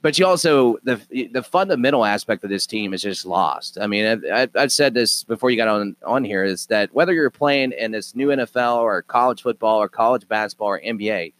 But 0.00 0.16
you 0.16 0.26
also 0.26 0.76
the 0.84 1.00
the 1.32 1.42
fundamental 1.42 2.04
aspect 2.04 2.44
of 2.44 2.50
this 2.50 2.66
team 2.66 2.94
is 2.94 3.02
just 3.02 3.26
lost. 3.26 3.78
I 3.80 3.88
mean, 3.88 4.22
I, 4.32 4.48
I've 4.54 4.70
said 4.70 4.94
this 4.94 5.24
before 5.24 5.50
you 5.50 5.56
got 5.56 5.66
on 5.66 5.96
on 6.06 6.22
here 6.22 6.44
is 6.44 6.66
that 6.66 6.94
whether 6.94 7.12
you're 7.12 7.30
playing 7.30 7.72
in 7.72 7.90
this 7.90 8.14
new 8.14 8.28
NFL 8.28 8.76
or 8.76 9.02
college 9.02 9.42
football 9.42 9.82
or 9.82 9.88
college 9.88 10.28
basketball 10.28 10.68
or 10.68 10.80
NBA, 10.80 11.32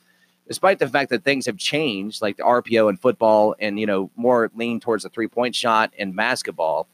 despite 0.48 0.78
the 0.78 0.88
fact 0.88 1.10
that 1.10 1.22
things 1.22 1.46
have 1.46 1.58
changed, 1.58 2.20
like 2.20 2.38
the 2.38 2.42
RPO 2.42 2.90
in 2.90 2.96
football 2.96 3.54
and 3.60 3.78
you 3.78 3.86
know 3.86 4.10
more 4.16 4.50
lean 4.56 4.80
towards 4.80 5.04
the 5.04 5.10
three 5.10 5.28
point 5.28 5.54
shot 5.54 5.92
in 5.96 6.12
basketball, 6.12 6.88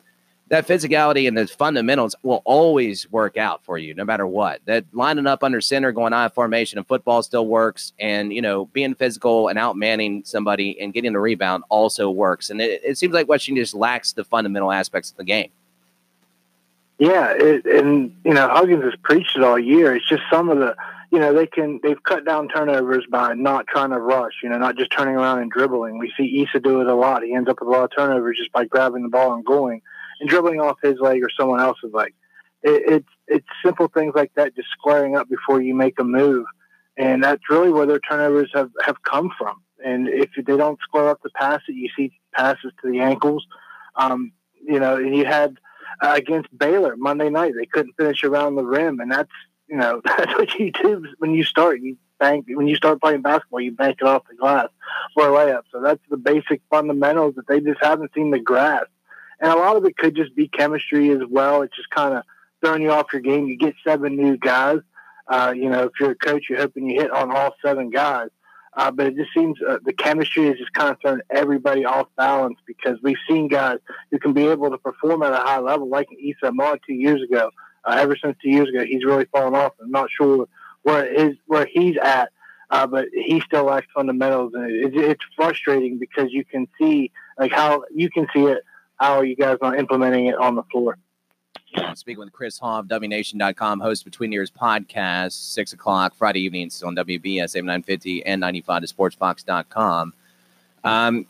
that 0.48 0.66
physicality 0.66 1.26
and 1.26 1.38
the 1.38 1.46
fundamentals 1.46 2.14
will 2.22 2.42
always 2.44 3.10
work 3.10 3.36
out 3.36 3.64
for 3.64 3.78
you, 3.78 3.94
no 3.94 4.04
matter 4.04 4.26
what. 4.26 4.60
That 4.66 4.84
lining 4.92 5.26
up 5.26 5.42
under 5.42 5.60
center, 5.60 5.92
going 5.92 6.12
on 6.12 6.30
formation 6.30 6.78
in 6.78 6.84
football 6.84 7.22
still 7.22 7.46
works, 7.46 7.92
and 7.98 8.34
you 8.34 8.42
know 8.42 8.66
being 8.66 8.94
physical 8.94 9.48
and 9.48 9.58
outmanning 9.58 10.24
somebody 10.24 10.78
and 10.80 10.92
getting 10.92 11.12
the 11.12 11.20
rebound 11.20 11.64
also 11.70 12.10
works. 12.10 12.50
And 12.50 12.60
it, 12.60 12.82
it 12.84 12.98
seems 12.98 13.14
like 13.14 13.28
Washington 13.28 13.62
just 13.62 13.74
lacks 13.74 14.12
the 14.12 14.24
fundamental 14.24 14.72
aspects 14.72 15.12
of 15.12 15.16
the 15.16 15.24
game. 15.24 15.50
Yeah, 16.98 17.32
it, 17.36 17.64
and 17.66 18.14
you 18.24 18.34
know 18.34 18.48
Huggins 18.48 18.84
has 18.84 18.94
preached 19.02 19.36
it 19.36 19.42
all 19.42 19.58
year. 19.58 19.94
It's 19.94 20.08
just 20.08 20.22
some 20.30 20.48
of 20.50 20.58
the 20.58 20.76
you 21.14 21.20
know 21.20 21.33
they 21.33 21.46
can 21.46 21.79
they've 21.81 22.03
cut 22.03 22.24
down 22.24 22.48
turnovers 22.48 23.05
by 23.09 23.35
not 23.35 23.68
trying 23.68 23.90
to 23.90 24.00
rush. 24.00 24.33
You 24.42 24.48
know, 24.48 24.59
not 24.59 24.77
just 24.77 24.90
turning 24.90 25.14
around 25.14 25.38
and 25.42 25.50
dribbling. 25.50 25.96
We 25.96 26.12
see 26.16 26.42
Esa 26.42 26.59
do 26.59 26.81
it 26.81 26.88
a 26.88 26.94
lot. 26.94 27.22
He 27.22 27.33
ends 27.33 27.48
up 27.48 27.61
with 27.61 27.68
a 27.68 27.70
lot 27.70 27.85
of 27.85 27.90
turnovers 27.96 28.37
just 28.37 28.50
by 28.50 28.64
grabbing 28.64 29.05
the 29.05 29.09
ball 29.09 29.33
and 29.33 29.44
going 29.44 29.81
and 30.18 30.29
dribbling 30.29 30.61
off 30.61 30.77
his 30.83 30.98
leg 30.98 31.22
or 31.22 31.31
someone 31.38 31.61
else's 31.61 31.92
leg. 31.92 32.14
It, 32.64 32.83
it's 32.94 33.09
it's 33.29 33.46
simple 33.64 33.87
things 33.87 34.14
like 34.16 34.33
that, 34.35 34.57
just 34.57 34.66
squaring 34.77 35.16
up 35.16 35.29
before 35.29 35.62
you 35.62 35.72
make 35.72 36.00
a 36.00 36.05
move, 36.05 36.46
and 36.96 37.22
that's 37.22 37.48
really 37.48 37.70
where 37.70 37.87
their 37.87 38.00
turnovers 38.00 38.50
have 38.53 38.72
have 38.85 39.00
come 39.05 39.31
from. 39.38 39.62
And 39.85 40.09
if 40.09 40.31
they 40.37 40.57
don't 40.57 40.81
square 40.81 41.11
up 41.11 41.22
the 41.22 41.31
pass 41.31 41.61
it, 41.68 41.74
you 41.74 41.90
see 41.96 42.11
passes 42.35 42.72
to 42.83 42.90
the 42.90 42.98
ankles. 42.98 43.46
Um, 43.94 44.33
you 44.66 44.81
know, 44.81 44.96
and 44.96 45.16
you 45.16 45.27
had 45.27 45.59
uh, 46.03 46.14
against 46.16 46.48
Baylor 46.59 46.96
Monday 46.96 47.31
night. 47.31 47.53
They 47.57 47.66
couldn't 47.66 47.94
finish 47.96 48.24
around 48.24 48.57
the 48.57 48.64
rim, 48.64 48.98
and 48.98 49.12
that's 49.12 49.31
you 49.68 49.77
know 49.77 50.00
that's 50.05 50.33
what 50.35 50.55
you 50.55 50.70
do 50.72 51.07
when 51.18 51.35
you 51.35 51.44
start. 51.44 51.81
You 51.81 51.96
bank 52.18 52.46
when 52.48 52.66
you 52.66 52.77
start 52.77 53.00
playing 53.00 53.22
basketball, 53.22 53.61
you 53.61 53.72
bank 53.72 53.98
it 54.00 54.07
off 54.07 54.22
the 54.29 54.37
glass 54.37 54.68
for 55.14 55.29
a 55.29 55.31
layup. 55.31 55.62
So 55.72 55.81
that's 55.81 56.03
the 56.09 56.16
basic 56.16 56.61
fundamentals 56.70 57.35
that 57.37 57.46
they 57.48 57.61
just 57.61 57.83
haven't 57.83 58.12
seen 58.14 58.31
the 58.31 58.38
grasp. 58.38 58.88
And 59.40 59.53
a 59.53 59.57
lot 59.57 59.77
of 59.77 59.85
it 59.85 59.96
could 59.96 60.14
just 60.14 60.35
be 60.35 60.48
chemistry 60.48 61.11
as 61.11 61.20
well. 61.29 61.62
It's 61.62 61.77
just 61.77 61.90
kind 61.90 62.14
of 62.14 62.24
throwing 62.62 62.83
you 62.83 62.92
off 62.92 63.12
your 63.12 63.22
game. 63.22 63.46
You 63.46 63.57
get 63.57 63.74
seven 63.87 64.16
new 64.16 64.36
guys. 64.36 64.78
Uh, 65.26 65.53
you 65.57 65.68
know, 65.68 65.84
if 65.84 65.93
you're 65.99 66.12
a 66.12 66.16
coach, 66.16 66.47
you're 66.49 66.59
hoping 66.59 66.88
you 66.88 67.01
hit 67.01 67.11
on 67.11 67.34
all 67.34 67.55
seven 67.64 67.91
guys. 67.91 68.28
Uh, 68.76 68.91
but 68.91 69.07
it 69.07 69.16
just 69.16 69.32
seems 69.32 69.57
uh, 69.62 69.78
the 69.84 69.93
chemistry 69.93 70.49
is 70.49 70.59
just 70.59 70.72
kind 70.72 70.91
of 70.91 70.97
throwing 71.01 71.20
everybody 71.30 71.84
off 71.84 72.09
balance 72.16 72.59
because 72.66 72.99
we've 73.03 73.18
seen 73.28 73.47
guys 73.47 73.78
who 74.11 74.18
can 74.18 74.32
be 74.32 74.47
able 74.49 74.68
to 74.70 74.78
perform 74.78 75.22
at 75.22 75.32
a 75.32 75.36
high 75.36 75.61
level, 75.61 75.88
like 75.88 76.09
Esa 76.12 76.49
Ahmad 76.49 76.80
two 76.86 76.95
years 76.95 77.22
ago. 77.22 77.51
Uh, 77.85 77.97
ever 77.99 78.16
since 78.16 78.37
two 78.43 78.51
years 78.51 78.68
ago, 78.68 78.85
he's 78.85 79.05
really 79.05 79.26
fallen 79.26 79.55
off. 79.55 79.72
I'm 79.80 79.91
not 79.91 80.09
sure 80.11 80.49
where 80.82 81.12
his 81.12 81.37
where 81.47 81.66
he's 81.66 81.97
at, 82.03 82.30
uh, 82.70 82.87
but 82.87 83.07
he 83.12 83.41
still 83.41 83.64
lacks 83.64 83.87
fundamentals, 83.95 84.55
and 84.55 84.70
it, 84.70 84.95
it, 84.95 85.11
it's 85.11 85.24
frustrating 85.37 85.99
because 85.99 86.32
you 86.32 86.45
can 86.45 86.66
see 86.78 87.11
like 87.39 87.53
how 87.53 87.85
you 87.95 88.11
can 88.11 88.26
see 88.32 88.45
it. 88.45 88.59
How 88.97 89.18
are 89.18 89.24
you 89.24 89.37
guys 89.37 89.59
not 89.61 89.78
implementing 89.78 90.26
it 90.26 90.37
on 90.37 90.55
the 90.55 90.62
floor? 90.64 90.97
I'm 91.76 91.97
speaking 91.97 92.20
with 92.20 92.32
Chris 92.32 92.59
of 92.62 92.87
WNation.com, 92.87 93.80
host 93.80 94.05
Between 94.05 94.30
Years 94.30 94.51
podcast, 94.51 95.32
6 95.32 95.72
o'clock 95.72 96.14
Friday 96.14 96.41
evenings 96.41 96.82
on 96.82 96.95
WBES 96.95 97.57
AM 97.57 97.66
950 97.66 98.24
and 98.24 98.41
95 98.41 98.82
to 98.82 98.95
sportsfox.com. 98.95 100.14
Um, 100.85 101.26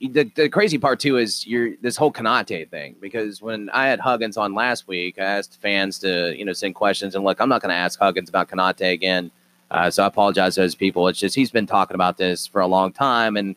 the, 0.00 0.30
the 0.34 0.48
crazy 0.48 0.78
part 0.78 1.00
too 1.00 1.16
is 1.16 1.46
you're 1.46 1.76
this 1.80 1.96
whole 1.96 2.12
Konate 2.12 2.68
thing 2.70 2.96
because 3.00 3.42
when 3.42 3.68
I 3.70 3.86
had 3.86 4.00
Huggins 4.00 4.36
on 4.36 4.54
last 4.54 4.86
week, 4.86 5.18
I 5.18 5.24
asked 5.24 5.60
fans 5.60 5.98
to 6.00 6.36
you 6.36 6.44
know 6.44 6.52
send 6.52 6.74
questions 6.74 7.14
and 7.14 7.24
look, 7.24 7.40
I'm 7.40 7.48
not 7.48 7.62
going 7.62 7.70
to 7.70 7.76
ask 7.76 7.98
Huggins 7.98 8.28
about 8.28 8.48
Konate 8.48 8.92
again, 8.92 9.30
uh, 9.70 9.90
so 9.90 10.04
I 10.04 10.06
apologize 10.06 10.54
to 10.54 10.60
those 10.60 10.74
people. 10.74 11.08
It's 11.08 11.18
just 11.18 11.34
he's 11.34 11.50
been 11.50 11.66
talking 11.66 11.94
about 11.94 12.16
this 12.16 12.46
for 12.46 12.60
a 12.60 12.66
long 12.66 12.92
time, 12.92 13.36
and 13.36 13.56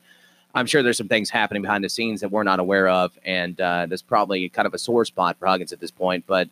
I'm 0.53 0.65
sure 0.65 0.81
there's 0.81 0.97
some 0.97 1.07
things 1.07 1.29
happening 1.29 1.61
behind 1.61 1.83
the 1.83 1.89
scenes 1.89 2.21
that 2.21 2.29
we're 2.29 2.43
not 2.43 2.59
aware 2.59 2.87
of, 2.87 3.17
and 3.25 3.59
uh, 3.59 3.87
probably 4.07 4.47
kind 4.49 4.65
of 4.65 4.73
a 4.73 4.79
sore 4.79 5.05
spot 5.05 5.37
for 5.37 5.47
Huggins 5.47 5.73
at 5.73 5.79
this 5.79 5.91
point. 5.91 6.25
But 6.25 6.49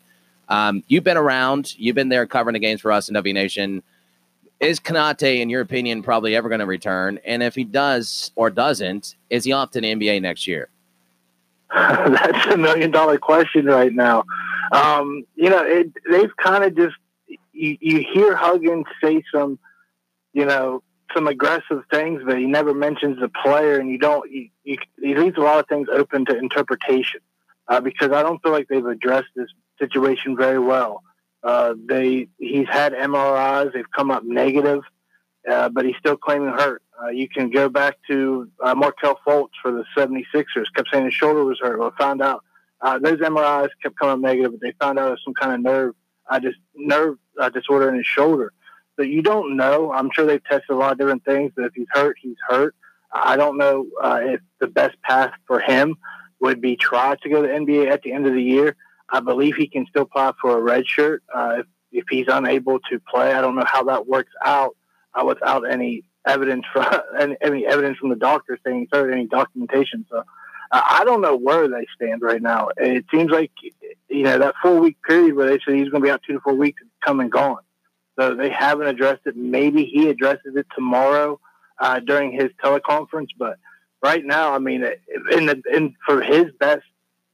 um, 0.48 0.84
you've 0.88 1.04
been 1.04 1.16
around, 1.16 1.74
you've 1.78 1.96
been 1.96 2.10
there 2.10 2.26
covering 2.26 2.54
the 2.54 2.60
games 2.60 2.80
for 2.80 2.92
us 2.92 3.08
in 3.08 3.14
W 3.14 3.34
Nation 3.34 3.82
is 4.64 4.80
Konate, 4.80 5.40
in 5.40 5.50
your 5.50 5.60
opinion, 5.60 6.02
probably 6.02 6.34
ever 6.36 6.48
going 6.48 6.60
to 6.60 6.66
return? 6.66 7.18
And 7.24 7.42
if 7.42 7.54
he 7.54 7.64
does 7.64 8.32
or 8.34 8.50
doesn't, 8.50 9.16
is 9.30 9.44
he 9.44 9.52
off 9.52 9.70
to 9.72 9.80
the 9.80 9.94
NBA 9.94 10.22
next 10.22 10.46
year? 10.46 10.68
That's 11.74 12.46
a 12.46 12.56
million 12.56 12.90
dollar 12.90 13.18
question 13.18 13.66
right 13.66 13.92
now. 13.92 14.24
Um, 14.72 15.24
you 15.34 15.50
know, 15.50 15.64
it, 15.64 15.92
they've 16.10 16.36
kind 16.36 16.64
of 16.64 16.76
just 16.76 16.94
you, 17.52 17.76
you 17.80 18.04
hear 18.12 18.36
Huggins 18.36 18.86
say 19.02 19.22
some, 19.32 19.58
you 20.32 20.44
know, 20.44 20.82
some 21.14 21.28
aggressive 21.28 21.82
things, 21.90 22.22
but 22.24 22.38
he 22.38 22.46
never 22.46 22.74
mentions 22.74 23.20
the 23.20 23.28
player, 23.28 23.78
and 23.78 23.88
you 23.90 23.98
don't. 23.98 24.30
You, 24.30 24.48
you, 24.64 24.78
he 25.00 25.14
leaves 25.14 25.36
a 25.36 25.40
lot 25.40 25.60
of 25.60 25.68
things 25.68 25.88
open 25.90 26.24
to 26.26 26.36
interpretation 26.36 27.20
uh, 27.68 27.80
because 27.80 28.10
I 28.10 28.22
don't 28.22 28.42
feel 28.42 28.52
like 28.52 28.68
they've 28.68 28.84
addressed 28.84 29.28
this 29.36 29.48
situation 29.78 30.36
very 30.36 30.58
well. 30.58 31.02
Uh, 31.44 31.74
they 31.86 32.26
he's 32.38 32.66
had 32.68 32.94
MRIs; 32.94 33.72
they've 33.74 33.90
come 33.94 34.10
up 34.10 34.24
negative, 34.24 34.80
uh, 35.48 35.68
but 35.68 35.84
he's 35.84 35.96
still 35.98 36.16
claiming 36.16 36.48
hurt. 36.48 36.82
Uh, 37.02 37.10
you 37.10 37.28
can 37.28 37.50
go 37.50 37.68
back 37.68 37.96
to 38.08 38.48
uh, 38.62 38.74
Markelle 38.74 39.20
Fultz 39.26 39.50
for 39.60 39.72
the 39.72 39.84
76ers. 39.96 40.72
Kept 40.74 40.88
saying 40.90 41.04
his 41.04 41.14
shoulder 41.14 41.44
was 41.44 41.58
hurt. 41.60 41.78
Well, 41.78 41.92
found 41.98 42.22
out 42.22 42.42
uh, 42.80 42.98
those 42.98 43.18
MRIs 43.18 43.68
kept 43.82 43.98
coming 43.98 44.22
negative, 44.22 44.52
but 44.52 44.60
they 44.60 44.72
found 44.80 44.98
out 44.98 45.08
it 45.08 45.10
was 45.10 45.20
some 45.24 45.34
kind 45.34 45.52
of 45.52 45.60
nerve, 45.60 45.94
uh, 46.30 46.40
just 46.40 46.56
nerve 46.74 47.18
uh, 47.38 47.50
disorder 47.50 47.90
in 47.90 47.96
his 47.96 48.06
shoulder. 48.06 48.52
But 48.96 49.08
you 49.08 49.22
don't 49.22 49.56
know. 49.56 49.92
I'm 49.92 50.10
sure 50.14 50.24
they've 50.24 50.44
tested 50.44 50.70
a 50.70 50.76
lot 50.76 50.92
of 50.92 50.98
different 50.98 51.24
things. 51.24 51.52
But 51.54 51.66
if 51.66 51.74
he's 51.74 51.88
hurt, 51.90 52.16
he's 52.22 52.36
hurt. 52.48 52.74
I 53.12 53.36
don't 53.36 53.58
know 53.58 53.86
if 54.02 54.40
the 54.60 54.66
best 54.66 55.00
path 55.02 55.32
for 55.46 55.60
him 55.60 55.96
would 56.40 56.60
be 56.60 56.76
try 56.76 57.16
to 57.16 57.28
go 57.28 57.42
to 57.42 57.48
the 57.48 57.54
NBA 57.54 57.90
at 57.90 58.02
the 58.02 58.12
end 58.12 58.26
of 58.26 58.32
the 58.32 58.42
year. 58.42 58.76
I 59.14 59.20
believe 59.20 59.54
he 59.54 59.68
can 59.68 59.86
still 59.86 60.02
apply 60.02 60.32
for 60.40 60.58
a 60.58 60.60
red 60.60 60.88
shirt 60.88 61.22
uh, 61.32 61.58
if, 61.60 61.66
if 61.92 62.04
he's 62.10 62.26
unable 62.26 62.80
to 62.90 62.98
play. 63.08 63.32
I 63.32 63.40
don't 63.40 63.54
know 63.54 63.64
how 63.64 63.84
that 63.84 64.08
works 64.08 64.32
out 64.44 64.76
uh, 65.14 65.24
without 65.24 65.70
any 65.70 66.02
evidence 66.26 66.64
from 66.72 66.84
any, 67.20 67.36
any, 67.40 67.64
evidence 67.64 67.98
from 67.98 68.08
the 68.08 68.16
doctor 68.16 68.58
saying 68.66 68.88
or 68.92 69.12
any 69.12 69.26
documentation. 69.26 70.04
So 70.10 70.18
uh, 70.18 70.22
I 70.72 71.04
don't 71.04 71.20
know 71.20 71.36
where 71.36 71.68
they 71.68 71.86
stand 71.94 72.22
right 72.22 72.42
now. 72.42 72.70
It 72.76 73.04
seems 73.14 73.30
like 73.30 73.52
you 74.08 74.24
know 74.24 74.36
that 74.36 74.56
four 74.60 74.80
week 74.80 74.96
period 75.06 75.36
where 75.36 75.46
they 75.46 75.60
said 75.64 75.76
he's 75.76 75.90
going 75.90 76.02
to 76.02 76.06
be 76.06 76.10
out 76.10 76.22
two 76.26 76.32
to 76.32 76.40
four 76.40 76.54
weeks 76.54 76.82
is 76.82 76.88
come 77.00 77.20
and 77.20 77.30
gone. 77.30 77.62
So 78.18 78.34
they 78.34 78.50
haven't 78.50 78.88
addressed 78.88 79.22
it. 79.26 79.36
Maybe 79.36 79.84
he 79.84 80.08
addresses 80.08 80.56
it 80.56 80.66
tomorrow 80.74 81.38
uh, 81.78 82.00
during 82.00 82.32
his 82.32 82.50
teleconference, 82.64 83.28
but 83.38 83.58
right 84.02 84.24
now, 84.24 84.54
I 84.54 84.58
mean, 84.58 84.84
in 85.30 85.46
the 85.46 85.62
in 85.72 85.94
for 86.04 86.20
his 86.20 86.46
best 86.58 86.82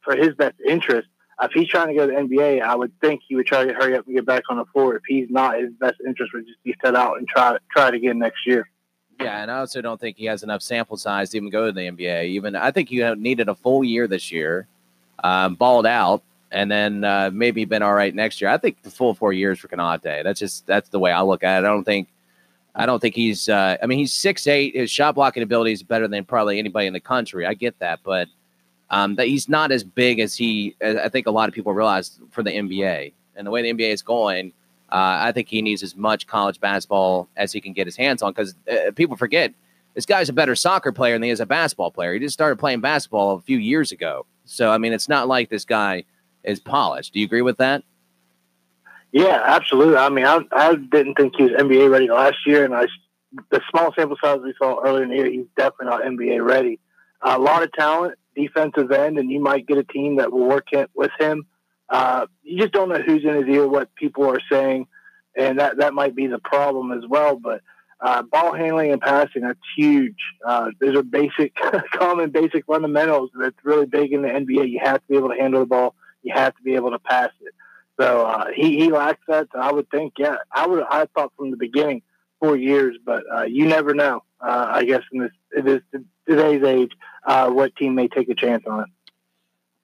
for 0.02 0.14
his 0.14 0.34
best 0.34 0.56
interest, 0.66 1.08
if 1.42 1.52
he's 1.52 1.68
trying 1.68 1.88
to 1.88 1.94
go 1.94 2.06
to 2.06 2.12
the 2.12 2.18
NBA, 2.18 2.62
I 2.62 2.74
would 2.74 2.92
think 3.00 3.22
he 3.26 3.34
would 3.34 3.46
try 3.46 3.64
to 3.64 3.72
hurry 3.72 3.96
up 3.96 4.06
and 4.06 4.14
get 4.14 4.26
back 4.26 4.44
on 4.50 4.58
the 4.58 4.64
floor. 4.66 4.96
If 4.96 5.02
he's 5.06 5.30
not, 5.30 5.58
his 5.58 5.72
best 5.72 5.96
interest 6.06 6.32
would 6.34 6.46
just 6.46 6.62
be 6.62 6.74
set 6.84 6.94
out 6.94 7.18
and 7.18 7.26
try 7.26 7.56
try 7.70 7.88
it 7.88 7.94
again 7.94 8.18
next 8.18 8.46
year. 8.46 8.68
Yeah, 9.20 9.42
and 9.42 9.50
I 9.50 9.58
also 9.58 9.82
don't 9.82 10.00
think 10.00 10.16
he 10.16 10.24
has 10.26 10.42
enough 10.42 10.62
sample 10.62 10.96
size 10.96 11.30
to 11.30 11.36
even 11.36 11.50
go 11.50 11.66
to 11.66 11.72
the 11.72 11.80
NBA. 11.82 12.26
Even 12.26 12.56
I 12.56 12.70
think 12.70 12.90
you 12.90 13.14
needed 13.16 13.48
a 13.48 13.54
full 13.54 13.84
year 13.84 14.06
this 14.06 14.32
year, 14.32 14.66
um, 15.22 15.54
balled 15.56 15.86
out, 15.86 16.22
and 16.50 16.70
then 16.70 17.04
uh, 17.04 17.30
maybe 17.32 17.64
been 17.64 17.82
all 17.82 17.94
right 17.94 18.14
next 18.14 18.40
year. 18.40 18.50
I 18.50 18.56
think 18.56 18.82
the 18.82 18.90
full 18.90 19.14
four 19.14 19.32
years 19.32 19.58
for 19.58 19.68
Konate. 19.68 20.24
That's 20.24 20.40
just 20.40 20.66
that's 20.66 20.88
the 20.88 20.98
way 20.98 21.12
I 21.12 21.22
look 21.22 21.44
at 21.44 21.62
it. 21.62 21.66
I 21.66 21.70
don't 21.70 21.84
think. 21.84 22.08
I 22.74 22.86
don't 22.86 23.00
think 23.00 23.14
he's. 23.14 23.48
Uh, 23.48 23.76
I 23.82 23.86
mean, 23.86 23.98
he's 23.98 24.12
six 24.12 24.46
eight. 24.46 24.74
His 24.74 24.90
shot 24.90 25.14
blocking 25.14 25.42
ability 25.42 25.72
is 25.72 25.82
better 25.82 26.08
than 26.08 26.24
probably 26.24 26.58
anybody 26.58 26.86
in 26.86 26.92
the 26.92 27.00
country. 27.00 27.46
I 27.46 27.54
get 27.54 27.78
that, 27.80 28.00
but 28.04 28.28
um, 28.90 29.14
that 29.16 29.26
he's 29.28 29.48
not 29.48 29.72
as 29.72 29.84
big 29.84 30.20
as 30.20 30.36
he, 30.36 30.76
as 30.80 30.96
I 30.96 31.08
think 31.08 31.26
a 31.26 31.30
lot 31.30 31.48
of 31.48 31.54
people 31.54 31.72
realize 31.72 32.18
for 32.30 32.42
the 32.42 32.50
NBA. 32.50 33.12
And 33.36 33.46
the 33.46 33.50
way 33.50 33.62
the 33.62 33.72
NBA 33.72 33.92
is 33.92 34.02
going, 34.02 34.52
uh, 34.90 35.18
I 35.20 35.32
think 35.32 35.48
he 35.48 35.62
needs 35.62 35.82
as 35.82 35.96
much 35.96 36.26
college 36.26 36.60
basketball 36.60 37.28
as 37.36 37.52
he 37.52 37.60
can 37.60 37.72
get 37.72 37.86
his 37.86 37.96
hands 37.96 38.22
on 38.22 38.32
because 38.32 38.54
uh, 38.70 38.90
people 38.92 39.16
forget 39.16 39.54
this 39.94 40.06
guy's 40.06 40.28
a 40.28 40.32
better 40.32 40.54
soccer 40.54 40.92
player 40.92 41.14
than 41.14 41.22
he 41.22 41.30
is 41.30 41.40
a 41.40 41.46
basketball 41.46 41.90
player. 41.90 42.12
He 42.14 42.20
just 42.20 42.34
started 42.34 42.58
playing 42.58 42.80
basketball 42.80 43.36
a 43.36 43.40
few 43.40 43.58
years 43.58 43.92
ago. 43.92 44.26
So, 44.44 44.70
I 44.70 44.78
mean, 44.78 44.92
it's 44.92 45.08
not 45.08 45.28
like 45.28 45.48
this 45.48 45.64
guy 45.64 46.04
is 46.42 46.60
polished. 46.60 47.12
Do 47.12 47.20
you 47.20 47.26
agree 47.26 47.42
with 47.42 47.58
that? 47.58 47.84
Yeah, 49.12 49.42
absolutely. 49.44 49.96
I 49.96 50.08
mean, 50.08 50.24
I, 50.24 50.40
I 50.52 50.74
didn't 50.74 51.14
think 51.14 51.34
he 51.36 51.44
was 51.44 51.52
NBA 51.52 51.90
ready 51.90 52.08
last 52.08 52.38
year, 52.46 52.64
and 52.64 52.74
I 52.74 52.86
the 53.50 53.60
small 53.70 53.92
sample 53.94 54.16
size 54.22 54.40
we 54.42 54.54
saw 54.58 54.80
earlier 54.84 55.04
in 55.04 55.10
the 55.10 55.16
year, 55.16 55.30
he's 55.30 55.46
definitely 55.56 55.86
not 55.86 56.02
NBA 56.02 56.44
ready. 56.44 56.78
A 57.22 57.38
lot 57.38 57.62
of 57.62 57.72
talent, 57.72 58.18
defensive 58.34 58.90
end, 58.90 59.18
and 59.18 59.30
you 59.30 59.40
might 59.40 59.66
get 59.66 59.78
a 59.78 59.84
team 59.84 60.16
that 60.16 60.32
will 60.32 60.46
work 60.46 60.68
with 60.94 61.10
him. 61.18 61.46
Uh, 61.88 62.26
you 62.42 62.58
just 62.58 62.72
don't 62.72 62.88
know 62.88 63.02
who's 63.02 63.24
in 63.24 63.34
his 63.34 63.48
ear, 63.48 63.66
what 63.66 63.94
people 63.94 64.28
are 64.28 64.40
saying, 64.50 64.86
and 65.36 65.58
that 65.58 65.78
that 65.78 65.94
might 65.94 66.14
be 66.14 66.26
the 66.26 66.38
problem 66.38 66.92
as 66.92 67.02
well. 67.08 67.36
But 67.36 67.62
uh, 68.00 68.22
ball 68.22 68.54
handling 68.54 68.92
and 68.92 69.00
passing 69.00 69.42
that's 69.42 69.58
huge. 69.76 70.16
Uh, 70.46 70.70
those 70.80 70.96
are 70.96 71.02
basic, 71.02 71.54
common, 71.92 72.30
basic 72.30 72.64
fundamentals 72.66 73.30
that's 73.38 73.56
really 73.64 73.86
big 73.86 74.12
in 74.12 74.22
the 74.22 74.28
NBA. 74.28 74.70
You 74.70 74.80
have 74.82 74.98
to 74.98 75.06
be 75.08 75.16
able 75.16 75.30
to 75.30 75.36
handle 75.36 75.60
the 75.60 75.66
ball. 75.66 75.94
You 76.22 76.32
have 76.34 76.54
to 76.56 76.62
be 76.62 76.74
able 76.74 76.92
to 76.92 76.98
pass 76.98 77.30
it. 77.40 77.54
So 78.00 78.26
uh, 78.26 78.46
he 78.54 78.78
he 78.78 78.90
lacks 78.90 79.20
that. 79.28 79.48
So 79.52 79.58
I 79.58 79.72
would 79.72 79.90
think, 79.90 80.14
yeah, 80.16 80.36
I 80.50 80.66
would. 80.66 80.82
I 80.88 81.06
thought 81.14 81.32
from 81.36 81.50
the 81.50 81.56
beginning 81.56 82.02
four 82.40 82.56
years, 82.56 82.96
but 83.04 83.22
uh, 83.32 83.42
you 83.42 83.66
never 83.66 83.94
know. 83.94 84.22
Uh, 84.40 84.66
I 84.70 84.84
guess 84.84 85.02
in 85.12 85.20
this 85.20 85.32
it 85.52 85.68
is 85.68 86.02
today's 86.26 86.62
age, 86.62 86.92
uh, 87.24 87.50
what 87.50 87.74
team 87.76 87.94
may 87.94 88.08
take 88.08 88.28
a 88.28 88.34
chance 88.34 88.64
on. 88.66 88.86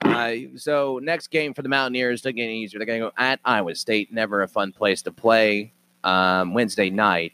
Uh, 0.01 0.33
so 0.55 0.99
next 1.01 1.27
game 1.27 1.53
for 1.53 1.61
the 1.61 1.69
Mountaineers, 1.69 2.21
they're 2.21 2.31
getting 2.31 2.55
easier. 2.55 2.79
They're 2.79 2.85
going 2.85 3.01
to 3.01 3.07
go 3.07 3.13
at 3.17 3.39
Iowa 3.43 3.75
State. 3.75 4.11
Never 4.11 4.41
a 4.43 4.47
fun 4.47 4.71
place 4.71 5.01
to 5.03 5.11
play. 5.11 5.73
Um, 6.03 6.53
Wednesday 6.53 6.89
night. 6.89 7.33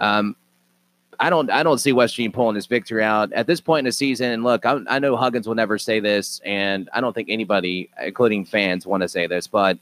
Um, 0.00 0.34
I 1.20 1.30
don't. 1.30 1.50
I 1.50 1.62
don't 1.62 1.78
see 1.78 1.92
West 1.92 2.14
Virginia 2.16 2.32
pulling 2.32 2.54
this 2.54 2.66
victory 2.66 3.04
out 3.04 3.32
at 3.32 3.46
this 3.46 3.60
point 3.60 3.80
in 3.80 3.84
the 3.84 3.92
season. 3.92 4.32
And 4.32 4.42
look, 4.42 4.66
I, 4.66 4.80
I 4.88 4.98
know 4.98 5.14
Huggins 5.14 5.46
will 5.46 5.54
never 5.54 5.78
say 5.78 6.00
this, 6.00 6.40
and 6.44 6.90
I 6.92 7.00
don't 7.00 7.12
think 7.12 7.28
anybody, 7.30 7.90
including 8.02 8.44
fans, 8.44 8.86
want 8.86 9.02
to 9.02 9.08
say 9.08 9.28
this, 9.28 9.46
but 9.46 9.78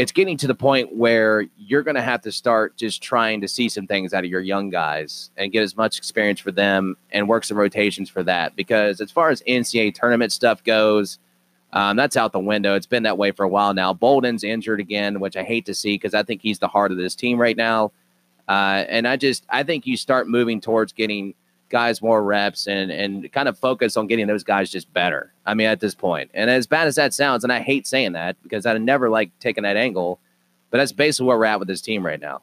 it's 0.00 0.12
getting 0.12 0.38
to 0.38 0.46
the 0.46 0.54
point 0.54 0.96
where 0.96 1.44
you're 1.58 1.82
going 1.82 1.94
to 1.94 2.00
have 2.00 2.22
to 2.22 2.32
start 2.32 2.74
just 2.74 3.02
trying 3.02 3.42
to 3.42 3.46
see 3.46 3.68
some 3.68 3.86
things 3.86 4.14
out 4.14 4.24
of 4.24 4.30
your 4.30 4.40
young 4.40 4.70
guys 4.70 5.28
and 5.36 5.52
get 5.52 5.62
as 5.62 5.76
much 5.76 5.98
experience 5.98 6.40
for 6.40 6.50
them 6.50 6.96
and 7.12 7.28
work 7.28 7.44
some 7.44 7.58
rotations 7.58 8.08
for 8.08 8.22
that. 8.22 8.56
Because 8.56 9.02
as 9.02 9.10
far 9.10 9.28
as 9.28 9.42
NCAA 9.42 9.94
tournament 9.94 10.32
stuff 10.32 10.64
goes, 10.64 11.18
um, 11.74 11.96
that's 11.96 12.16
out 12.16 12.32
the 12.32 12.40
window. 12.40 12.74
It's 12.76 12.86
been 12.86 13.02
that 13.02 13.18
way 13.18 13.30
for 13.30 13.42
a 13.42 13.48
while 13.48 13.74
now. 13.74 13.92
Bolden's 13.92 14.42
injured 14.42 14.80
again, 14.80 15.20
which 15.20 15.36
I 15.36 15.42
hate 15.42 15.66
to 15.66 15.74
see 15.74 15.96
because 15.96 16.14
I 16.14 16.22
think 16.22 16.40
he's 16.40 16.60
the 16.60 16.68
heart 16.68 16.92
of 16.92 16.96
this 16.96 17.14
team 17.14 17.38
right 17.38 17.56
now. 17.56 17.92
Uh, 18.48 18.86
and 18.88 19.06
I 19.06 19.18
just 19.18 19.44
I 19.50 19.64
think 19.64 19.86
you 19.86 19.98
start 19.98 20.26
moving 20.26 20.62
towards 20.62 20.94
getting 20.94 21.34
guys 21.70 22.02
more 22.02 22.22
reps 22.22 22.66
and 22.66 22.90
and 22.90 23.32
kind 23.32 23.48
of 23.48 23.58
focus 23.58 23.96
on 23.96 24.06
getting 24.06 24.26
those 24.26 24.44
guys 24.44 24.70
just 24.70 24.92
better. 24.92 25.32
I 25.46 25.54
mean, 25.54 25.68
at 25.68 25.80
this 25.80 25.94
point, 25.94 26.30
and 26.34 26.50
as 26.50 26.66
bad 26.66 26.86
as 26.86 26.96
that 26.96 27.14
sounds, 27.14 27.44
and 27.44 27.52
I 27.52 27.60
hate 27.60 27.86
saying 27.86 28.12
that 28.12 28.36
because 28.42 28.66
I 28.66 28.76
never 28.76 29.08
like 29.08 29.30
taking 29.40 29.62
that 29.62 29.76
angle, 29.76 30.20
but 30.70 30.78
that's 30.78 30.92
basically 30.92 31.26
where 31.28 31.38
we're 31.38 31.46
at 31.46 31.58
with 31.58 31.68
this 31.68 31.80
team 31.80 32.04
right 32.04 32.20
now. 32.20 32.42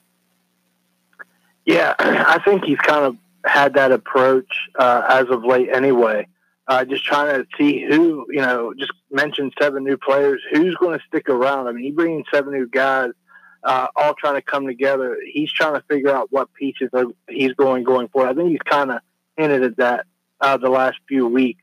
Yeah, 1.66 1.94
I 2.00 2.40
think 2.44 2.64
he's 2.64 2.80
kind 2.80 3.06
of 3.06 3.18
had 3.46 3.76
that 3.76 3.92
approach 3.92 4.52
uh, 4.80 5.04
as 5.08 5.28
of 5.30 5.44
late, 5.44 5.70
anyway. 5.72 6.28
Uh, 6.68 6.84
just 6.84 7.04
trying 7.06 7.34
to 7.34 7.48
see 7.58 7.86
who, 7.86 8.26
you 8.30 8.42
know, 8.42 8.74
just 8.78 8.92
mentioned 9.10 9.54
seven 9.58 9.86
new 9.86 9.96
players. 9.96 10.42
Who's 10.52 10.76
going 10.76 11.00
to 11.00 11.06
stick 11.06 11.30
around? 11.30 11.68
I 11.68 11.72
mean, 11.72 11.86
he 11.86 11.92
bringing 11.92 12.26
seven 12.34 12.54
new 12.54 12.68
guys, 12.68 13.12
uh, 13.64 13.88
all 13.96 14.14
trying 14.16 14.36
to 14.36 14.42
come 14.42 14.68
together. 14.68 15.18
He's 15.32 15.52
trying 15.52 15.76
to 15.76 15.82
figure 15.88 16.14
out 16.14 16.30
what 16.30 16.54
pieces 16.54 16.90
are, 16.92 17.06
he's 17.30 17.54
going 17.54 17.86
going 17.86 18.10
for. 18.10 18.28
I 18.28 18.34
think 18.34 18.50
he's 18.50 18.60
kind 18.66 18.92
of 18.92 19.00
hinted 19.38 19.64
at 19.64 19.78
that 19.78 20.06
uh, 20.42 20.58
the 20.58 20.70
last 20.70 20.98
few 21.08 21.28
weeks. 21.28 21.62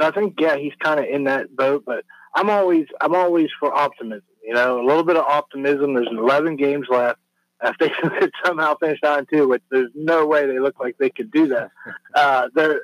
So 0.00 0.08
I 0.08 0.10
think 0.10 0.34
yeah, 0.38 0.56
he's 0.56 0.74
kind 0.80 1.00
of 1.00 1.06
in 1.06 1.24
that 1.24 1.54
boat. 1.54 1.84
But 1.86 2.04
I'm 2.34 2.50
always 2.50 2.86
I'm 3.00 3.14
always 3.14 3.48
for 3.58 3.72
optimism. 3.72 4.24
You 4.42 4.54
know, 4.54 4.80
a 4.80 4.86
little 4.86 5.04
bit 5.04 5.16
of 5.16 5.24
optimism. 5.24 5.94
There's 5.94 6.08
11 6.10 6.56
games 6.56 6.86
left. 6.90 7.20
If 7.62 7.78
they 7.78 7.88
could 8.18 8.32
somehow 8.44 8.76
finish 8.78 8.98
on 9.04 9.26
two, 9.32 9.48
which 9.48 9.62
there's 9.70 9.90
no 9.94 10.26
way 10.26 10.46
they 10.46 10.58
look 10.58 10.80
like 10.80 10.98
they 10.98 11.10
could 11.10 11.30
do 11.30 11.48
that, 11.48 11.70
uh, 12.14 12.48
they're 12.54 12.82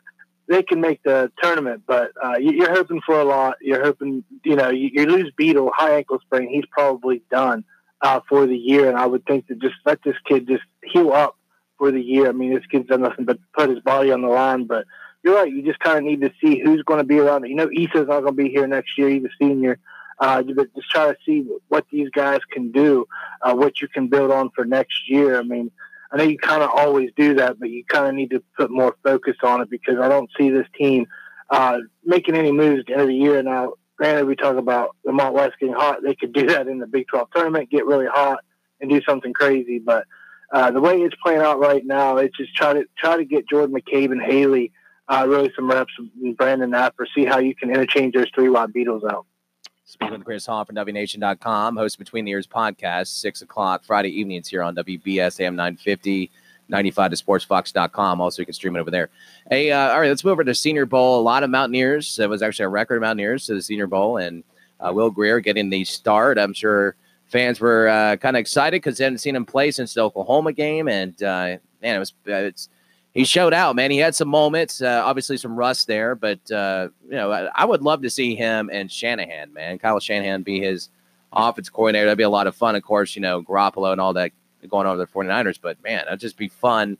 they 0.48 0.62
can 0.62 0.80
make 0.80 1.02
the 1.02 1.30
tournament, 1.42 1.82
but 1.86 2.10
uh, 2.24 2.36
you're 2.38 2.72
hoping 2.72 3.02
for 3.04 3.20
a 3.20 3.24
lot. 3.24 3.56
You're 3.60 3.84
hoping, 3.84 4.24
you 4.44 4.56
know, 4.56 4.70
you, 4.70 4.88
you 4.94 5.04
lose 5.04 5.30
Beetle, 5.36 5.70
high 5.76 5.96
ankle 5.96 6.20
sprain. 6.20 6.48
He's 6.48 6.64
probably 6.70 7.22
done 7.30 7.64
uh, 8.00 8.20
for 8.28 8.46
the 8.46 8.56
year, 8.56 8.88
and 8.88 8.96
I 8.96 9.04
would 9.04 9.26
think 9.26 9.46
to 9.48 9.54
just 9.54 9.74
let 9.84 10.02
this 10.02 10.16
kid 10.26 10.48
just 10.48 10.62
heal 10.82 11.12
up 11.12 11.36
for 11.78 11.90
the 11.90 12.00
year. 12.00 12.28
I 12.28 12.32
mean, 12.32 12.54
this 12.54 12.66
kid's 12.66 12.88
done 12.88 13.02
nothing 13.02 13.24
but 13.24 13.38
put 13.54 13.70
his 13.70 13.80
body 13.80 14.12
on 14.12 14.22
the 14.22 14.28
line, 14.28 14.64
but 14.64 14.84
you're 15.22 15.34
right. 15.34 15.50
You 15.50 15.62
just 15.62 15.80
kind 15.80 15.98
of 15.98 16.04
need 16.04 16.20
to 16.20 16.32
see 16.40 16.60
who's 16.60 16.82
going 16.82 16.98
to 16.98 17.04
be 17.04 17.18
around. 17.18 17.44
You 17.44 17.54
know, 17.54 17.68
Esa's 17.68 18.08
not 18.08 18.20
going 18.20 18.36
to 18.36 18.42
be 18.42 18.50
here 18.50 18.66
next 18.66 18.98
year. 18.98 19.08
He's 19.08 19.24
a 19.24 19.28
senior. 19.40 19.78
Uh, 20.20 20.42
but 20.42 20.74
just 20.74 20.90
try 20.90 21.06
to 21.06 21.16
see 21.24 21.46
what 21.68 21.86
these 21.92 22.10
guys 22.10 22.40
can 22.50 22.72
do, 22.72 23.06
uh, 23.42 23.54
what 23.54 23.80
you 23.80 23.86
can 23.86 24.08
build 24.08 24.32
on 24.32 24.50
for 24.50 24.64
next 24.64 25.08
year. 25.08 25.38
I 25.38 25.42
mean, 25.42 25.70
I 26.10 26.16
know 26.16 26.24
you 26.24 26.38
kind 26.38 26.62
of 26.62 26.70
always 26.70 27.10
do 27.16 27.34
that, 27.34 27.60
but 27.60 27.70
you 27.70 27.84
kind 27.84 28.06
of 28.06 28.14
need 28.14 28.30
to 28.30 28.42
put 28.56 28.70
more 28.70 28.96
focus 29.04 29.36
on 29.42 29.60
it 29.60 29.70
because 29.70 29.98
I 29.98 30.08
don't 30.08 30.30
see 30.36 30.50
this 30.50 30.66
team 30.76 31.06
uh, 31.50 31.78
making 32.04 32.34
any 32.34 32.50
moves 32.50 32.80
at 32.80 32.86
the 32.86 32.92
end 32.94 33.02
of 33.02 33.08
the 33.08 33.14
year. 33.14 33.42
Now, 33.42 33.74
granted, 33.96 34.26
we 34.26 34.34
talk 34.34 34.56
about 34.56 34.96
the 35.04 35.12
Mount 35.12 35.34
West 35.34 35.54
getting 35.60 35.74
hot. 35.74 36.02
They 36.02 36.14
could 36.14 36.32
do 36.32 36.46
that 36.48 36.66
in 36.66 36.78
the 36.78 36.86
Big 36.86 37.06
12 37.08 37.28
tournament, 37.34 37.70
get 37.70 37.86
really 37.86 38.06
hot, 38.06 38.40
and 38.80 38.90
do 38.90 39.00
something 39.02 39.32
crazy. 39.32 39.78
But 39.78 40.06
uh, 40.52 40.70
the 40.70 40.80
way 40.80 41.00
it's 41.00 41.16
playing 41.22 41.40
out 41.40 41.58
right 41.58 41.84
now, 41.84 42.16
it's 42.16 42.36
just 42.36 42.54
try 42.54 42.72
to 42.72 42.84
try 42.96 43.16
to 43.16 43.24
get 43.24 43.48
Jordan 43.48 43.74
McCabe 43.74 44.12
and 44.12 44.22
Haley 44.22 44.72
uh, 45.08 45.26
really 45.28 45.50
some 45.56 45.70
reps 45.70 45.92
and 45.98 46.36
Brandon 46.36 46.70
Knapper, 46.70 47.06
see 47.14 47.24
how 47.24 47.38
you 47.38 47.54
can 47.54 47.70
interchange 47.70 48.14
those 48.14 48.26
three 48.34 48.48
wide 48.48 48.72
Beetle's 48.72 49.04
out. 49.04 49.26
Speaking 49.84 50.12
with 50.12 50.24
Chris 50.24 50.44
Hall 50.44 50.64
from 50.66 50.76
WNation.com, 50.76 51.76
host 51.76 51.98
Between 51.98 52.26
the 52.26 52.32
Ears 52.32 52.46
podcast, 52.46 53.06
6 53.06 53.40
o'clock 53.42 53.84
Friday 53.84 54.10
evenings 54.10 54.46
here 54.48 54.62
on 54.62 54.76
WBES 54.76 55.40
AM 55.40 55.56
950, 55.56 56.30
95 56.68 57.10
to 57.12 57.16
sportsfox.com. 57.16 58.20
Also, 58.20 58.42
you 58.42 58.46
can 58.46 58.52
stream 58.52 58.76
it 58.76 58.80
over 58.80 58.90
there. 58.90 59.08
Hey, 59.48 59.72
uh, 59.72 59.92
all 59.92 60.00
right, 60.00 60.08
let's 60.08 60.22
move 60.22 60.32
over 60.32 60.44
to 60.44 60.54
Senior 60.54 60.84
Bowl. 60.84 61.18
A 61.18 61.22
lot 61.22 61.42
of 61.42 61.48
Mountaineers. 61.48 62.18
It 62.18 62.28
was 62.28 62.42
actually 62.42 62.66
a 62.66 62.68
record 62.68 62.96
of 62.96 63.00
Mountaineers 63.00 63.46
to 63.46 63.54
the 63.54 63.62
Senior 63.62 63.86
Bowl, 63.86 64.18
and 64.18 64.44
uh, 64.78 64.92
Will 64.92 65.10
Grier 65.10 65.40
getting 65.40 65.70
the 65.70 65.86
start. 65.86 66.36
I'm 66.36 66.52
sure 66.52 66.94
fans 67.28 67.60
were 67.60 67.88
uh, 67.88 68.16
kind 68.16 68.36
of 68.36 68.40
excited 68.40 68.82
because 68.82 68.98
they 68.98 69.04
hadn't 69.04 69.18
seen 69.18 69.36
him 69.36 69.44
play 69.44 69.70
since 69.70 69.94
the 69.94 70.00
Oklahoma 70.00 70.52
game. 70.52 70.88
And, 70.88 71.22
uh, 71.22 71.56
man, 71.82 71.96
it 71.96 71.98
was, 71.98 72.12
it's, 72.26 72.68
he 73.14 73.24
showed 73.24 73.54
out, 73.54 73.74
man. 73.74 73.90
He 73.90 73.98
had 73.98 74.14
some 74.14 74.28
moments, 74.28 74.80
uh, 74.80 75.02
obviously 75.04 75.36
some 75.36 75.56
rust 75.56 75.86
there, 75.86 76.14
but 76.14 76.38
uh, 76.50 76.88
you 77.04 77.16
know, 77.16 77.32
I, 77.32 77.48
I, 77.54 77.64
would 77.64 77.82
love 77.82 78.02
to 78.02 78.10
see 78.10 78.36
him 78.36 78.70
and 78.72 78.90
Shanahan, 78.90 79.52
man. 79.52 79.78
Kyle 79.78 79.98
Shanahan 79.98 80.42
be 80.42 80.60
his 80.60 80.88
offense 81.32 81.68
coordinator. 81.68 82.06
That'd 82.06 82.18
be 82.18 82.24
a 82.24 82.30
lot 82.30 82.46
of 82.46 82.54
fun. 82.54 82.76
Of 82.76 82.82
course, 82.82 83.16
you 83.16 83.22
know, 83.22 83.42
Garoppolo 83.42 83.92
and 83.92 84.00
all 84.00 84.12
that 84.12 84.32
going 84.68 84.86
on 84.86 84.96
with 84.96 85.08
the 85.08 85.12
49ers, 85.12 85.58
but 85.60 85.82
man, 85.82 86.04
that'd 86.04 86.20
just 86.20 86.36
be 86.36 86.48
fun 86.48 86.98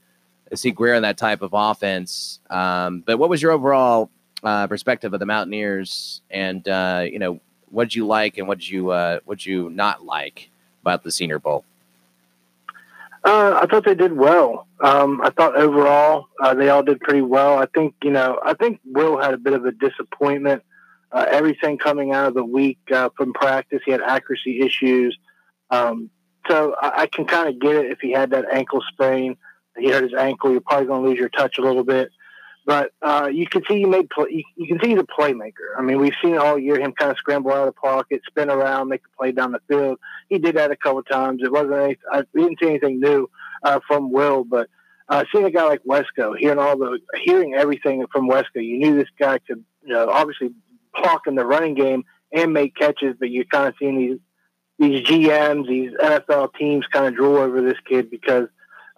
to 0.50 0.56
see 0.56 0.70
Grier 0.70 0.94
in 0.94 1.02
that 1.02 1.18
type 1.18 1.42
of 1.42 1.50
offense. 1.52 2.40
Um, 2.50 3.02
but 3.06 3.18
what 3.18 3.28
was 3.28 3.42
your 3.42 3.52
overall 3.52 4.10
uh, 4.42 4.66
perspective 4.66 5.12
of 5.12 5.20
the 5.20 5.26
Mountaineers 5.26 6.22
and 6.30 6.66
uh, 6.68 7.04
you 7.08 7.18
know, 7.18 7.40
what 7.70 7.84
did 7.84 7.94
you 7.94 8.06
like 8.06 8.38
and 8.38 8.48
what 8.48 8.58
did 8.58 8.68
you 8.68 8.90
uh, 8.90 9.20
what 9.24 9.38
did 9.38 9.46
you 9.46 9.70
not 9.70 10.04
like 10.04 10.50
about 10.82 11.02
the 11.04 11.10
Senior 11.10 11.38
Bowl? 11.38 11.64
Uh, 13.24 13.58
I 13.62 13.66
thought 13.66 13.84
they 13.84 13.94
did 13.94 14.12
well. 14.12 14.66
Um, 14.80 15.20
I 15.22 15.30
thought 15.30 15.56
overall 15.56 16.28
uh, 16.40 16.54
they 16.54 16.68
all 16.68 16.82
did 16.82 17.00
pretty 17.00 17.22
well. 17.22 17.58
I 17.58 17.66
think 17.66 17.94
you 18.02 18.10
know 18.10 18.40
I 18.44 18.54
think 18.54 18.80
Will 18.84 19.18
had 19.18 19.34
a 19.34 19.38
bit 19.38 19.52
of 19.52 19.64
a 19.64 19.72
disappointment. 19.72 20.62
Uh, 21.10 21.26
everything 21.30 21.78
coming 21.78 22.12
out 22.12 22.28
of 22.28 22.34
the 22.34 22.44
week 22.44 22.78
uh, 22.92 23.08
from 23.16 23.32
practice, 23.32 23.80
he 23.84 23.90
had 23.92 24.02
accuracy 24.02 24.60
issues. 24.60 25.18
Um, 25.70 26.10
so 26.48 26.74
I, 26.80 27.02
I 27.02 27.06
can 27.06 27.24
kind 27.24 27.48
of 27.48 27.58
get 27.60 27.76
it 27.76 27.90
if 27.90 28.00
he 28.00 28.12
had 28.12 28.30
that 28.30 28.44
ankle 28.52 28.82
sprain. 28.92 29.36
He 29.76 29.90
hurt 29.90 30.02
his 30.02 30.14
ankle. 30.14 30.50
You're 30.50 30.60
probably 30.60 30.86
going 30.86 31.02
to 31.02 31.08
lose 31.08 31.18
your 31.18 31.28
touch 31.28 31.58
a 31.58 31.62
little 31.62 31.84
bit. 31.84 32.10
But 32.68 32.92
uh, 33.00 33.30
you 33.32 33.46
can 33.46 33.62
see 33.66 33.78
he 33.78 33.86
made 33.86 34.10
play, 34.10 34.44
you, 34.54 34.66
can 34.66 34.78
see 34.78 34.90
he's 34.90 34.98
a 34.98 35.02
playmaker. 35.02 35.72
I 35.78 35.80
mean, 35.80 35.98
we've 35.98 36.12
seen 36.22 36.36
all 36.36 36.58
year 36.58 36.78
him 36.78 36.92
kind 36.92 37.10
of 37.10 37.16
scramble 37.16 37.50
out 37.50 37.66
of 37.66 37.74
the 37.74 37.80
pocket, 37.80 38.20
spin 38.26 38.50
around, 38.50 38.88
make 38.88 39.00
a 39.06 39.16
play 39.16 39.32
down 39.32 39.52
the 39.52 39.60
field. 39.68 39.98
He 40.28 40.38
did 40.38 40.56
that 40.56 40.70
a 40.70 40.76
couple 40.76 41.02
times. 41.02 41.40
It 41.42 41.50
wasn't 41.50 41.72
any, 41.72 41.96
I 42.12 42.24
didn't 42.36 42.58
see 42.60 42.68
anything 42.68 43.00
new 43.00 43.30
uh, 43.62 43.80
from 43.88 44.12
Will, 44.12 44.44
but 44.44 44.68
uh, 45.08 45.24
seeing 45.32 45.46
a 45.46 45.50
guy 45.50 45.64
like 45.64 45.82
Wesco, 45.84 46.36
hearing 46.36 46.58
all 46.58 46.76
the 46.76 46.98
hearing 47.22 47.54
everything 47.54 48.04
from 48.12 48.28
Wesco, 48.28 48.56
you 48.56 48.78
knew 48.78 48.98
this 48.98 49.08
guy 49.18 49.38
could, 49.38 49.64
you 49.82 49.94
know, 49.94 50.10
obviously 50.10 50.50
block 50.92 51.26
in 51.26 51.36
the 51.36 51.46
running 51.46 51.72
game 51.72 52.04
and 52.32 52.52
make 52.52 52.76
catches. 52.76 53.16
But 53.18 53.30
you're 53.30 53.46
kind 53.46 53.68
of 53.68 53.76
seeing 53.78 53.96
these 53.96 54.18
these 54.78 55.06
GMs, 55.06 55.66
these 55.66 55.92
NFL 55.92 56.52
teams, 56.58 56.84
kind 56.92 57.06
of 57.06 57.14
drool 57.14 57.38
over 57.38 57.62
this 57.62 57.78
kid 57.88 58.10
because 58.10 58.48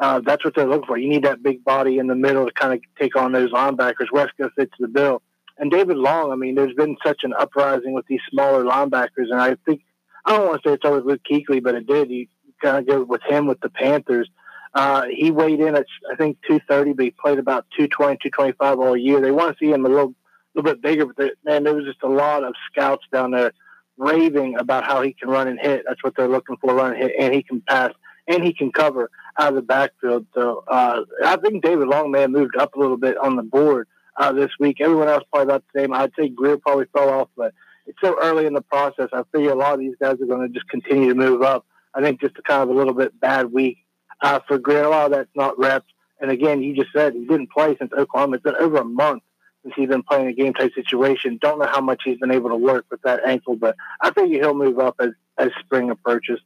uh, 0.00 0.20
that's 0.24 0.44
what 0.44 0.54
they're 0.54 0.66
looking 0.66 0.86
for. 0.86 0.96
You 0.96 1.10
need 1.10 1.24
that 1.24 1.42
big 1.42 1.62
body 1.62 1.98
in 1.98 2.06
the 2.06 2.14
middle 2.14 2.46
to 2.46 2.52
kind 2.52 2.72
of 2.72 2.80
take 2.98 3.16
on 3.16 3.32
those 3.32 3.52
linebackers. 3.52 4.08
Wesco 4.12 4.50
fits 4.56 4.72
the 4.80 4.88
bill. 4.88 5.22
And 5.58 5.70
David 5.70 5.98
Long, 5.98 6.32
I 6.32 6.36
mean, 6.36 6.54
there's 6.54 6.74
been 6.74 6.96
such 7.04 7.20
an 7.22 7.34
uprising 7.34 7.92
with 7.92 8.06
these 8.06 8.20
smaller 8.30 8.64
linebackers, 8.64 9.30
and 9.30 9.40
I 9.40 9.56
think 9.66 9.82
I 10.24 10.32
don't 10.36 10.48
want 10.48 10.62
to 10.62 10.68
say 10.68 10.72
it's 10.74 10.84
always 10.86 11.04
with 11.04 11.20
Kuechly, 11.22 11.62
but 11.62 11.74
it 11.74 11.86
did. 11.86 12.10
You 12.10 12.26
kind 12.62 12.78
of 12.78 12.86
go 12.86 13.04
with 13.04 13.22
him 13.28 13.46
with 13.46 13.60
the 13.60 13.68
Panthers. 13.68 14.28
Uh, 14.72 15.04
he 15.14 15.30
weighed 15.30 15.60
in 15.60 15.74
at 15.74 15.84
I 16.10 16.16
think 16.16 16.38
230, 16.46 16.94
but 16.94 17.04
he 17.04 17.10
played 17.10 17.38
about 17.38 17.66
220, 17.76 18.16
225 18.16 18.78
all 18.78 18.96
year. 18.96 19.20
They 19.20 19.32
want 19.32 19.56
to 19.56 19.62
see 19.62 19.70
him 19.70 19.84
a 19.84 19.88
little, 19.88 20.14
little 20.54 20.72
bit 20.72 20.80
bigger, 20.80 21.04
but 21.04 21.32
man, 21.44 21.64
there 21.64 21.74
was 21.74 21.84
just 21.84 22.02
a 22.02 22.08
lot 22.08 22.42
of 22.42 22.54
scouts 22.72 23.04
down 23.12 23.32
there 23.32 23.52
raving 23.98 24.56
about 24.56 24.84
how 24.84 25.02
he 25.02 25.12
can 25.12 25.28
run 25.28 25.46
and 25.46 25.60
hit. 25.60 25.84
That's 25.86 26.02
what 26.02 26.14
they're 26.16 26.28
looking 26.28 26.56
for, 26.56 26.74
run 26.74 26.92
and 26.92 27.02
hit, 27.02 27.12
and 27.18 27.34
he 27.34 27.42
can 27.42 27.60
pass 27.60 27.92
and 28.26 28.42
he 28.42 28.54
can 28.54 28.72
cover 28.72 29.10
out 29.38 29.50
of 29.50 29.54
the 29.54 29.62
backfield. 29.62 30.26
So 30.34 30.64
uh, 30.68 31.02
I 31.24 31.36
think 31.36 31.62
David 31.62 31.88
Long 31.88 32.10
may 32.10 32.22
have 32.22 32.30
moved 32.30 32.56
up 32.56 32.74
a 32.74 32.78
little 32.78 32.96
bit 32.96 33.16
on 33.16 33.36
the 33.36 33.42
board 33.42 33.88
uh, 34.16 34.32
this 34.32 34.50
week. 34.58 34.80
Everyone 34.80 35.08
else 35.08 35.24
probably 35.32 35.52
about 35.52 35.64
the 35.72 35.80
same. 35.80 35.92
I'd 35.92 36.12
say 36.18 36.28
Grier 36.28 36.58
probably 36.58 36.86
fell 36.92 37.10
off, 37.10 37.28
but 37.36 37.54
it's 37.86 37.98
so 38.02 38.16
early 38.22 38.46
in 38.46 38.54
the 38.54 38.62
process. 38.62 39.08
I 39.12 39.22
figure 39.32 39.50
a 39.50 39.56
lot 39.56 39.74
of 39.74 39.80
these 39.80 39.96
guys 40.00 40.20
are 40.20 40.26
going 40.26 40.46
to 40.46 40.52
just 40.52 40.68
continue 40.68 41.08
to 41.08 41.14
move 41.14 41.42
up. 41.42 41.66
I 41.94 42.00
think 42.00 42.20
just 42.20 42.38
a 42.38 42.42
kind 42.42 42.62
of 42.62 42.68
a 42.68 42.78
little 42.78 42.94
bit 42.94 43.18
bad 43.18 43.52
week 43.52 43.78
uh, 44.20 44.40
for 44.46 44.58
Grier. 44.58 44.84
A 44.84 44.88
lot 44.88 45.06
of 45.06 45.12
that's 45.12 45.30
not 45.34 45.58
reps. 45.58 45.92
And 46.20 46.30
again, 46.30 46.62
you 46.62 46.74
just 46.74 46.92
said 46.92 47.14
he 47.14 47.24
didn't 47.26 47.50
play 47.50 47.76
since 47.78 47.92
Oklahoma. 47.92 48.36
It's 48.36 48.42
been 48.42 48.54
over 48.56 48.76
a 48.78 48.84
month 48.84 49.22
since 49.62 49.74
he's 49.76 49.88
been 49.88 50.02
playing 50.02 50.28
a 50.28 50.32
game 50.32 50.52
type 50.54 50.72
situation. 50.74 51.38
Don't 51.40 51.58
know 51.58 51.66
how 51.66 51.80
much 51.80 52.02
he's 52.04 52.18
been 52.18 52.30
able 52.30 52.50
to 52.50 52.56
work 52.56 52.86
with 52.90 53.02
that 53.02 53.26
ankle, 53.26 53.56
but 53.56 53.76
I 54.00 54.10
think 54.10 54.32
he'll 54.32 54.54
move 54.54 54.78
up 54.78 54.96
as, 55.00 55.10
as 55.38 55.50
spring 55.60 55.90
approaches. 55.90 56.40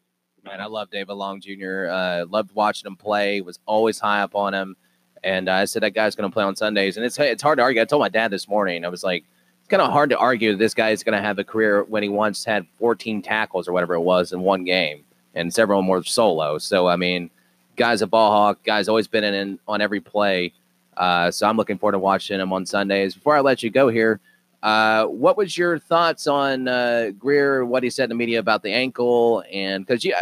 Man, 0.44 0.60
I 0.60 0.66
love 0.66 0.90
David 0.90 1.14
Long 1.14 1.40
Jr. 1.40 1.86
Uh, 1.90 2.26
loved 2.28 2.54
watching 2.54 2.86
him 2.86 2.96
play. 2.96 3.40
Was 3.40 3.58
always 3.64 3.98
high 3.98 4.20
up 4.20 4.34
on 4.34 4.52
him, 4.52 4.76
and 5.22 5.48
I 5.48 5.64
said 5.64 5.82
that 5.82 5.92
guy's 5.92 6.14
going 6.14 6.28
to 6.28 6.32
play 6.32 6.44
on 6.44 6.54
Sundays. 6.54 6.98
And 6.98 7.06
it's 7.06 7.18
it's 7.18 7.42
hard 7.42 7.58
to 7.58 7.62
argue. 7.62 7.80
I 7.80 7.86
told 7.86 8.00
my 8.00 8.10
dad 8.10 8.30
this 8.30 8.46
morning. 8.46 8.84
I 8.84 8.88
was 8.88 9.02
like, 9.02 9.24
it's 9.60 9.68
kind 9.68 9.80
of 9.80 9.90
hard 9.90 10.10
to 10.10 10.18
argue 10.18 10.52
that 10.52 10.58
this 10.58 10.74
guy 10.74 10.90
is 10.90 11.02
going 11.02 11.16
to 11.16 11.22
have 11.22 11.38
a 11.38 11.44
career 11.44 11.84
when 11.84 12.02
he 12.02 12.10
once 12.10 12.44
had 12.44 12.66
14 12.78 13.22
tackles 13.22 13.66
or 13.66 13.72
whatever 13.72 13.94
it 13.94 14.00
was 14.00 14.34
in 14.34 14.42
one 14.42 14.64
game, 14.64 15.02
and 15.34 15.52
several 15.52 15.80
more 15.80 16.04
solo. 16.04 16.58
So 16.58 16.88
I 16.88 16.96
mean, 16.96 17.30
guy's 17.76 18.02
a 18.02 18.06
ball 18.06 18.30
hawk. 18.30 18.62
Guy's 18.64 18.88
always 18.88 19.08
been 19.08 19.24
in, 19.24 19.32
in 19.32 19.58
on 19.66 19.80
every 19.80 20.00
play. 20.00 20.52
Uh, 20.94 21.30
so 21.30 21.48
I'm 21.48 21.56
looking 21.56 21.78
forward 21.78 21.92
to 21.92 21.98
watching 21.98 22.38
him 22.38 22.52
on 22.52 22.66
Sundays. 22.66 23.14
Before 23.14 23.34
I 23.34 23.40
let 23.40 23.62
you 23.62 23.70
go 23.70 23.88
here. 23.88 24.20
Uh, 24.64 25.04
what 25.04 25.36
was 25.36 25.58
your 25.58 25.78
thoughts 25.78 26.26
on 26.26 26.66
uh, 26.66 27.10
Grier? 27.18 27.66
What 27.66 27.82
he 27.82 27.90
said 27.90 28.04
in 28.04 28.08
the 28.08 28.14
media 28.14 28.38
about 28.38 28.62
the 28.62 28.72
ankle, 28.72 29.44
and 29.52 29.86
because 29.86 30.02
you, 30.04 30.14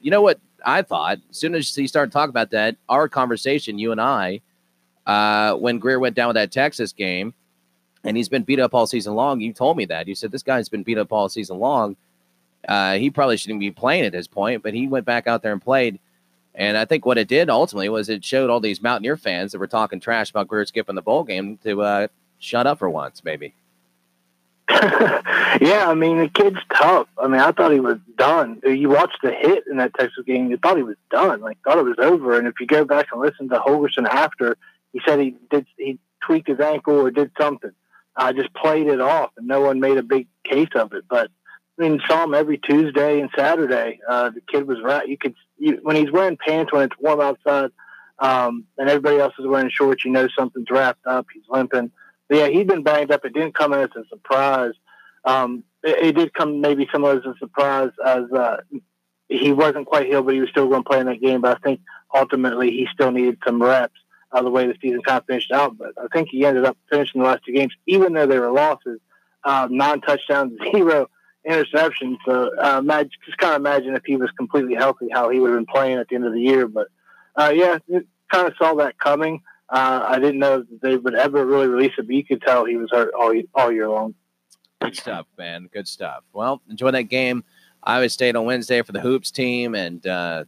you 0.00 0.10
know 0.10 0.22
what 0.22 0.40
I 0.64 0.82
thought 0.82 1.18
as 1.30 1.36
soon 1.36 1.54
as 1.54 1.72
he 1.72 1.86
started 1.86 2.10
talking 2.10 2.30
about 2.30 2.50
that, 2.50 2.76
our 2.88 3.08
conversation, 3.08 3.78
you 3.78 3.92
and 3.92 4.00
I, 4.00 4.40
uh, 5.06 5.54
when 5.54 5.78
Grier 5.78 6.00
went 6.00 6.16
down 6.16 6.26
with 6.26 6.34
that 6.34 6.50
Texas 6.50 6.92
game, 6.92 7.32
and 8.02 8.16
he's 8.16 8.28
been 8.28 8.42
beat 8.42 8.58
up 8.58 8.74
all 8.74 8.88
season 8.88 9.14
long. 9.14 9.40
You 9.40 9.52
told 9.52 9.76
me 9.76 9.84
that 9.84 10.08
you 10.08 10.16
said 10.16 10.32
this 10.32 10.42
guy's 10.42 10.68
been 10.68 10.82
beat 10.82 10.98
up 10.98 11.12
all 11.12 11.28
season 11.28 11.60
long. 11.60 11.94
Uh, 12.66 12.94
he 12.94 13.08
probably 13.08 13.36
shouldn't 13.36 13.60
be 13.60 13.70
playing 13.70 14.04
at 14.04 14.10
this 14.10 14.26
point, 14.26 14.64
but 14.64 14.74
he 14.74 14.88
went 14.88 15.06
back 15.06 15.28
out 15.28 15.42
there 15.42 15.52
and 15.52 15.62
played. 15.62 16.00
And 16.56 16.76
I 16.76 16.86
think 16.86 17.06
what 17.06 17.18
it 17.18 17.28
did 17.28 17.50
ultimately 17.50 17.88
was 17.88 18.08
it 18.08 18.24
showed 18.24 18.50
all 18.50 18.58
these 18.58 18.82
Mountaineer 18.82 19.16
fans 19.16 19.52
that 19.52 19.60
were 19.60 19.68
talking 19.68 20.00
trash 20.00 20.30
about 20.30 20.48
Grier 20.48 20.64
skipping 20.64 20.96
the 20.96 21.02
bowl 21.02 21.22
game 21.22 21.56
to 21.58 21.82
uh, 21.82 22.08
shut 22.40 22.66
up 22.66 22.80
for 22.80 22.90
once, 22.90 23.22
maybe. 23.22 23.54
yeah, 24.70 25.86
I 25.88 25.94
mean 25.94 26.18
the 26.18 26.28
kid's 26.28 26.58
tough. 26.74 27.06
I 27.16 27.28
mean, 27.28 27.40
I 27.40 27.52
thought 27.52 27.72
he 27.72 27.80
was 27.80 27.98
done. 28.16 28.60
You 28.64 28.88
watched 28.88 29.18
the 29.22 29.30
hit 29.30 29.64
in 29.70 29.76
that 29.76 29.94
Texas 29.94 30.24
game, 30.26 30.50
you 30.50 30.56
thought 30.56 30.76
he 30.76 30.82
was 30.82 30.96
done. 31.10 31.40
Like 31.40 31.58
thought 31.62 31.78
it 31.78 31.84
was 31.84 31.98
over. 31.98 32.36
And 32.36 32.48
if 32.48 32.54
you 32.58 32.66
go 32.66 32.84
back 32.84 33.06
and 33.12 33.20
listen 33.20 33.48
to 33.50 33.58
Holgorsen 33.58 34.08
after, 34.08 34.56
he 34.92 35.00
said 35.06 35.20
he 35.20 35.36
did 35.50 35.66
he 35.76 36.00
tweaked 36.24 36.48
his 36.48 36.58
ankle 36.58 36.98
or 36.98 37.10
did 37.10 37.30
something. 37.38 37.70
I 38.16 38.32
just 38.32 38.52
played 38.54 38.88
it 38.88 39.00
off, 39.00 39.30
and 39.36 39.46
no 39.46 39.60
one 39.60 39.78
made 39.78 39.98
a 39.98 40.02
big 40.02 40.26
case 40.44 40.70
of 40.74 40.92
it. 40.94 41.04
But 41.08 41.30
I 41.78 41.82
mean, 41.82 42.00
saw 42.08 42.24
him 42.24 42.34
every 42.34 42.58
Tuesday 42.58 43.20
and 43.20 43.30
Saturday. 43.36 44.00
Uh, 44.08 44.30
the 44.30 44.40
kid 44.40 44.66
was 44.66 44.78
right. 44.82 45.06
You 45.06 45.18
could 45.18 45.34
you, 45.58 45.78
when 45.82 45.96
he's 45.96 46.10
wearing 46.10 46.36
pants 46.36 46.72
when 46.72 46.82
it's 46.82 46.98
warm 46.98 47.20
outside, 47.20 47.70
um, 48.18 48.64
and 48.78 48.88
everybody 48.88 49.18
else 49.18 49.34
is 49.38 49.46
wearing 49.46 49.70
shorts. 49.70 50.04
You 50.04 50.10
know 50.10 50.28
something's 50.36 50.70
wrapped 50.70 51.06
up. 51.06 51.26
He's 51.32 51.44
limping. 51.48 51.92
But 52.28 52.38
yeah, 52.38 52.48
he'd 52.48 52.66
been 52.66 52.82
banged 52.82 53.10
up. 53.10 53.24
It 53.24 53.34
didn't 53.34 53.54
come 53.54 53.72
as 53.72 53.90
a 53.96 54.04
surprise. 54.08 54.72
Um, 55.24 55.64
it, 55.82 56.06
it, 56.06 56.12
did 56.16 56.34
come 56.34 56.60
maybe 56.60 56.88
somewhat 56.92 57.18
as 57.18 57.24
a 57.24 57.34
surprise 57.38 57.90
as 58.04 58.30
uh, 58.32 58.58
he 59.28 59.52
wasn't 59.52 59.86
quite 59.86 60.06
healed, 60.06 60.26
but 60.26 60.34
he 60.34 60.40
was 60.40 60.50
still 60.50 60.68
going 60.68 60.82
to 60.82 60.88
play 60.88 61.00
in 61.00 61.06
that 61.06 61.20
game. 61.20 61.40
But 61.40 61.56
I 61.56 61.60
think 61.60 61.80
ultimately 62.14 62.70
he 62.70 62.88
still 62.92 63.10
needed 63.10 63.38
some 63.44 63.62
reps 63.62 63.98
uh, 64.32 64.42
the 64.42 64.50
way 64.50 64.66
the 64.66 64.74
season 64.80 65.02
kind 65.02 65.18
of 65.18 65.26
finished 65.26 65.52
out. 65.52 65.76
But 65.78 65.92
I 65.98 66.06
think 66.12 66.28
he 66.30 66.44
ended 66.44 66.64
up 66.64 66.76
finishing 66.90 67.20
the 67.20 67.26
last 67.26 67.44
two 67.44 67.52
games, 67.52 67.74
even 67.86 68.12
though 68.12 68.26
they 68.26 68.38
were 68.38 68.52
losses, 68.52 69.00
uh, 69.44 69.68
nine 69.70 70.00
touchdowns, 70.00 70.58
zero 70.72 71.08
interceptions. 71.48 72.18
So 72.24 72.50
uh, 72.56 72.78
imagine, 72.78 73.10
just 73.24 73.38
kind 73.38 73.54
of 73.54 73.60
imagine 73.60 73.94
if 73.94 74.04
he 74.04 74.16
was 74.16 74.30
completely 74.32 74.74
healthy, 74.74 75.08
how 75.12 75.30
he 75.30 75.40
would 75.40 75.50
have 75.50 75.58
been 75.58 75.66
playing 75.66 75.98
at 75.98 76.08
the 76.08 76.16
end 76.16 76.26
of 76.26 76.32
the 76.32 76.40
year. 76.40 76.66
But 76.66 76.88
uh, 77.36 77.52
yeah, 77.54 77.78
kind 78.30 78.48
of 78.48 78.54
saw 78.58 78.74
that 78.74 78.98
coming. 78.98 79.42
Uh, 79.68 80.04
I 80.06 80.18
didn't 80.18 80.38
know 80.38 80.60
that 80.60 80.80
they 80.80 80.96
would 80.96 81.14
ever 81.14 81.44
really 81.44 81.66
release 81.66 81.92
it, 81.98 82.06
but 82.06 82.14
you 82.14 82.24
could 82.24 82.40
tell 82.42 82.64
he 82.64 82.76
was 82.76 82.90
hurt 82.92 83.12
all 83.14 83.34
all 83.54 83.72
year 83.72 83.88
long. 83.88 84.14
Good 84.80 84.96
stuff, 84.96 85.26
man. 85.36 85.68
Good 85.72 85.88
stuff. 85.88 86.22
Well, 86.32 86.60
enjoy 86.68 86.90
that 86.92 87.04
game. 87.04 87.42
Iowa 87.82 88.08
State 88.08 88.36
on 88.36 88.44
Wednesday 88.44 88.82
for 88.82 88.92
the 88.92 89.00
hoops 89.00 89.30
team, 89.30 89.74
and 89.74 90.04
uh, 90.06 90.44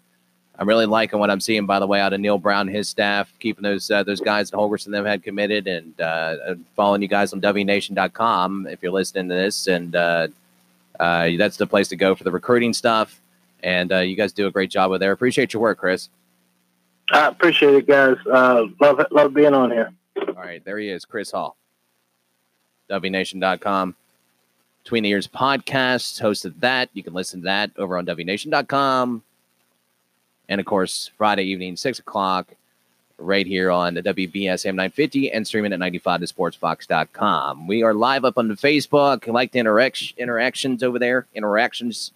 I'm 0.58 0.68
really 0.68 0.86
liking 0.86 1.18
what 1.18 1.30
I'm 1.30 1.40
seeing. 1.40 1.66
By 1.66 1.78
the 1.78 1.86
way, 1.86 2.00
out 2.00 2.12
of 2.12 2.20
Neal 2.20 2.38
Brown 2.38 2.68
and 2.68 2.76
his 2.76 2.88
staff, 2.88 3.32
keeping 3.38 3.62
those 3.62 3.90
uh, 3.90 4.02
those 4.02 4.20
guys 4.20 4.50
that 4.50 4.56
Holgorsen 4.56 4.90
them 4.90 5.04
had 5.04 5.22
committed, 5.22 5.66
and 5.66 6.00
uh, 6.00 6.56
following 6.74 7.00
you 7.00 7.08
guys 7.08 7.32
on 7.32 7.40
WNation.com 7.40 8.66
if 8.66 8.82
you're 8.82 8.92
listening 8.92 9.28
to 9.28 9.34
this, 9.34 9.68
and 9.68 9.94
uh, 9.94 10.28
uh, 10.98 11.30
that's 11.38 11.56
the 11.56 11.66
place 11.66 11.88
to 11.88 11.96
go 11.96 12.14
for 12.14 12.24
the 12.24 12.32
recruiting 12.32 12.72
stuff. 12.72 13.20
And 13.62 13.92
uh, 13.92 13.98
you 13.98 14.16
guys 14.16 14.32
do 14.32 14.46
a 14.46 14.50
great 14.50 14.70
job 14.70 14.90
with 14.90 15.00
there. 15.00 15.12
Appreciate 15.12 15.52
your 15.52 15.62
work, 15.62 15.78
Chris. 15.78 16.08
I 17.10 17.28
appreciate 17.28 17.74
it, 17.74 17.86
guys. 17.86 18.16
Uh, 18.30 18.66
love 18.80 19.04
love 19.10 19.34
being 19.34 19.54
on 19.54 19.70
here. 19.70 19.92
All 20.16 20.34
right, 20.34 20.64
there 20.64 20.78
he 20.78 20.88
is, 20.88 21.04
Chris 21.04 21.30
Hall. 21.30 21.56
WNation.com. 22.90 23.94
Between 24.82 25.02
the 25.02 25.10
Ears 25.10 25.28
podcast, 25.28 26.20
hosted 26.20 26.54
that. 26.60 26.88
You 26.94 27.02
can 27.02 27.12
listen 27.12 27.40
to 27.40 27.44
that 27.44 27.70
over 27.76 27.98
on 27.98 28.06
WNation.com. 28.06 29.22
And 30.48 30.60
of 30.60 30.66
course, 30.66 31.10
Friday 31.18 31.44
evening, 31.44 31.76
6 31.76 31.98
o'clock, 31.98 32.54
right 33.18 33.46
here 33.46 33.70
on 33.70 33.94
the 33.94 34.02
WBSM 34.02 34.74
950 34.74 35.30
and 35.32 35.46
streaming 35.46 35.72
at 35.72 35.80
95thesportsfox.com. 35.80 37.66
We 37.66 37.82
are 37.82 37.92
live 37.92 38.24
up 38.24 38.38
on 38.38 38.48
the 38.48 38.54
Facebook. 38.54 39.26
Like 39.26 39.52
the 39.52 39.58
interac- 39.58 40.16
interactions 40.16 40.82
over 40.82 40.98
there, 40.98 41.26
interactions. 41.34 42.12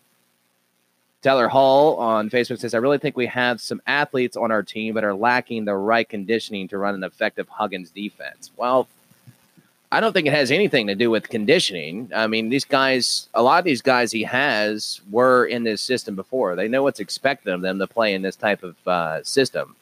Tyler 1.22 1.46
Hall 1.46 1.96
on 1.96 2.28
Facebook 2.30 2.58
says, 2.58 2.74
I 2.74 2.78
really 2.78 2.98
think 2.98 3.16
we 3.16 3.26
have 3.26 3.60
some 3.60 3.80
athletes 3.86 4.36
on 4.36 4.50
our 4.50 4.62
team 4.62 4.94
but 4.94 5.04
are 5.04 5.14
lacking 5.14 5.64
the 5.64 5.74
right 5.74 6.08
conditioning 6.08 6.66
to 6.68 6.78
run 6.78 6.96
an 6.96 7.04
effective 7.04 7.48
Huggins 7.48 7.90
defense. 7.90 8.50
Well, 8.56 8.88
I 9.92 10.00
don't 10.00 10.12
think 10.12 10.26
it 10.26 10.32
has 10.32 10.50
anything 10.50 10.88
to 10.88 10.94
do 10.94 11.10
with 11.10 11.28
conditioning. 11.28 12.10
I 12.14 12.26
mean, 12.26 12.48
these 12.48 12.64
guys, 12.64 13.28
a 13.34 13.42
lot 13.42 13.58
of 13.60 13.64
these 13.64 13.82
guys 13.82 14.10
he 14.10 14.24
has 14.24 15.00
were 15.10 15.44
in 15.44 15.62
this 15.62 15.80
system 15.80 16.16
before. 16.16 16.56
They 16.56 16.66
know 16.66 16.82
what's 16.82 16.98
expected 16.98 17.52
of 17.52 17.60
them 17.60 17.78
to 17.78 17.86
play 17.86 18.14
in 18.14 18.22
this 18.22 18.34
type 18.34 18.62
of 18.64 18.74
uh, 18.88 19.22
system. 19.22 19.76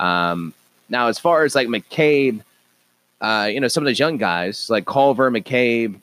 Um, 0.00 0.54
now, 0.88 1.08
as 1.08 1.18
far 1.18 1.44
as 1.44 1.54
like 1.54 1.68
McCabe, 1.68 2.40
uh, 3.20 3.48
you 3.52 3.60
know, 3.60 3.68
some 3.68 3.82
of 3.82 3.86
those 3.86 3.98
young 3.98 4.16
guys 4.16 4.70
like 4.70 4.86
Culver, 4.86 5.30
McCabe, 5.30 6.00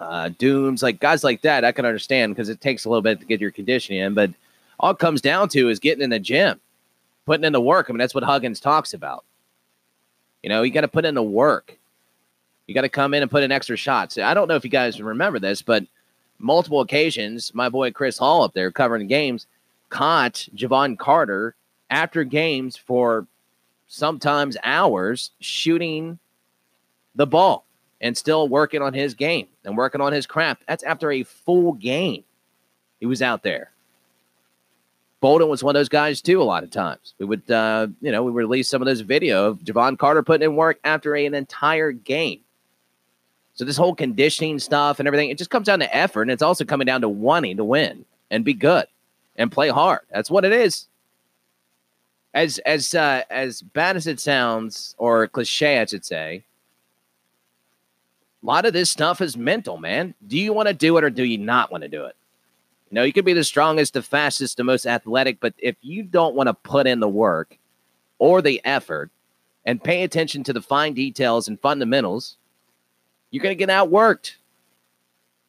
uh, 0.00 0.30
Doomes, 0.30 0.82
like 0.82 0.98
guys 0.98 1.22
like 1.22 1.42
that, 1.42 1.64
I 1.64 1.72
can 1.72 1.84
understand 1.84 2.34
because 2.34 2.48
it 2.48 2.60
takes 2.60 2.84
a 2.84 2.88
little 2.88 3.02
bit 3.02 3.20
to 3.20 3.26
get 3.26 3.40
your 3.40 3.50
conditioning 3.50 4.00
in. 4.00 4.14
But 4.14 4.30
all 4.78 4.92
it 4.92 4.98
comes 4.98 5.20
down 5.20 5.50
to 5.50 5.68
is 5.68 5.78
getting 5.78 6.02
in 6.02 6.10
the 6.10 6.18
gym, 6.18 6.58
putting 7.26 7.44
in 7.44 7.52
the 7.52 7.60
work. 7.60 7.86
I 7.88 7.92
mean, 7.92 7.98
that's 7.98 8.14
what 8.14 8.24
Huggins 8.24 8.60
talks 8.60 8.94
about. 8.94 9.24
You 10.42 10.48
know, 10.48 10.62
you 10.62 10.72
got 10.72 10.80
to 10.80 10.88
put 10.88 11.04
in 11.04 11.14
the 11.14 11.22
work. 11.22 11.76
You 12.66 12.74
got 12.74 12.82
to 12.82 12.88
come 12.88 13.12
in 13.12 13.22
and 13.22 13.30
put 13.30 13.42
in 13.42 13.52
extra 13.52 13.76
shots. 13.76 14.16
I 14.16 14.32
don't 14.32 14.48
know 14.48 14.54
if 14.54 14.64
you 14.64 14.70
guys 14.70 15.00
remember 15.02 15.38
this, 15.38 15.60
but 15.60 15.84
multiple 16.38 16.80
occasions, 16.80 17.54
my 17.54 17.68
boy 17.68 17.90
Chris 17.90 18.16
Hall 18.16 18.42
up 18.42 18.54
there 18.54 18.70
covering 18.70 19.06
games 19.06 19.46
caught 19.90 20.48
Jevon 20.54 20.98
Carter 20.98 21.54
after 21.90 22.24
games 22.24 22.76
for 22.76 23.26
sometimes 23.88 24.56
hours 24.62 25.32
shooting 25.40 26.18
the 27.16 27.26
ball 27.26 27.66
and 28.00 28.16
still 28.16 28.48
working 28.48 28.82
on 28.82 28.94
his 28.94 29.14
game 29.14 29.46
and 29.64 29.76
working 29.76 30.00
on 30.00 30.12
his 30.12 30.26
craft. 30.26 30.62
That's 30.66 30.82
after 30.84 31.10
a 31.12 31.22
full 31.22 31.72
game. 31.72 32.24
He 32.98 33.06
was 33.06 33.22
out 33.22 33.42
there. 33.42 33.70
Bolden 35.20 35.48
was 35.48 35.62
one 35.62 35.76
of 35.76 35.80
those 35.80 35.88
guys 35.90 36.22
too. 36.22 36.40
A 36.40 36.44
lot 36.44 36.64
of 36.64 36.70
times 36.70 37.14
we 37.18 37.26
would, 37.26 37.50
uh, 37.50 37.88
you 38.00 38.10
know, 38.10 38.22
we 38.22 38.32
release 38.32 38.68
some 38.68 38.80
of 38.80 38.86
those 38.86 39.00
video 39.00 39.48
of 39.48 39.58
Jevon 39.58 39.98
Carter 39.98 40.22
putting 40.22 40.44
in 40.44 40.56
work 40.56 40.78
after 40.82 41.14
an 41.14 41.34
entire 41.34 41.92
game. 41.92 42.40
So 43.54 43.66
this 43.66 43.76
whole 43.76 43.94
conditioning 43.94 44.58
stuff 44.58 44.98
and 44.98 45.06
everything, 45.06 45.28
it 45.28 45.36
just 45.36 45.50
comes 45.50 45.66
down 45.66 45.80
to 45.80 45.94
effort, 45.94 46.22
and 46.22 46.30
it's 46.30 46.42
also 46.42 46.64
coming 46.64 46.86
down 46.86 47.02
to 47.02 47.08
wanting 47.08 47.58
to 47.58 47.64
win 47.64 48.06
and 48.30 48.44
be 48.44 48.54
good 48.54 48.86
and 49.36 49.52
play 49.52 49.68
hard. 49.68 50.00
That's 50.10 50.30
what 50.30 50.46
it 50.46 50.52
is. 50.52 50.88
As 52.32 52.58
as 52.60 52.94
uh, 52.94 53.24
as 53.28 53.60
bad 53.60 53.96
as 53.96 54.06
it 54.06 54.20
sounds, 54.20 54.94
or 54.96 55.26
cliche, 55.26 55.78
I 55.78 55.84
should 55.84 56.04
say, 56.04 56.44
a 58.42 58.46
lot 58.46 58.64
of 58.64 58.72
this 58.72 58.90
stuff 58.90 59.20
is 59.20 59.36
mental, 59.36 59.76
man. 59.76 60.14
Do 60.26 60.38
you 60.38 60.52
want 60.52 60.68
to 60.68 60.74
do 60.74 60.96
it 60.96 61.04
or 61.04 61.10
do 61.10 61.24
you 61.24 61.38
not 61.38 61.70
want 61.70 61.82
to 61.82 61.88
do 61.88 62.04
it? 62.04 62.16
You 62.90 62.94
know, 62.96 63.04
you 63.04 63.12
could 63.12 63.24
be 63.24 63.34
the 63.34 63.44
strongest, 63.44 63.92
the 63.92 64.02
fastest, 64.02 64.56
the 64.56 64.64
most 64.64 64.86
athletic, 64.86 65.38
but 65.40 65.54
if 65.58 65.76
you 65.80 66.02
don't 66.02 66.34
want 66.34 66.48
to 66.48 66.54
put 66.54 66.86
in 66.86 67.00
the 67.00 67.08
work 67.08 67.58
or 68.18 68.42
the 68.42 68.60
effort 68.64 69.10
and 69.64 69.82
pay 69.82 70.02
attention 70.02 70.42
to 70.44 70.52
the 70.52 70.62
fine 70.62 70.94
details 70.94 71.46
and 71.46 71.60
fundamentals, 71.60 72.36
you're 73.30 73.42
going 73.42 73.56
to 73.56 73.66
get 73.66 73.68
outworked. 73.68 74.36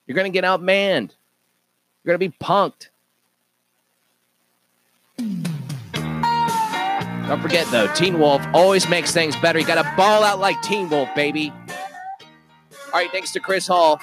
You're 0.05 0.15
going 0.15 0.31
to 0.31 0.35
get 0.35 0.43
outmanned. 0.43 1.11
You're 2.03 2.17
going 2.17 2.19
to 2.19 2.29
be 2.29 2.35
punked. 2.45 2.89
Don't 7.27 7.41
forget, 7.41 7.65
though, 7.71 7.87
Teen 7.93 8.19
Wolf 8.19 8.45
always 8.53 8.89
makes 8.89 9.13
things 9.13 9.35
better. 9.37 9.57
You 9.57 9.65
got 9.65 9.81
to 9.81 9.93
ball 9.95 10.23
out 10.23 10.39
like 10.39 10.61
Teen 10.61 10.89
Wolf, 10.89 11.09
baby. 11.15 11.53
All 12.93 12.99
right, 12.99 13.11
thanks 13.11 13.31
to 13.31 13.39
Chris 13.39 13.67
Hall, 13.67 14.01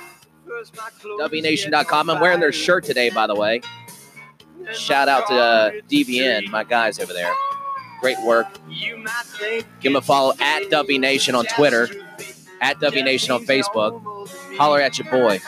WNation.com. 1.21 2.11
I'm 2.11 2.21
wearing 2.21 2.41
their 2.41 2.53
shirt 2.53 2.85
today, 2.85 3.11
by 3.11 3.27
the 3.27 3.35
way. 3.35 3.61
Shout 4.73 5.09
out 5.09 5.27
to 5.29 5.35
uh, 5.35 5.71
DBN, 5.91 6.51
my 6.51 6.65
guys 6.65 6.99
over 6.99 7.13
there. 7.13 7.33
Great 8.01 8.19
work. 8.25 8.47
Give 9.81 9.93
them 9.93 9.97
a 9.97 10.01
follow 10.01 10.33
at 10.41 10.63
WNation 10.65 11.35
on 11.37 11.45
Twitter, 11.47 11.89
at 12.61 12.79
WNation 12.79 13.35
on 13.35 13.45
Facebook. 13.45 14.01
Holler 14.57 14.81
at 14.81 14.99
your 14.99 15.11
boy. 15.11 15.41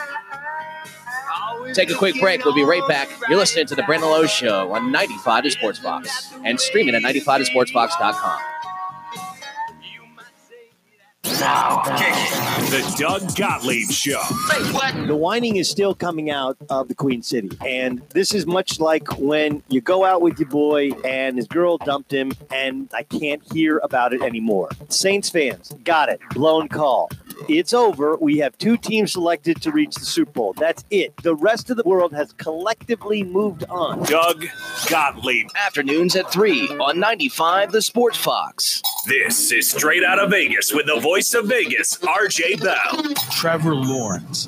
Take 1.72 1.90
a 1.90 1.94
quick 1.94 2.18
break. 2.20 2.44
We'll 2.44 2.54
be 2.54 2.64
right 2.64 2.86
back. 2.88 3.08
You're 3.28 3.38
listening 3.38 3.66
to 3.66 3.74
The 3.76 3.82
Brandon 3.84 4.10
Lowe 4.10 4.26
Show 4.26 4.72
on 4.72 4.90
95 4.90 5.44
to 5.44 5.50
Sports 5.50 5.78
Fox 5.78 6.32
and 6.44 6.58
streaming 6.58 6.94
at 6.94 7.02
95 7.02 7.44
to 7.46 7.52
sportsfox.com. 7.52 8.40
The 11.40 12.96
Doug 12.98 13.34
Gottlieb 13.34 13.90
Show. 13.90 14.20
The 15.06 15.16
whining 15.16 15.56
is 15.56 15.70
still 15.70 15.94
coming 15.94 16.30
out 16.30 16.58
of 16.68 16.88
the 16.88 16.94
Queen 16.94 17.22
City. 17.22 17.50
And 17.66 18.02
this 18.10 18.34
is 18.34 18.46
much 18.46 18.78
like 18.78 19.18
when 19.18 19.62
you 19.68 19.80
go 19.80 20.04
out 20.04 20.20
with 20.20 20.38
your 20.38 20.50
boy 20.50 20.90
and 21.02 21.38
his 21.38 21.46
girl 21.46 21.78
dumped 21.78 22.12
him, 22.12 22.32
and 22.50 22.90
I 22.92 23.04
can't 23.04 23.42
hear 23.54 23.78
about 23.78 24.12
it 24.12 24.20
anymore. 24.20 24.68
Saints 24.90 25.30
fans, 25.30 25.72
got 25.82 26.10
it. 26.10 26.20
Blown 26.34 26.68
call. 26.68 27.08
It's 27.48 27.72
over. 27.72 28.16
We 28.16 28.38
have 28.38 28.56
two 28.58 28.76
teams 28.76 29.12
selected 29.12 29.60
to 29.62 29.72
reach 29.72 29.94
the 29.94 30.04
Super 30.04 30.32
Bowl. 30.32 30.52
That's 30.54 30.84
it. 30.90 31.16
The 31.22 31.34
rest 31.34 31.70
of 31.70 31.76
the 31.76 31.82
world 31.84 32.12
has 32.12 32.32
collectively 32.34 33.24
moved 33.24 33.64
on. 33.64 34.02
Doug 34.04 34.46
Gottlieb. 34.88 35.48
Afternoons 35.56 36.16
at 36.16 36.30
3 36.30 36.68
on 36.78 37.00
95 37.00 37.72
The 37.72 37.82
Sports 37.82 38.18
Fox. 38.18 38.82
This 39.06 39.52
is 39.52 39.70
straight 39.70 40.04
out 40.04 40.18
of 40.18 40.30
Vegas 40.30 40.72
with 40.72 40.86
the 40.86 41.00
voice 41.00 41.34
of 41.34 41.46
Vegas, 41.46 41.96
RJ 41.98 42.62
Bell. 42.62 43.14
Trevor 43.30 43.74
Lawrence. 43.74 44.46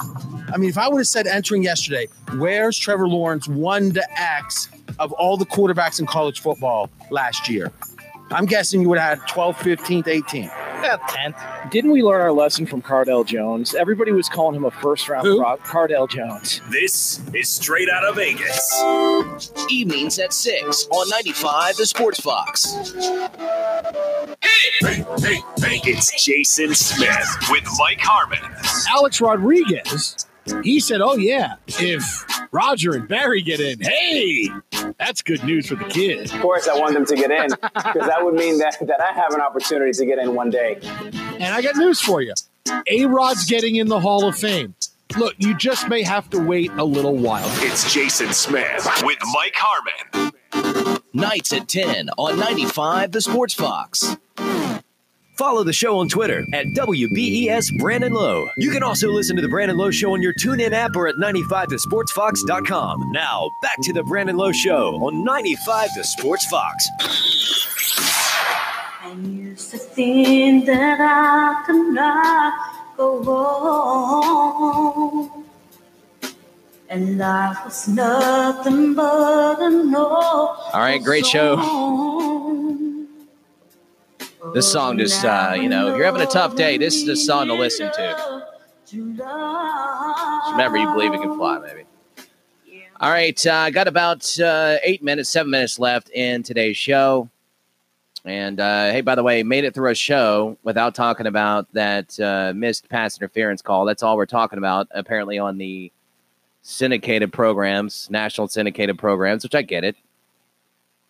I 0.52 0.58
mean, 0.58 0.68
if 0.68 0.76
I 0.76 0.88
would 0.88 0.98
have 0.98 1.08
said 1.08 1.26
entering 1.26 1.62
yesterday, 1.62 2.08
where's 2.36 2.78
Trevor 2.78 3.08
Lawrence 3.08 3.48
1 3.48 3.92
to 3.94 4.20
X 4.20 4.68
of 4.98 5.12
all 5.12 5.38
the 5.38 5.46
quarterbacks 5.46 5.98
in 5.98 6.06
college 6.06 6.40
football 6.40 6.90
last 7.10 7.48
year? 7.48 7.72
I'm 8.30 8.46
guessing 8.46 8.80
you 8.80 8.88
would 8.88 8.98
have 8.98 9.18
had 9.18 9.28
12th, 9.28 9.56
15th, 9.56 10.04
18th. 10.04 10.44
Yeah, 10.82 10.96
10th. 10.96 11.70
Didn't 11.70 11.90
we 11.92 12.02
learn 12.02 12.20
our 12.20 12.32
lesson 12.32 12.66
from 12.66 12.82
Cardale 12.82 13.24
Jones? 13.26 13.74
Everybody 13.74 14.10
was 14.10 14.28
calling 14.28 14.56
him 14.56 14.64
a 14.64 14.70
first 14.70 15.08
round 15.08 15.38
prop. 15.38 15.60
Cardale 15.60 16.08
Jones. 16.08 16.60
This 16.70 17.20
is 17.34 17.48
straight 17.48 17.88
out 17.88 18.04
of 18.04 18.16
Vegas. 18.16 18.82
Evenings 19.70 20.18
at 20.18 20.32
6 20.32 20.88
on 20.90 21.08
95 21.10 21.76
The 21.76 21.86
Sports 21.86 22.20
Fox. 22.20 22.72
Hey, 24.40 24.80
hey, 24.80 25.04
hey, 25.58 25.80
it's 25.84 26.24
Jason 26.24 26.74
Smith 26.74 27.36
with 27.50 27.64
Mike 27.78 28.00
Harmon. 28.00 28.38
Alex 28.90 29.20
Rodriguez, 29.20 30.26
he 30.62 30.80
said, 30.80 31.00
Oh, 31.00 31.16
yeah, 31.16 31.54
if 31.66 32.24
Roger 32.52 32.92
and 32.92 33.08
Barry 33.08 33.42
get 33.42 33.60
in, 33.60 33.80
hey, 33.80 34.48
that's 34.98 35.22
good 35.22 35.42
news 35.44 35.66
for 35.68 35.76
the 35.76 35.84
kids. 35.84 36.32
Of 36.32 36.40
course, 36.40 36.68
I 36.68 36.78
want 36.78 36.94
them 36.94 37.06
to 37.06 37.16
get 37.16 37.30
in 37.30 37.48
because 37.50 38.06
that 38.06 38.18
would 38.24 38.34
mean 38.34 38.58
that, 38.58 38.76
that 38.80 39.00
I 39.00 39.12
have 39.12 39.32
an 39.34 39.40
opportunity 39.40 39.92
to 39.92 40.06
get 40.06 40.18
in 40.18 40.34
one 40.34 40.50
day. 40.50 40.78
And 40.82 41.54
I 41.54 41.62
got 41.62 41.76
news 41.76 42.00
for 42.00 42.20
you 42.22 42.34
A 42.88 43.06
Rod's 43.06 43.46
getting 43.46 43.76
in 43.76 43.88
the 43.88 44.00
Hall 44.00 44.26
of 44.28 44.36
Fame. 44.36 44.74
Look, 45.18 45.34
you 45.38 45.54
just 45.56 45.88
may 45.88 46.02
have 46.02 46.30
to 46.30 46.38
wait 46.38 46.70
a 46.72 46.84
little 46.84 47.16
while. 47.16 47.44
It's 47.64 47.92
Jason 47.92 48.32
Smith 48.32 48.88
with 49.02 49.18
Mike 49.34 49.54
Harmon. 49.56 50.32
Nights 51.12 51.52
at 51.52 51.68
10 51.68 52.08
on 52.16 52.38
95 52.38 53.12
The 53.12 53.20
Sports 53.20 53.52
Fox. 53.54 54.16
Follow 55.42 55.64
the 55.64 55.72
show 55.72 55.98
on 55.98 56.08
Twitter 56.08 56.46
at 56.52 56.68
WBES 56.68 57.76
Brandon 57.76 58.12
Lowe. 58.12 58.48
You 58.56 58.70
can 58.70 58.84
also 58.84 59.08
listen 59.08 59.34
to 59.34 59.42
The 59.42 59.48
Brandon 59.48 59.76
Lowe 59.76 59.90
Show 59.90 60.12
on 60.12 60.22
your 60.22 60.32
TuneIn 60.34 60.70
app 60.70 60.94
or 60.94 61.08
at 61.08 61.16
95thesportsfox.com. 61.16 63.10
Now, 63.10 63.50
back 63.60 63.74
to 63.82 63.92
The 63.92 64.04
Brandon 64.04 64.36
Lowe 64.36 64.52
Show 64.52 64.94
on 65.04 65.24
95 65.24 65.88
The 65.96 66.04
Sports 66.04 66.46
Fox. 66.46 66.88
And 69.02 69.36
you 69.36 69.50
It's 69.50 69.74
a 69.74 69.78
thing 69.78 70.64
that 70.66 71.00
I 71.00 71.64
cannot 71.66 72.96
go 72.96 73.20
on. 73.28 75.44
And 76.88 77.18
life 77.18 77.64
was 77.64 77.88
nothing 77.88 78.94
but 78.94 79.60
an 79.60 79.92
old 79.92 80.06
All 80.06 80.70
right, 80.74 81.02
great 81.02 81.26
show. 81.26 82.60
This 84.50 84.70
song 84.70 84.98
just, 84.98 85.24
uh, 85.24 85.54
you 85.56 85.68
know, 85.68 85.88
if 85.88 85.96
you're 85.96 86.04
having 86.04 86.20
a 86.20 86.26
tough 86.26 86.56
day, 86.56 86.76
this 86.76 86.96
is 86.96 87.06
the 87.06 87.14
song 87.16 87.46
to 87.46 87.54
listen 87.54 87.92
to. 87.92 88.46
Just 88.84 89.02
remember, 90.50 90.78
you 90.78 90.90
believe 90.90 91.14
it 91.14 91.20
can 91.20 91.36
fly, 91.36 91.60
baby. 91.60 91.84
All 93.00 93.10
right, 93.10 93.46
uh, 93.46 93.70
got 93.70 93.86
about 93.86 94.38
uh, 94.40 94.78
eight 94.82 95.02
minutes, 95.02 95.30
seven 95.30 95.50
minutes 95.50 95.78
left 95.78 96.10
in 96.10 96.42
today's 96.42 96.76
show. 96.76 97.30
And 98.24 98.58
uh, 98.60 98.90
hey, 98.90 99.00
by 99.00 99.14
the 99.14 99.22
way, 99.22 99.42
made 99.44 99.64
it 99.64 99.74
through 99.74 99.90
a 99.90 99.94
show 99.94 100.58
without 100.64 100.94
talking 100.94 101.26
about 101.26 101.72
that 101.72 102.18
uh, 102.20 102.52
missed 102.54 102.88
pass 102.88 103.16
interference 103.16 103.62
call. 103.62 103.84
That's 103.84 104.02
all 104.02 104.16
we're 104.16 104.26
talking 104.26 104.58
about, 104.58 104.88
apparently, 104.90 105.38
on 105.38 105.56
the 105.58 105.90
syndicated 106.62 107.32
programs, 107.32 108.08
national 108.10 108.48
syndicated 108.48 108.98
programs, 108.98 109.44
which 109.44 109.54
I 109.54 109.62
get 109.62 109.84
it. 109.84 109.96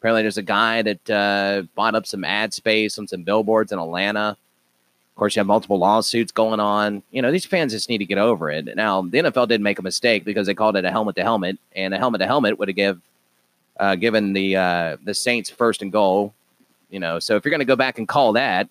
Apparently, 0.02 0.22
there's 0.22 0.36
a 0.36 0.42
guy 0.42 0.82
that 0.82 1.10
uh, 1.10 1.62
bought 1.76 1.94
up 1.94 2.08
some 2.08 2.24
ad 2.24 2.52
space 2.52 2.98
on 2.98 3.06
some 3.06 3.22
billboards 3.22 3.70
in 3.70 3.78
Atlanta. 3.78 4.30
Of 4.30 5.14
course, 5.14 5.36
you 5.36 5.40
have 5.40 5.46
multiple 5.46 5.78
lawsuits 5.78 6.32
going 6.32 6.58
on. 6.58 7.04
You 7.12 7.22
know, 7.22 7.30
these 7.30 7.44
fans 7.44 7.70
just 7.72 7.88
need 7.88 7.98
to 7.98 8.04
get 8.04 8.18
over 8.18 8.50
it. 8.50 8.64
Now, 8.74 9.02
the 9.02 9.18
NFL 9.18 9.46
did 9.46 9.60
make 9.60 9.78
a 9.78 9.82
mistake 9.82 10.24
because 10.24 10.48
they 10.48 10.54
called 10.54 10.74
it 10.74 10.84
a 10.84 10.90
helmet 10.90 11.14
to 11.14 11.22
helmet, 11.22 11.56
and 11.76 11.94
a 11.94 11.98
helmet 11.98 12.20
to 12.20 12.26
helmet 12.26 12.58
would 12.58 12.66
have 12.66 12.74
give 12.74 13.00
uh, 13.78 13.94
given 13.94 14.32
the 14.32 14.56
uh, 14.56 14.96
the 15.04 15.14
Saints 15.14 15.50
first 15.50 15.82
and 15.82 15.92
goal. 15.92 16.34
You 16.90 16.98
know, 16.98 17.20
so 17.20 17.36
if 17.36 17.44
you're 17.44 17.50
going 17.50 17.60
to 17.60 17.64
go 17.64 17.76
back 17.76 17.98
and 17.98 18.08
call 18.08 18.32
that, 18.32 18.68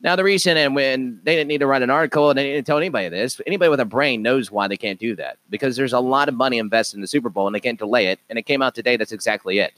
now 0.00 0.16
the 0.16 0.24
reason 0.24 0.56
and 0.56 0.74
when 0.74 1.20
they 1.22 1.36
didn't 1.36 1.46
need 1.46 1.58
to 1.58 1.68
write 1.68 1.82
an 1.82 1.90
article 1.90 2.30
and 2.30 2.36
they 2.36 2.54
didn't 2.54 2.66
tell 2.66 2.78
anybody 2.78 3.10
this, 3.10 3.40
anybody 3.46 3.68
with 3.68 3.78
a 3.78 3.84
brain 3.84 4.22
knows 4.22 4.50
why 4.50 4.66
they 4.66 4.76
can't 4.76 4.98
do 4.98 5.14
that 5.14 5.38
because 5.50 5.76
there's 5.76 5.92
a 5.92 6.00
lot 6.00 6.28
of 6.28 6.34
money 6.34 6.58
invested 6.58 6.96
in 6.96 7.00
the 7.00 7.06
Super 7.06 7.28
Bowl 7.28 7.46
and 7.46 7.54
they 7.54 7.60
can't 7.60 7.78
delay 7.78 8.08
it. 8.08 8.18
And 8.28 8.40
it 8.40 8.42
came 8.42 8.60
out 8.60 8.74
today. 8.74 8.96
That's 8.96 9.12
exactly 9.12 9.60
it. 9.60 9.72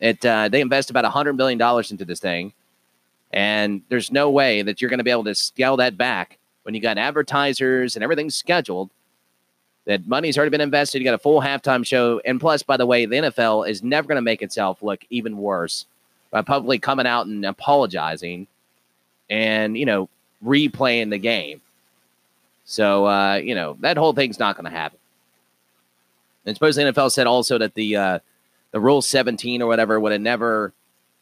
It 0.00 0.24
uh, 0.24 0.48
they 0.48 0.60
invest 0.60 0.90
about 0.90 1.04
hundred 1.06 1.34
million 1.34 1.58
dollars 1.58 1.90
into 1.90 2.04
this 2.04 2.20
thing, 2.20 2.52
and 3.32 3.82
there's 3.88 4.12
no 4.12 4.30
way 4.30 4.62
that 4.62 4.80
you're 4.80 4.90
going 4.90 4.98
to 4.98 5.04
be 5.04 5.10
able 5.10 5.24
to 5.24 5.34
scale 5.34 5.76
that 5.78 5.96
back 5.96 6.38
when 6.62 6.74
you 6.74 6.80
got 6.80 6.98
advertisers 6.98 7.96
and 7.96 8.02
everything's 8.02 8.36
scheduled. 8.36 8.90
That 9.86 10.06
money's 10.06 10.36
already 10.36 10.50
been 10.50 10.60
invested. 10.60 10.98
You 10.98 11.04
got 11.04 11.14
a 11.14 11.18
full 11.18 11.40
halftime 11.40 11.84
show, 11.84 12.20
and 12.24 12.38
plus, 12.38 12.62
by 12.62 12.76
the 12.76 12.86
way, 12.86 13.06
the 13.06 13.16
NFL 13.16 13.68
is 13.68 13.82
never 13.82 14.06
going 14.06 14.16
to 14.16 14.22
make 14.22 14.42
itself 14.42 14.82
look 14.82 15.04
even 15.08 15.38
worse 15.38 15.86
by 16.30 16.42
publicly 16.42 16.78
coming 16.78 17.06
out 17.06 17.26
and 17.26 17.44
apologizing, 17.44 18.46
and 19.30 19.76
you 19.76 19.86
know 19.86 20.08
replaying 20.44 21.10
the 21.10 21.18
game. 21.18 21.60
So 22.64 23.06
uh, 23.06 23.36
you 23.36 23.54
know 23.54 23.76
that 23.80 23.96
whole 23.96 24.12
thing's 24.12 24.38
not 24.38 24.56
going 24.56 24.70
to 24.70 24.78
happen. 24.78 24.98
And 26.46 26.54
suppose 26.54 26.76
the 26.76 26.82
NFL 26.82 27.10
said 27.10 27.26
also 27.26 27.58
that 27.58 27.74
the 27.74 27.96
uh, 27.96 28.18
the 28.70 28.80
Rule 28.80 29.02
17 29.02 29.62
or 29.62 29.66
whatever 29.66 29.98
would 29.98 30.12
have 30.12 30.20
never, 30.20 30.72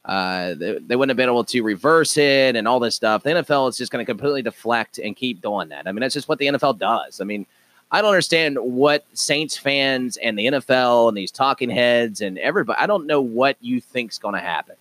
uh, 0.05 0.55
they, 0.55 0.79
they 0.79 0.97
wouldn't 0.97 1.11
have 1.11 1.17
been 1.17 1.29
able 1.29 1.45
to 1.45 1.63
reverse 1.63 2.17
it 2.17 2.57
and 2.57 2.67
all 2.67 2.81
this 2.81 2.95
stuff. 2.95 3.23
The 3.23 3.31
NFL 3.31 3.69
is 3.69 3.77
just 3.77 3.93
going 3.93 4.05
to 4.05 4.11
completely 4.11 4.43
deflect 4.43 4.99
and 4.99 5.17
keep 5.17 5.41
doing 5.41 5.69
that. 5.69 5.87
I 5.87 5.93
mean, 5.93 6.01
that's 6.01 6.15
just 6.15 6.29
what 6.29 6.39
the 6.39 6.47
NFL 6.47 6.79
does. 6.79 7.21
I 7.21 7.25
mean, 7.25 7.47
I 7.91 8.03
don't 8.03 8.11
understand 8.11 8.59
what 8.59 9.05
Saints 9.15 9.57
fans 9.57 10.17
and 10.17 10.39
the 10.39 10.47
NFL 10.47 11.09
and 11.09 11.17
these 11.17 11.31
talking 11.31 11.71
heads 11.71 12.21
and 12.21 12.39
everybody, 12.39 12.79
I 12.81 12.87
don't 12.87 13.07
know 13.07 13.21
what 13.21 13.57
you 13.61 13.81
think's 13.81 14.19
going 14.19 14.35
to 14.35 14.41
happen. 14.41 14.77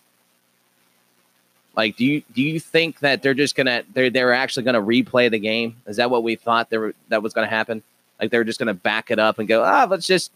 Like, 1.75 1.97
do 1.97 2.05
you 2.05 2.23
do 2.33 2.41
you 2.41 2.59
think 2.59 2.99
that 2.99 3.21
they're 3.21 3.33
just 3.33 3.55
gonna 3.55 3.83
they're 3.93 4.09
they're 4.09 4.33
actually 4.33 4.63
gonna 4.63 4.81
replay 4.81 5.29
the 5.29 5.39
game? 5.39 5.75
Is 5.85 5.97
that 5.97 6.09
what 6.09 6.23
we 6.23 6.35
thought 6.35 6.69
there 6.69 6.93
that 7.09 7.21
was 7.21 7.33
gonna 7.33 7.47
happen? 7.47 7.83
Like 8.19 8.31
they're 8.31 8.45
just 8.45 8.59
gonna 8.59 8.73
back 8.73 9.11
it 9.11 9.19
up 9.19 9.39
and 9.39 9.47
go, 9.47 9.63
ah, 9.63 9.85
let's 9.89 10.07
just 10.07 10.31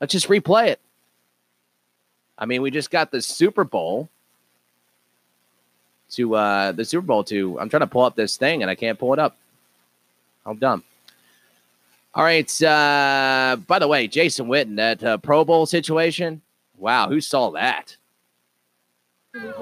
let's 0.00 0.12
just 0.12 0.28
replay 0.28 0.68
it. 0.68 0.80
I 2.38 2.46
mean, 2.46 2.62
we 2.62 2.70
just 2.70 2.90
got 2.90 3.10
the 3.10 3.20
Super 3.20 3.64
Bowl 3.64 4.08
to 6.10 6.34
uh 6.34 6.72
the 6.72 6.84
Super 6.84 7.06
Bowl 7.06 7.24
to 7.24 7.58
I'm 7.60 7.68
trying 7.68 7.80
to 7.80 7.86
pull 7.86 8.04
up 8.04 8.16
this 8.16 8.36
thing 8.36 8.62
and 8.62 8.70
I 8.70 8.74
can't 8.74 8.98
pull 8.98 9.12
it 9.12 9.18
up. 9.18 9.36
How 10.44 10.54
dumb. 10.54 10.82
All 12.14 12.24
right. 12.24 12.62
Uh 12.62 13.56
by 13.66 13.78
the 13.78 13.88
way, 13.88 14.08
Jason 14.08 14.46
Witten, 14.46 14.76
that 14.76 15.04
uh, 15.04 15.18
Pro 15.18 15.44
Bowl 15.44 15.66
situation. 15.66 16.40
Wow, 16.78 17.08
who 17.08 17.20
saw 17.20 17.50
that? 17.50 17.96
You 19.34 19.52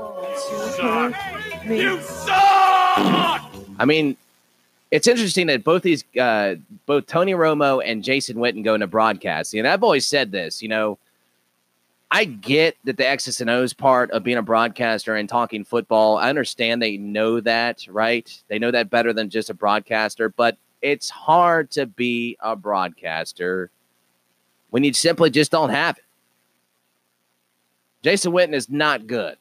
suck! 2.00 3.42
I 3.78 3.84
mean, 3.84 4.16
it's 4.96 5.06
interesting 5.06 5.48
that 5.48 5.62
both 5.62 5.82
these, 5.82 6.04
uh, 6.18 6.54
both 6.86 7.04
Tony 7.04 7.32
Romo 7.32 7.82
and 7.84 8.02
Jason 8.02 8.38
Witten 8.38 8.64
go 8.64 8.72
into 8.72 8.86
broadcasting. 8.86 9.58
And 9.58 9.68
I've 9.68 9.82
always 9.82 10.06
said 10.06 10.32
this, 10.32 10.62
you 10.62 10.70
know, 10.70 10.98
I 12.10 12.24
get 12.24 12.78
that 12.84 12.96
the 12.96 13.06
X's 13.06 13.42
and 13.42 13.50
O's 13.50 13.74
part 13.74 14.10
of 14.12 14.24
being 14.24 14.38
a 14.38 14.42
broadcaster 14.42 15.14
and 15.14 15.28
talking 15.28 15.64
football. 15.64 16.16
I 16.16 16.30
understand 16.30 16.80
they 16.80 16.96
know 16.96 17.40
that, 17.40 17.86
right? 17.90 18.42
They 18.48 18.58
know 18.58 18.70
that 18.70 18.88
better 18.88 19.12
than 19.12 19.28
just 19.28 19.50
a 19.50 19.54
broadcaster, 19.54 20.30
but 20.30 20.56
it's 20.80 21.10
hard 21.10 21.70
to 21.72 21.84
be 21.84 22.38
a 22.40 22.56
broadcaster 22.56 23.70
when 24.70 24.82
you 24.82 24.94
simply 24.94 25.28
just 25.28 25.50
don't 25.50 25.70
have 25.70 25.98
it. 25.98 26.04
Jason 28.02 28.32
Witten 28.32 28.54
is 28.54 28.70
not 28.70 29.06
good, 29.06 29.36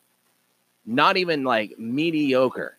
not 0.85 1.15
even 1.15 1.45
like 1.45 1.79
mediocre. 1.79 2.77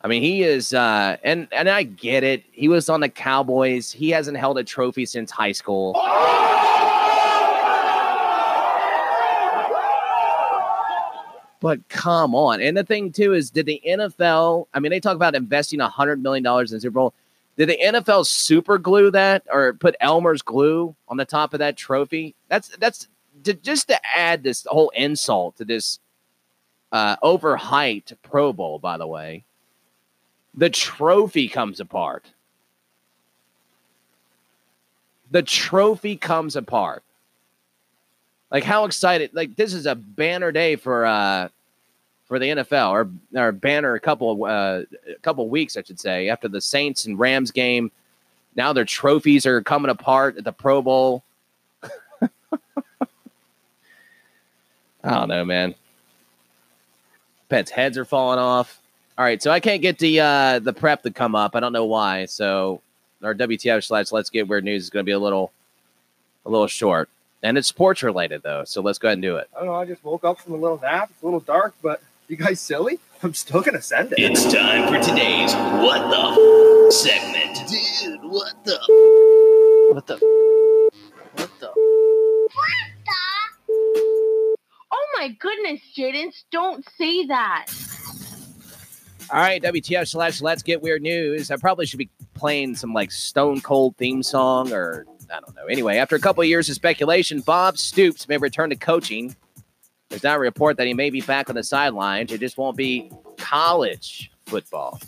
I 0.00 0.06
mean, 0.06 0.22
he 0.22 0.42
is, 0.42 0.72
uh, 0.72 1.16
and 1.24 1.48
and 1.50 1.68
I 1.68 1.82
get 1.82 2.22
it. 2.22 2.44
He 2.52 2.68
was 2.68 2.88
on 2.88 3.00
the 3.00 3.08
Cowboys. 3.08 3.90
He 3.90 4.10
hasn't 4.10 4.36
held 4.36 4.56
a 4.58 4.64
trophy 4.64 5.04
since 5.06 5.30
high 5.30 5.52
school. 5.52 5.94
But 11.60 11.88
come 11.88 12.34
on. 12.34 12.60
And 12.60 12.76
the 12.76 12.84
thing 12.84 13.10
too 13.10 13.34
is, 13.34 13.50
did 13.50 13.66
the 13.66 13.82
NFL? 13.86 14.66
I 14.72 14.80
mean, 14.80 14.90
they 14.90 15.00
talk 15.00 15.16
about 15.16 15.34
investing 15.34 15.80
a 15.80 15.88
hundred 15.88 16.22
million 16.22 16.44
dollars 16.44 16.72
in 16.72 16.80
Super 16.80 16.94
Bowl. 16.94 17.14
Did 17.56 17.68
the 17.68 17.78
NFL 17.82 18.26
super 18.26 18.78
glue 18.78 19.10
that 19.10 19.44
or 19.50 19.72
put 19.74 19.96
Elmer's 20.00 20.42
glue 20.42 20.94
on 21.08 21.16
the 21.16 21.24
top 21.24 21.52
of 21.52 21.58
that 21.58 21.76
trophy? 21.76 22.36
That's 22.48 22.68
that's 22.76 23.08
to, 23.42 23.54
just 23.54 23.88
to 23.88 23.98
add 24.16 24.44
this 24.44 24.64
whole 24.68 24.90
insult 24.90 25.56
to 25.56 25.64
this 25.64 25.98
uh, 26.92 27.16
overhyped 27.16 28.16
Pro 28.22 28.52
Bowl. 28.52 28.78
By 28.78 28.96
the 28.96 29.08
way, 29.08 29.44
the 30.58 30.68
trophy 30.68 31.48
comes 31.48 31.78
apart. 31.78 32.24
The 35.30 35.42
trophy 35.42 36.16
comes 36.16 36.56
apart. 36.56 37.04
Like 38.50 38.64
how 38.64 38.84
excited! 38.84 39.30
Like 39.34 39.54
this 39.54 39.72
is 39.72 39.86
a 39.86 39.94
banner 39.94 40.50
day 40.50 40.74
for 40.74 41.06
uh 41.06 41.48
for 42.24 42.38
the 42.40 42.46
NFL, 42.46 42.90
or 42.90 43.08
or 43.40 43.52
banner 43.52 43.94
a 43.94 44.00
couple 44.00 44.32
of 44.32 44.50
uh, 44.50 44.84
a 45.08 45.20
couple 45.20 45.48
weeks, 45.48 45.76
I 45.76 45.82
should 45.82 46.00
say, 46.00 46.28
after 46.28 46.48
the 46.48 46.60
Saints 46.60 47.04
and 47.06 47.18
Rams 47.18 47.52
game. 47.52 47.92
Now 48.56 48.72
their 48.72 48.84
trophies 48.84 49.46
are 49.46 49.62
coming 49.62 49.90
apart 49.90 50.38
at 50.38 50.44
the 50.44 50.52
Pro 50.52 50.82
Bowl. 50.82 51.22
I 51.82 52.28
don't 55.04 55.28
know, 55.28 55.44
man. 55.44 55.76
Pets' 57.48 57.70
heads 57.70 57.96
are 57.96 58.04
falling 58.04 58.40
off. 58.40 58.80
All 59.18 59.24
right, 59.24 59.42
so 59.42 59.50
I 59.50 59.58
can't 59.58 59.82
get 59.82 59.98
the 59.98 60.20
uh, 60.20 60.58
the 60.60 60.72
prep 60.72 61.02
to 61.02 61.10
come 61.10 61.34
up. 61.34 61.56
I 61.56 61.60
don't 61.60 61.72
know 61.72 61.86
why. 61.86 62.26
So 62.26 62.80
our 63.20 63.34
WTF 63.34 63.82
slash 63.84 64.12
Let's 64.12 64.30
Get 64.30 64.46
Weird 64.46 64.62
News 64.62 64.84
is 64.84 64.90
going 64.90 65.04
to 65.04 65.06
be 65.08 65.12
a 65.12 65.18
little 65.18 65.50
a 66.46 66.50
little 66.50 66.68
short, 66.68 67.08
and 67.42 67.58
it's 67.58 67.66
sports 67.66 68.04
related 68.04 68.42
though. 68.44 68.62
So 68.64 68.80
let's 68.80 68.98
go 68.98 69.08
ahead 69.08 69.14
and 69.16 69.22
do 69.22 69.34
it. 69.36 69.48
I 69.56 69.58
don't 69.58 69.66
know. 69.66 69.74
I 69.74 69.86
just 69.86 70.04
woke 70.04 70.22
up 70.24 70.38
from 70.40 70.54
a 70.54 70.56
little 70.56 70.78
nap. 70.80 71.10
It's 71.10 71.20
a 71.20 71.24
little 71.24 71.40
dark, 71.40 71.74
but 71.82 72.00
you 72.28 72.36
guys 72.36 72.60
silly? 72.60 73.00
I'm 73.24 73.34
still 73.34 73.60
gonna 73.60 73.82
send 73.82 74.12
it. 74.12 74.20
It's 74.20 74.44
time 74.52 74.86
for 74.86 75.00
today's 75.04 75.52
What 75.52 76.08
the 76.10 76.86
F- 76.86 76.92
segment. 76.92 77.56
Dude, 77.68 78.20
what 78.30 78.64
the? 78.64 78.78
What 79.94 80.06
the? 80.06 80.14
What 81.34 81.50
the? 81.58 81.72
Oh 84.92 85.06
my 85.18 85.28
goodness, 85.40 85.80
Jaden, 85.96 86.32
don't 86.52 86.84
say 86.96 87.26
that. 87.26 87.66
All 89.30 89.40
right, 89.40 89.62
WTF 89.62 90.08
slash 90.08 90.40
Let's 90.40 90.62
Get 90.62 90.80
Weird 90.80 91.02
News. 91.02 91.50
I 91.50 91.56
probably 91.56 91.84
should 91.84 91.98
be 91.98 92.08
playing 92.32 92.76
some 92.76 92.94
like 92.94 93.10
Stone 93.10 93.60
Cold 93.60 93.94
theme 93.98 94.22
song 94.22 94.72
or 94.72 95.04
I 95.30 95.40
don't 95.40 95.54
know. 95.54 95.66
Anyway, 95.66 95.98
after 95.98 96.16
a 96.16 96.18
couple 96.18 96.42
of 96.42 96.48
years 96.48 96.70
of 96.70 96.74
speculation, 96.76 97.40
Bob 97.40 97.76
Stoops 97.76 98.26
may 98.26 98.38
return 98.38 98.70
to 98.70 98.76
coaching. 98.76 99.36
There's 100.08 100.22
now 100.22 100.36
a 100.36 100.38
report 100.38 100.78
that 100.78 100.86
he 100.86 100.94
may 100.94 101.10
be 101.10 101.20
back 101.20 101.50
on 101.50 101.56
the 101.56 101.62
sidelines. 101.62 102.32
It 102.32 102.40
just 102.40 102.56
won't 102.56 102.78
be 102.78 103.12
college 103.36 104.30
football. 104.46 104.98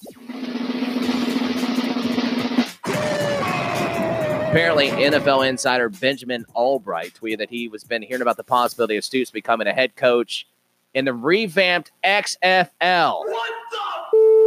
Apparently, 4.51 4.89
NFL 4.89 5.49
insider 5.49 5.89
Benjamin 5.89 6.45
Allbright 6.55 7.14
tweeted 7.14 7.39
that 7.39 7.49
he 7.49 7.68
was 7.68 7.85
been 7.85 8.03
hearing 8.03 8.21
about 8.21 8.37
the 8.37 8.45
possibility 8.45 8.99
of 8.99 9.05
Stoops 9.05 9.31
becoming 9.31 9.66
a 9.66 9.73
head 9.73 9.97
coach 9.97 10.47
in 10.93 11.05
the 11.05 11.14
revamped 11.14 11.93
XFL. 12.05 13.23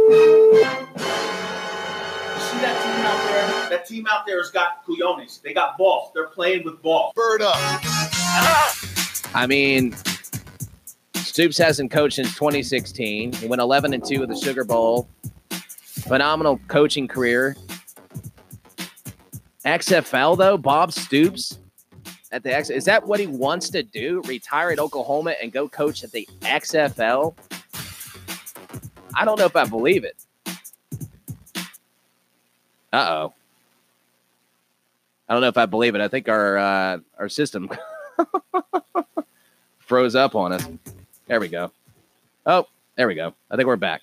See 0.04 0.10
that 2.60 2.76
team 2.82 3.06
out 3.06 3.24
there? 3.26 3.70
That 3.70 3.86
team 3.86 4.06
out 4.10 4.26
there 4.26 4.38
has 4.38 4.50
got 4.50 4.84
cuyones. 4.86 5.40
They 5.40 5.54
got 5.54 5.78
balls. 5.78 6.10
They're 6.14 6.26
playing 6.28 6.64
with 6.64 6.82
balls. 6.82 7.14
Bird 7.14 7.40
up. 7.42 7.56
I 9.34 9.46
mean, 9.48 9.94
Stoops 11.14 11.56
hasn't 11.56 11.90
coached 11.90 12.16
since 12.16 12.34
2016. 12.34 13.32
He 13.32 13.46
went 13.46 13.62
11 13.62 13.94
and 13.94 14.04
2 14.04 14.20
with 14.20 14.28
the 14.28 14.36
Sugar 14.36 14.64
Bowl. 14.64 15.08
Phenomenal 15.50 16.60
coaching 16.68 17.08
career. 17.08 17.56
XFL 19.64 20.36
though, 20.36 20.58
Bob 20.58 20.92
Stoops 20.92 21.58
at 22.30 22.42
the 22.42 22.54
X. 22.54 22.68
Is 22.68 22.84
that 22.84 23.06
what 23.06 23.20
he 23.20 23.26
wants 23.26 23.70
to 23.70 23.82
do? 23.82 24.20
Retire 24.26 24.70
at 24.70 24.78
Oklahoma 24.78 25.34
and 25.42 25.50
go 25.50 25.66
coach 25.66 26.04
at 26.04 26.12
the 26.12 26.28
XFL? 26.42 27.34
I 29.16 29.24
don't 29.24 29.38
know 29.38 29.46
if 29.46 29.56
I 29.56 29.64
believe 29.64 30.04
it. 30.04 30.16
Uh 32.92 33.08
oh. 33.10 33.34
I 35.28 35.32
don't 35.32 35.40
know 35.40 35.48
if 35.48 35.56
I 35.56 35.66
believe 35.66 35.94
it. 35.94 36.00
I 36.00 36.08
think 36.08 36.28
our 36.28 36.58
uh, 36.58 36.98
our 37.18 37.28
system 37.28 37.70
froze 39.78 40.14
up 40.14 40.34
on 40.34 40.52
us. 40.52 40.68
There 41.26 41.40
we 41.40 41.48
go. 41.48 41.72
Oh, 42.46 42.66
there 42.96 43.08
we 43.08 43.14
go. 43.14 43.34
I 43.50 43.56
think 43.56 43.66
we're 43.66 43.76
back. 43.76 44.02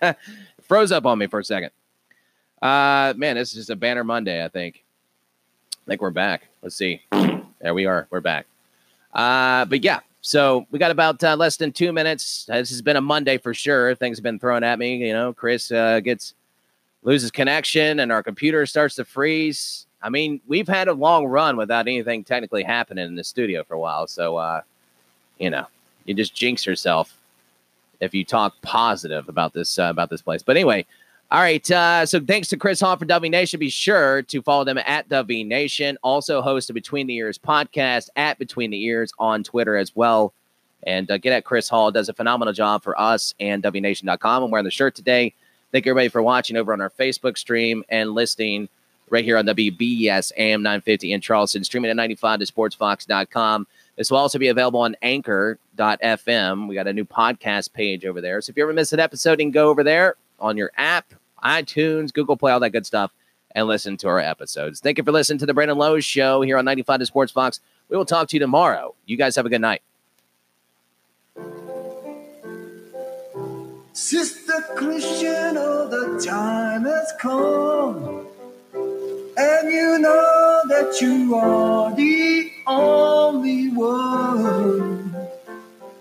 froze 0.62 0.92
up 0.92 1.06
on 1.06 1.18
me 1.18 1.26
for 1.26 1.40
a 1.40 1.44
second. 1.44 1.70
Uh, 2.62 3.14
man, 3.16 3.36
this 3.36 3.48
is 3.50 3.54
just 3.54 3.70
a 3.70 3.76
banner 3.76 4.04
Monday. 4.04 4.44
I 4.44 4.48
think. 4.48 4.84
I 5.72 5.90
think 5.90 6.00
we're 6.02 6.10
back. 6.10 6.48
Let's 6.62 6.76
see. 6.76 7.02
There 7.60 7.74
we 7.74 7.86
are. 7.86 8.06
We're 8.10 8.20
back. 8.20 8.46
Uh, 9.12 9.64
but 9.64 9.82
yeah, 9.82 10.00
so 10.28 10.66
we 10.70 10.78
got 10.78 10.90
about 10.90 11.24
uh, 11.24 11.34
less 11.36 11.56
than 11.56 11.72
two 11.72 11.90
minutes. 11.90 12.44
This 12.48 12.68
has 12.68 12.82
been 12.82 12.96
a 12.96 13.00
Monday 13.00 13.38
for 13.38 13.54
sure. 13.54 13.94
Things 13.94 14.18
have 14.18 14.22
been 14.22 14.38
thrown 14.38 14.62
at 14.62 14.78
me. 14.78 14.96
You 14.96 15.14
know, 15.14 15.32
Chris 15.32 15.72
uh, 15.72 16.00
gets 16.00 16.34
loses 17.02 17.30
connection 17.30 18.00
and 18.00 18.12
our 18.12 18.22
computer 18.22 18.66
starts 18.66 18.96
to 18.96 19.06
freeze. 19.06 19.86
I 20.02 20.10
mean, 20.10 20.42
we've 20.46 20.68
had 20.68 20.88
a 20.88 20.92
long 20.92 21.24
run 21.24 21.56
without 21.56 21.88
anything 21.88 22.24
technically 22.24 22.62
happening 22.62 23.06
in 23.06 23.14
the 23.14 23.24
studio 23.24 23.64
for 23.64 23.72
a 23.72 23.78
while. 23.80 24.06
So, 24.06 24.36
uh, 24.36 24.60
you 25.38 25.48
know, 25.48 25.66
you 26.04 26.12
just 26.12 26.34
jinx 26.34 26.66
yourself 26.66 27.16
if 28.00 28.12
you 28.12 28.22
talk 28.22 28.52
positive 28.60 29.30
about 29.30 29.54
this 29.54 29.78
uh, 29.78 29.84
about 29.84 30.10
this 30.10 30.20
place. 30.20 30.42
But 30.42 30.58
anyway, 30.58 30.84
all 31.30 31.40
right. 31.42 31.70
Uh, 31.70 32.06
so 32.06 32.20
thanks 32.20 32.48
to 32.48 32.56
Chris 32.56 32.80
Hall 32.80 32.96
for 32.96 33.04
W 33.04 33.30
Nation. 33.30 33.60
Be 33.60 33.68
sure 33.68 34.22
to 34.22 34.40
follow 34.40 34.64
them 34.64 34.78
at 34.78 35.08
W 35.10 35.44
Nation. 35.44 35.98
Also 36.02 36.40
host 36.40 36.70
a 36.70 36.72
Between 36.72 37.06
the 37.06 37.16
Ears 37.16 37.36
podcast 37.36 38.08
at 38.16 38.38
Between 38.38 38.70
the 38.70 38.82
Ears 38.84 39.12
on 39.18 39.42
Twitter 39.42 39.76
as 39.76 39.94
well. 39.94 40.32
And 40.84 41.10
uh, 41.10 41.18
get 41.18 41.34
at 41.34 41.44
Chris 41.44 41.68
Hall. 41.68 41.90
Does 41.90 42.08
a 42.08 42.14
phenomenal 42.14 42.54
job 42.54 42.82
for 42.82 42.98
us 42.98 43.34
and 43.40 43.62
WNation.com. 43.62 44.42
I'm 44.42 44.50
wearing 44.50 44.64
the 44.64 44.70
shirt 44.70 44.94
today. 44.94 45.34
Thank 45.70 45.86
everybody 45.86 46.08
for 46.08 46.22
watching 46.22 46.56
over 46.56 46.72
on 46.72 46.80
our 46.80 46.88
Facebook 46.88 47.36
stream 47.36 47.84
and 47.90 48.12
listening 48.12 48.70
right 49.10 49.24
here 49.24 49.36
on 49.36 49.44
WBES 49.44 50.32
AM 50.38 50.62
950 50.62 51.12
in 51.12 51.20
Charleston, 51.20 51.62
streaming 51.62 51.90
at 51.90 51.96
95 51.96 52.40
to 52.40 52.46
sportsfox.com. 52.46 53.66
This 53.96 54.10
will 54.10 54.18
also 54.18 54.38
be 54.38 54.48
available 54.48 54.80
on 54.80 54.96
anchor.fm. 55.02 56.68
We 56.68 56.74
got 56.74 56.86
a 56.86 56.92
new 56.92 57.04
podcast 57.04 57.74
page 57.74 58.06
over 58.06 58.22
there. 58.22 58.40
So 58.40 58.50
if 58.50 58.56
you 58.56 58.62
ever 58.62 58.72
miss 58.72 58.94
an 58.94 59.00
episode, 59.00 59.32
you 59.32 59.44
can 59.44 59.50
go 59.50 59.68
over 59.68 59.82
there 59.82 60.14
on 60.38 60.56
your 60.56 60.70
app, 60.76 61.14
iTunes, 61.42 62.12
Google 62.12 62.36
Play, 62.36 62.52
all 62.52 62.60
that 62.60 62.70
good 62.70 62.86
stuff, 62.86 63.12
and 63.54 63.66
listen 63.66 63.96
to 63.98 64.08
our 64.08 64.20
episodes. 64.20 64.80
Thank 64.80 64.98
you 64.98 65.04
for 65.04 65.12
listening 65.12 65.38
to 65.40 65.46
the 65.46 65.54
Brandon 65.54 65.78
Lowe 65.78 66.00
Show 66.00 66.42
here 66.42 66.58
on 66.58 66.64
95 66.64 67.00
to 67.00 67.06
Sports 67.06 67.32
Fox. 67.32 67.60
We 67.88 67.96
will 67.96 68.04
talk 68.04 68.28
to 68.28 68.36
you 68.36 68.40
tomorrow. 68.40 68.94
You 69.06 69.16
guys 69.16 69.36
have 69.36 69.46
a 69.46 69.48
good 69.48 69.60
night. 69.60 69.82
Sister 73.92 74.64
Christian, 74.76 75.56
oh, 75.56 75.88
the 75.88 76.24
time 76.24 76.84
has 76.84 77.12
come. 77.18 78.26
And 79.36 79.72
you 79.72 79.98
know 79.98 80.62
that 80.68 81.00
you 81.00 81.34
are 81.34 81.94
the 81.94 82.50
only 82.66 83.70
one 83.70 85.16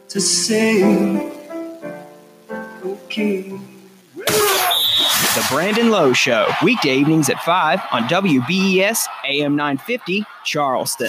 to 0.10 0.20
okay. 2.86 3.57
The 5.38 5.48
Brandon 5.52 5.92
Lowe 5.92 6.14
Show, 6.14 6.48
weekday 6.64 6.98
evenings 6.98 7.30
at 7.30 7.40
5 7.44 7.80
on 7.92 8.06
WBES 8.06 9.06
AM 9.24 9.56
950, 9.56 10.26
Charleston. 10.44 11.06